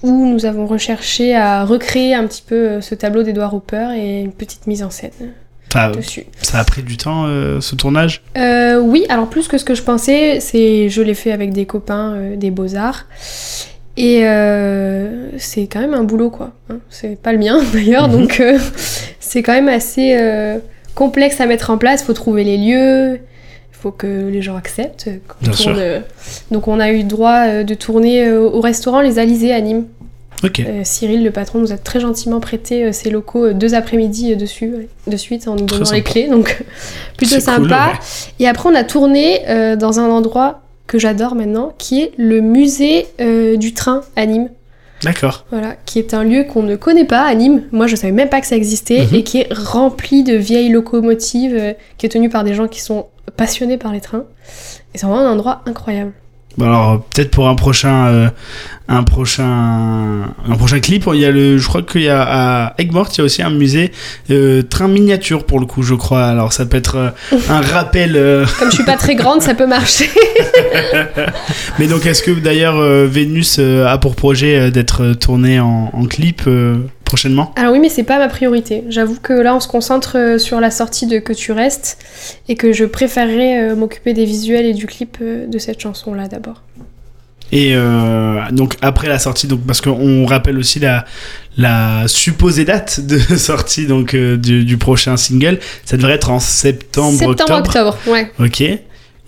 où 0.03 0.27
nous 0.27 0.45
avons 0.45 0.67
recherché 0.67 1.35
à 1.35 1.65
recréer 1.65 2.15
un 2.15 2.27
petit 2.27 2.43
peu 2.47 2.55
euh, 2.55 2.81
ce 2.83 2.95
tableau 2.95 3.23
d'Edouard 3.23 3.55
Hopper 3.55 3.89
et 3.97 4.21
une 4.21 4.33
petite 4.33 4.67
mise 4.67 4.83
en 4.83 4.91
scène 4.91 5.33
Dessus. 5.97 6.25
ça 6.43 6.59
a 6.61 6.65
pris 6.65 6.83
du 6.83 6.97
temps 6.97 7.25
euh, 7.27 7.61
ce 7.61 7.75
tournage? 7.77 8.23
Euh, 8.37 8.79
oui, 8.81 9.05
alors 9.09 9.29
plus 9.29 9.49
que 9.49 9.59
ce 9.59 9.65
que 9.65 9.75
je 9.75 9.83
pensais, 9.83 10.41
c'est 10.41 10.89
je 10.89 11.03
l'ai 11.03 11.15
fait 11.15 11.33
avec 11.33 11.53
des 11.53 11.67
copains 11.67 12.15
euh, 12.15 12.37
des 12.37 12.51
beaux-arts. 12.51 13.05
Et 13.97 14.21
c'est 15.39 15.63
quand 15.67 15.81
même 15.81 15.95
un 15.95 16.05
boulot, 16.05 16.31
quoi. 16.31 16.53
hein. 16.71 16.79
C'est 16.89 17.21
pas 17.21 17.33
le 17.33 17.39
mien, 17.39 17.61
d'ailleurs, 17.73 18.09
Mhm. 18.09 18.19
donc 18.19 18.43
c'est 19.21 19.43
quand 19.43 19.53
même 19.53 19.69
assez 19.69 20.17
complexe 20.95 21.41
à 21.41 21.47
mettre 21.47 21.71
en 21.71 21.79
place. 21.79 22.03
Il 22.03 22.05
faut 22.07 22.13
trouver 22.13 22.45
les 22.45 22.57
lieux, 22.59 23.15
il 23.17 23.77
faut 23.83 23.91
que 23.91 24.29
les 24.29 24.41
gens 24.41 24.55
acceptent. 24.57 25.11
Bien 25.43 25.53
sûr. 25.53 25.77
Donc 26.53 26.69
on 26.69 26.79
a 26.81 26.91
eu 26.93 26.99
le 26.99 27.03
droit 27.09 27.63
de 27.65 27.75
tourner 27.75 28.31
au 28.33 28.61
restaurant 28.61 29.01
Les 29.01 29.19
Alizés 29.19 29.53
à 29.53 29.61
Nîmes. 29.61 29.87
Ok. 30.45 30.61
Euh, 30.61 30.83
Cyril, 30.85 31.25
le 31.25 31.31
patron, 31.33 31.59
nous 31.59 31.73
a 31.73 31.79
très 31.79 31.99
gentiment 32.01 32.39
prêté 32.41 32.85
euh, 32.85 32.93
ses 32.93 33.11
locaux 33.11 33.47
euh, 33.47 33.53
deux 33.55 33.75
après-midi 33.75 34.37
dessus, 34.37 34.73
de 35.07 35.17
suite 35.17 35.49
en 35.49 35.57
nous 35.57 35.67
donnant 35.67 35.91
les 35.91 36.03
clés, 36.03 36.29
donc 36.29 36.63
plutôt 37.17 37.35
cool, 37.37 37.43
sympa. 37.43 37.87
ouais. 37.93 37.99
Et 38.39 38.47
après, 38.49 38.69
on 38.71 38.75
a 38.75 38.85
tourné 38.85 39.41
dans 39.77 39.99
un 40.01 40.09
endroit 40.09 40.61
que 40.87 40.99
j'adore 40.99 41.35
maintenant, 41.35 41.75
qui 41.79 42.03
est 42.03 42.13
le 42.17 42.41
musée 42.41 43.07
du 43.57 43.75
train 43.75 44.03
à 44.17 44.27
Nîmes. 44.27 44.49
D'accord. 45.03 45.45
Voilà, 45.51 45.77
qui 45.87 45.99
est 45.99 46.13
un 46.15 46.25
lieu 46.25 46.45
qu'on 46.45 46.63
ne 46.63 46.75
connaît 46.77 47.05
pas 47.05 47.23
à 47.23 47.35
Nîmes. 47.35 47.63
Moi, 47.73 47.87
je 47.87 47.95
savais 47.97 48.13
même 48.13 48.29
pas 48.29 48.41
que 48.41 48.47
ça 48.47 48.57
existait 48.57 49.07
Mhm. 49.07 49.15
et 49.15 49.23
qui 49.23 49.39
est 49.39 49.53
rempli 49.53 50.25
de 50.25 50.35
vieilles 50.35 50.71
locomotives, 50.71 51.75
qui 51.99 52.07
est 52.07 52.09
tenu 52.09 52.29
par 52.29 52.43
des 52.45 52.55
gens 52.55 52.69
qui 52.69 52.81
sont 52.81 53.07
passionnés 53.37 53.77
par 53.77 53.93
les 53.93 54.01
trains. 54.01 54.25
Et 54.95 54.99
c'est 54.99 55.07
vraiment 55.07 55.21
un 55.21 55.31
endroit 55.33 55.63
incroyable. 55.67 56.13
Bon, 56.57 56.67
alors 56.67 57.05
peut-être 57.15 57.31
pour 57.31 57.49
un 57.49 57.55
prochain, 57.55 58.07
euh, 58.09 58.29
un 58.89 59.05
prochain, 59.05 59.45
un 60.49 60.57
prochain 60.57 60.81
clip, 60.81 61.05
il 61.15 61.21
y 61.21 61.25
a 61.25 61.31
le, 61.31 61.57
je 61.57 61.69
crois 61.69 61.83
qu'il 61.83 62.03
y 62.03 62.09
a 62.09 62.21
à 62.67 62.75
Egmort, 62.79 63.11
il 63.13 63.19
y 63.19 63.21
a 63.21 63.25
aussi 63.25 63.43
un 63.43 63.51
musée 63.51 63.93
euh, 64.31 64.63
train 64.63 64.89
miniature 64.89 65.45
pour 65.45 65.61
le 65.61 65.67
coup, 65.67 65.83
je 65.85 65.95
crois. 65.95 66.25
Alors 66.25 66.53
ça 66.53 66.67
peut 66.67 66.77
être 66.77 66.97
euh, 66.97 67.11
un 67.49 67.61
rappel. 67.61 68.17
euh, 68.17 68.45
Comme 68.59 68.71
je 68.71 68.77
suis 68.77 68.85
pas 68.85 68.97
très 68.97 69.15
grande, 69.15 69.41
ça 69.41 69.55
peut 69.55 69.67
marcher. 69.69 70.11
Mais 71.79 71.87
donc 71.87 72.07
est-ce 72.07 72.23
que 72.25 72.33
d'ailleurs 72.33 72.81
Vénus 73.07 73.59
a 73.61 73.97
pour 73.99 74.17
projet 74.17 74.71
d'être 74.73 75.13
tourné 75.15 75.61
en, 75.61 75.91
en 75.93 76.05
clip 76.07 76.43
prochainement 77.09 77.53
Alors 77.57 77.73
oui, 77.73 77.81
mais 77.81 77.89
c'est 77.89 78.05
pas 78.05 78.19
ma 78.19 78.29
priorité. 78.29 78.85
J'avoue 78.89 79.17
que 79.21 79.33
là, 79.33 79.55
on 79.55 79.61
se 79.61 79.67
concentre 79.69 80.17
euh, 80.17 80.39
sur 80.39 80.61
la 80.61 80.71
sortie 80.71 81.07
de 81.07 81.19
Que 81.19 81.33
tu 81.33 81.53
restes 81.53 81.99
et 82.49 82.55
que 82.55 82.73
je 82.73 82.85
préférerais 82.85 83.71
euh, 83.71 83.75
m'occuper 83.77 84.13
des 84.15 84.25
visuels 84.25 84.67
et 84.67 84.75
du 84.75 84.87
clip 84.87 85.17
euh, 85.21 85.47
de 85.47 85.59
cette 85.59 85.81
chanson-là 85.81 86.29
d'abord. 86.29 86.63
Et 87.51 87.71
euh, 87.73 88.41
donc 88.53 88.77
après 88.83 89.09
la 89.09 89.19
sortie, 89.19 89.47
donc 89.47 89.61
parce 89.67 89.81
qu'on 89.81 90.27
rappelle 90.27 90.59
aussi 90.59 90.81
la 90.81 91.07
la 91.57 92.07
supposée 92.07 92.65
date 92.65 93.01
de 93.01 93.19
sortie 93.37 93.87
donc 93.87 94.15
euh, 94.15 94.37
du, 94.37 94.65
du 94.65 94.77
prochain 94.77 95.17
single, 95.17 95.59
ça 95.85 95.97
devrait 95.97 96.13
être 96.13 96.31
en 96.31 96.41
septembre, 96.41 97.19
Septembre, 97.19 97.31
octobre. 97.31 97.97
octobre, 97.97 97.99
ouais. 98.09 98.31
Ok. 98.39 98.63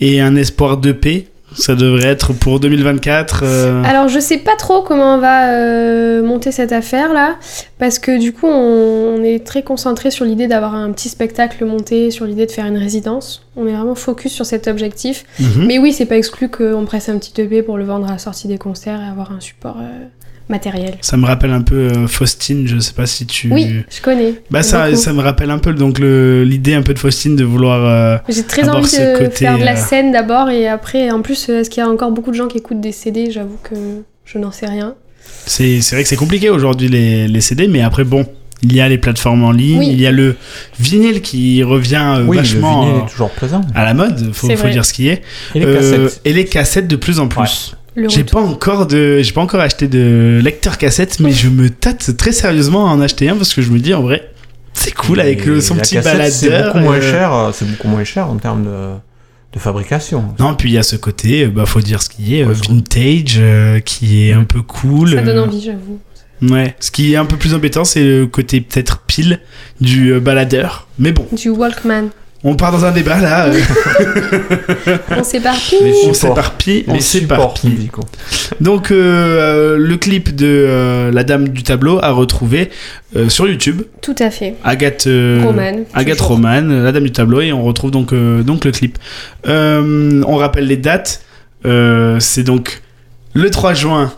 Et 0.02 0.20
un 0.20 0.36
espoir 0.36 0.76
de 0.76 0.92
paix, 0.92 1.26
ça 1.56 1.74
devrait 1.74 2.08
être 2.08 2.32
pour 2.32 2.60
2024. 2.60 3.42
euh, 3.44 3.82
Alors 3.84 4.08
je 4.08 4.18
sais 4.20 4.38
pas 4.38 4.56
trop 4.56 4.82
comment 4.82 5.14
on 5.16 5.18
va 5.18 5.50
euh, 5.52 6.22
monter 6.22 6.52
cette 6.52 6.72
affaire 6.72 7.12
là, 7.12 7.36
parce 7.78 7.98
que 7.98 8.18
du 8.18 8.32
coup 8.32 8.46
on, 8.46 9.16
on 9.18 9.22
est 9.24 9.44
très 9.44 9.62
concentré 9.62 10.10
sur 10.10 10.24
l'idée 10.24 10.46
d'avoir 10.46 10.74
un 10.74 10.90
petit 10.92 11.08
spectacle 11.08 11.64
monté, 11.64 12.10
sur 12.10 12.24
l'idée 12.24 12.46
de 12.46 12.50
faire 12.52 12.66
une 12.66 12.78
résidence. 12.78 13.46
On 13.56 13.66
est 13.66 13.72
vraiment 13.72 13.94
focus 13.94 14.32
sur 14.32 14.46
cet 14.46 14.68
objectif. 14.68 15.24
mhm. 15.40 15.66
Mais 15.66 15.78
oui, 15.78 15.92
c'est 15.92 16.06
pas 16.06 16.16
exclu 16.16 16.48
qu'on 16.48 16.84
presse 16.84 17.08
un 17.08 17.18
petit 17.18 17.40
EP 17.40 17.62
pour 17.62 17.76
le 17.78 17.84
vendre 17.84 18.06
à 18.06 18.12
la 18.12 18.18
sortie 18.18 18.48
des 18.48 18.58
concerts 18.58 19.00
et 19.00 19.08
avoir 19.10 19.32
un 19.32 19.40
support 19.40 19.76
euh, 19.80 20.06
matériel. 20.50 20.94
Ça 21.00 21.16
me 21.16 21.24
rappelle 21.26 21.52
un 21.52 21.62
peu 21.62 21.76
euh, 21.76 22.06
Faustine, 22.06 22.66
je 22.68 22.78
sais 22.78 22.92
pas 22.92 23.06
si 23.06 23.24
tu. 23.26 23.48
Oui, 23.50 23.82
je 23.90 24.00
connais. 24.02 24.34
Bah 24.50 24.62
ça, 24.62 24.86
beaucoup. 24.90 25.00
ça 25.00 25.12
me 25.12 25.20
rappelle 25.22 25.50
un 25.50 25.58
peu 25.58 25.72
donc 25.72 25.98
le- 25.98 26.44
l'idée 26.44 26.74
un 26.74 26.82
peu 26.82 26.92
de 26.94 26.98
Faustine 26.98 27.36
de 27.36 27.44
vouloir. 27.44 27.84
euh, 27.86 28.18
J'ai 28.28 28.42
très 28.42 28.68
envie 28.68 28.82
de 28.90 29.18
côté, 29.18 29.30
faire 29.30 29.58
de 29.58 29.64
la 29.64 29.72
euh, 29.72 29.76
scène 29.82 30.12
d'abord 30.12 30.50
et 30.50 30.68
après, 30.68 31.10
en 31.10 31.22
plus, 31.22 31.48
euh, 31.48 31.60
est-ce 31.60 31.70
qu'il 31.70 31.82
y 31.82 31.86
a 31.86 31.88
encore 31.88 32.10
beaucoup 32.10 32.30
de 32.30 32.36
gens 32.36 32.48
qui 32.48 32.58
écoutent 32.58 32.80
des 32.80 32.92
CD 32.92 33.30
J'avoue 33.30 33.58
que 33.62 33.74
je 34.24 34.38
n'en 34.38 34.50
sais 34.52 34.66
rien. 34.66 34.94
C'est 35.46 35.80
c'est 35.80 35.94
vrai 35.96 36.02
que 36.02 36.08
c'est 36.08 36.16
compliqué 36.16 36.50
aujourd'hui 36.50 36.88
les, 36.88 37.28
les 37.28 37.40
CD, 37.40 37.68
mais 37.68 37.82
après 37.82 38.04
bon, 38.04 38.26
il 38.62 38.74
y 38.74 38.80
a 38.80 38.88
les 38.88 38.98
plateformes 38.98 39.42
en 39.44 39.52
ligne, 39.52 39.78
Oui. 39.78 39.88
il 39.90 40.00
y 40.00 40.06
a 40.06 40.10
le 40.10 40.36
vinyle 40.78 41.22
qui 41.22 41.62
revient 41.62 42.16
Oui, 42.26 42.36
le 42.36 42.42
vachement 42.42 42.82
vinyle 42.84 43.02
est 43.04 43.10
toujours 43.10 43.30
présent. 43.30 43.62
à 43.74 43.84
la 43.84 43.94
mode, 43.94 44.32
faut, 44.34 44.48
faut 44.54 44.68
dire 44.68 44.84
ce 44.84 44.92
qui 44.92 45.08
est. 45.08 45.22
Et 45.54 45.60
les 45.60 45.64
Euh, 45.66 45.74
cassettes. 46.06 46.20
et 46.26 46.32
les 46.34 46.44
cassettes 46.44 46.88
de 46.88 46.96
plus 46.96 47.20
en 47.20 47.28
plus. 47.28 47.74
J'ai 47.96 48.24
pas 48.24 48.40
encore 48.40 48.86
de, 48.86 49.20
j'ai 49.20 49.32
pas 49.32 49.40
encore 49.40 49.60
acheté 49.60 49.88
de 49.88 50.40
lecteur 50.42 50.78
cassette, 50.78 51.18
mais 51.20 51.32
je 51.32 51.48
me 51.48 51.70
tâte 51.70 52.16
très 52.16 52.32
sérieusement 52.32 52.88
à 52.88 52.90
en 52.92 53.00
acheter 53.00 53.28
un 53.28 53.36
parce 53.36 53.52
que 53.52 53.62
je 53.62 53.70
me 53.70 53.78
dis 53.78 53.92
en 53.94 54.02
vrai, 54.02 54.30
c'est 54.74 54.92
cool 54.94 55.20
avec 55.20 55.44
le- 55.44 55.60
son 55.60 55.74
petit 55.76 55.96
cassette, 55.96 56.12
baladeur. 56.12 56.32
C'est 56.32 56.62
beaucoup 56.64 56.78
moins 56.78 56.96
euh, 56.98 57.10
cher. 57.10 57.34
euh, 57.34 57.50
C'est 57.52 57.68
beaucoup 57.68 57.88
moins 57.88 58.04
cher 58.04 58.28
en 58.28 58.36
termes 58.36 58.64
de, 58.64 58.92
de 59.52 59.58
fabrication. 59.58 60.24
Non, 60.38 60.54
puis 60.54 60.70
il 60.70 60.74
y 60.74 60.78
a 60.78 60.82
ce 60.84 60.96
côté, 60.96 61.44
euh, 61.44 61.48
bah 61.48 61.66
faut 61.66 61.80
dire 61.80 62.00
ce 62.02 62.08
qui 62.08 62.36
est, 62.36 62.44
Ouais, 62.44 62.54
vintage, 62.54 63.36
euh, 63.38 63.80
qui 63.80 64.28
est 64.28 64.32
un 64.32 64.44
peu 64.44 64.62
cool. 64.62 65.14
Ça 65.16 65.22
donne 65.22 65.40
envie, 65.40 65.60
j'avoue. 65.60 65.98
Ouais. 66.42 66.74
Ce 66.80 66.90
qui 66.90 67.12
est 67.12 67.16
un 67.16 67.26
peu 67.26 67.36
plus 67.36 67.52
embêtant, 67.54 67.84
c'est 67.84 68.02
le 68.02 68.26
côté 68.26 68.60
peut-être 68.62 69.00
pile 69.06 69.40
du 69.80 70.18
baladeur. 70.20 70.86
Mais 70.98 71.12
bon, 71.12 71.26
Du 71.32 71.50
Walkman. 71.50 72.08
On 72.42 72.54
part 72.56 72.72
dans 72.72 72.84
un 72.84 72.90
débat 72.92 73.18
là. 73.20 73.46
euh, 73.48 73.60
On 75.18 75.22
s'éparpille. 75.24 75.78
On 76.06 76.14
s'éparpille, 76.14 76.84
on 76.88 76.98
s'éparpille. 77.00 77.90
Donc 78.60 78.90
euh, 78.90 78.94
euh, 78.96 79.76
le 79.78 79.96
clip 79.96 80.34
de 80.34 80.46
euh, 80.46 81.10
La 81.12 81.24
Dame 81.24 81.48
du 81.48 81.62
Tableau 81.62 81.98
à 82.02 82.10
retrouver 82.12 82.70
euh, 83.16 83.28
sur 83.28 83.46
YouTube. 83.48 83.82
Tout 84.00 84.14
à 84.18 84.30
fait. 84.30 84.54
Agathe 84.64 85.06
euh, 85.06 85.42
Roman. 85.44 85.84
Agathe 85.94 86.18
toujours. 86.18 86.36
Roman, 86.36 86.62
La 86.62 86.92
Dame 86.92 87.04
du 87.04 87.12
Tableau, 87.12 87.40
et 87.40 87.52
on 87.52 87.62
retrouve 87.62 87.90
donc, 87.90 88.12
euh, 88.12 88.42
donc 88.42 88.64
le 88.64 88.70
clip. 88.72 88.98
Euh, 89.46 90.22
on 90.26 90.36
rappelle 90.36 90.66
les 90.66 90.76
dates. 90.76 91.22
Euh, 91.66 92.18
c'est 92.20 92.42
donc 92.42 92.80
le 93.34 93.50
3 93.50 93.74
juin, 93.74 94.12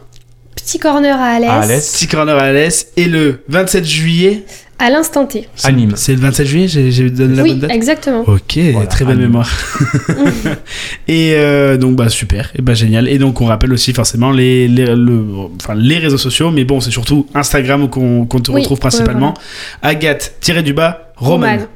Petit 0.65 0.79
corner 0.79 1.21
à 1.21 1.25
Alès. 1.35 1.51
À 1.51 1.61
Alès. 1.61 1.93
Petit 1.93 2.07
Corner 2.09 2.37
à 2.37 2.43
Alès, 2.43 2.89
et 2.97 3.07
le 3.07 3.43
27 3.49 3.85
juillet. 3.85 4.45
À 4.79 4.91
l'instant 4.91 5.27
T. 5.27 5.49
c'est- 5.55 5.69
À 5.69 5.71
Nîmes. 5.73 5.93
C'est 5.95 6.13
le 6.15 6.21
27 6.21 6.47
juillet, 6.47 6.67
j'ai 6.69 6.91
j'ai 6.91 7.09
donné 7.09 7.37
la 7.37 7.43
oui, 7.45 7.51
bonne 7.51 7.61
date 7.61 7.71
exactement. 7.71 8.25
Ok, 8.27 8.59
Voilà, 8.73 8.87
très 8.89 9.05
Nîmes. 9.05 9.17
mémoire. 9.19 9.49
et 11.09 11.35
euh, 11.37 11.77
donc 11.77 11.95
bah 11.97 12.09
super, 12.09 12.51
et 12.57 12.63
bah 12.63 12.75
génial. 12.75 13.09
Et 13.09 13.19
donc 13.19 13.41
on 13.41 13.45
rappelle 13.47 13.73
aussi 13.73 13.93
forcément 13.93 14.31
les, 14.33 14.67
les, 14.69 14.87
le- 14.87 15.25
enfin, 15.61 15.75
les 15.75 15.99
réseaux 15.99 16.19
sociaux, 16.19 16.51
mais 16.51 16.65
bon 16.65 16.81
c'est 16.81 16.91
surtout 16.91 17.27
Instagram 17.35 17.89
qu'on 17.89 18.27
qu'on 18.27 18.41
te 18.41 18.51
Oui, 18.51 18.61
retrouve 18.61 18.79
ouais, 18.79 18.81
principalement. 18.81 19.35
Agathe 19.83 20.35
tiré 20.41 20.63
du 20.65 20.73
bas 20.73 21.13
Roman. 21.17 21.47
Roman. 21.53 21.67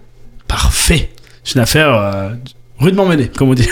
Parfait. 0.49 1.11
C'est 1.45 1.55
une 1.57 1.61
affaire 1.61 1.93
euh, 1.95 2.31
rudement 2.79 3.07
menée, 3.07 3.31
comme 3.37 3.51
on 3.51 3.55
dit. 3.55 3.69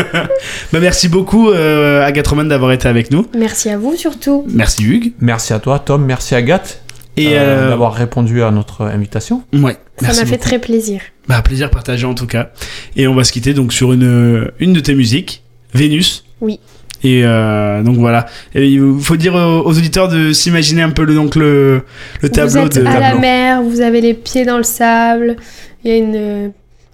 bah 0.72 0.80
merci 0.80 1.08
beaucoup 1.08 1.50
euh, 1.50 2.04
Agathe 2.04 2.26
Roman 2.28 2.44
d'avoir 2.44 2.72
été 2.72 2.88
avec 2.88 3.10
nous. 3.10 3.26
Merci 3.36 3.70
à 3.70 3.78
vous 3.78 3.96
surtout. 3.96 4.44
Merci 4.48 4.84
Hugues. 4.84 5.12
Merci 5.20 5.52
à 5.52 5.58
toi, 5.58 5.78
Tom. 5.78 6.04
Merci 6.04 6.34
Agathe 6.34 6.82
Et 7.16 7.28
euh, 7.28 7.40
euh, 7.40 7.68
d'avoir 7.70 7.94
répondu 7.94 8.42
à 8.42 8.50
notre 8.50 8.84
invitation. 8.84 9.42
ouais, 9.52 9.76
Ça 10.00 10.08
m'a 10.08 10.14
fait 10.14 10.24
beaucoup. 10.24 10.36
très 10.38 10.58
plaisir. 10.58 11.00
Bah, 11.28 11.42
plaisir 11.42 11.70
partagé 11.70 12.06
en 12.06 12.14
tout 12.14 12.26
cas. 12.26 12.50
Et 12.96 13.06
on 13.06 13.14
va 13.14 13.24
se 13.24 13.32
quitter 13.32 13.54
donc 13.54 13.72
sur 13.72 13.92
une, 13.92 14.50
une 14.58 14.72
de 14.72 14.80
tes 14.80 14.94
musiques, 14.94 15.42
Vénus. 15.74 16.24
Oui. 16.40 16.58
Et 17.02 17.22
euh, 17.24 17.82
donc 17.82 17.96
voilà. 17.96 18.26
Et 18.54 18.68
il 18.68 18.98
faut 19.00 19.16
dire 19.16 19.34
aux, 19.34 19.66
auditeurs 19.70 20.08
de 20.08 20.32
s'imaginer 20.32 20.82
un 20.82 20.90
peu 20.90 21.04
le, 21.04 21.14
donc 21.14 21.34
le, 21.34 21.82
le 22.20 22.28
tableau 22.28 22.60
vous 22.62 22.66
êtes 22.66 22.78
de. 22.78 22.86
à 22.86 23.00
la 23.00 23.14
mer, 23.14 23.62
vous 23.62 23.80
avez 23.80 24.00
les 24.00 24.12
pieds 24.14 24.44
dans 24.44 24.58
le 24.58 24.64
sable, 24.64 25.36
il 25.84 25.90
y 25.90 25.94
a 25.94 25.96
une, 25.96 26.14
euh, 26.14 26.48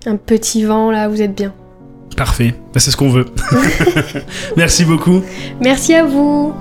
un 0.06 0.16
petit 0.16 0.64
vent 0.64 0.90
là, 0.90 1.08
vous 1.08 1.22
êtes 1.22 1.34
bien. 1.34 1.52
Parfait, 2.16 2.54
bah, 2.72 2.80
c'est 2.80 2.90
ce 2.90 2.96
qu'on 2.96 3.10
veut. 3.10 3.26
Merci 4.56 4.84
beaucoup. 4.84 5.22
Merci 5.60 5.94
à 5.94 6.04
vous. 6.04 6.54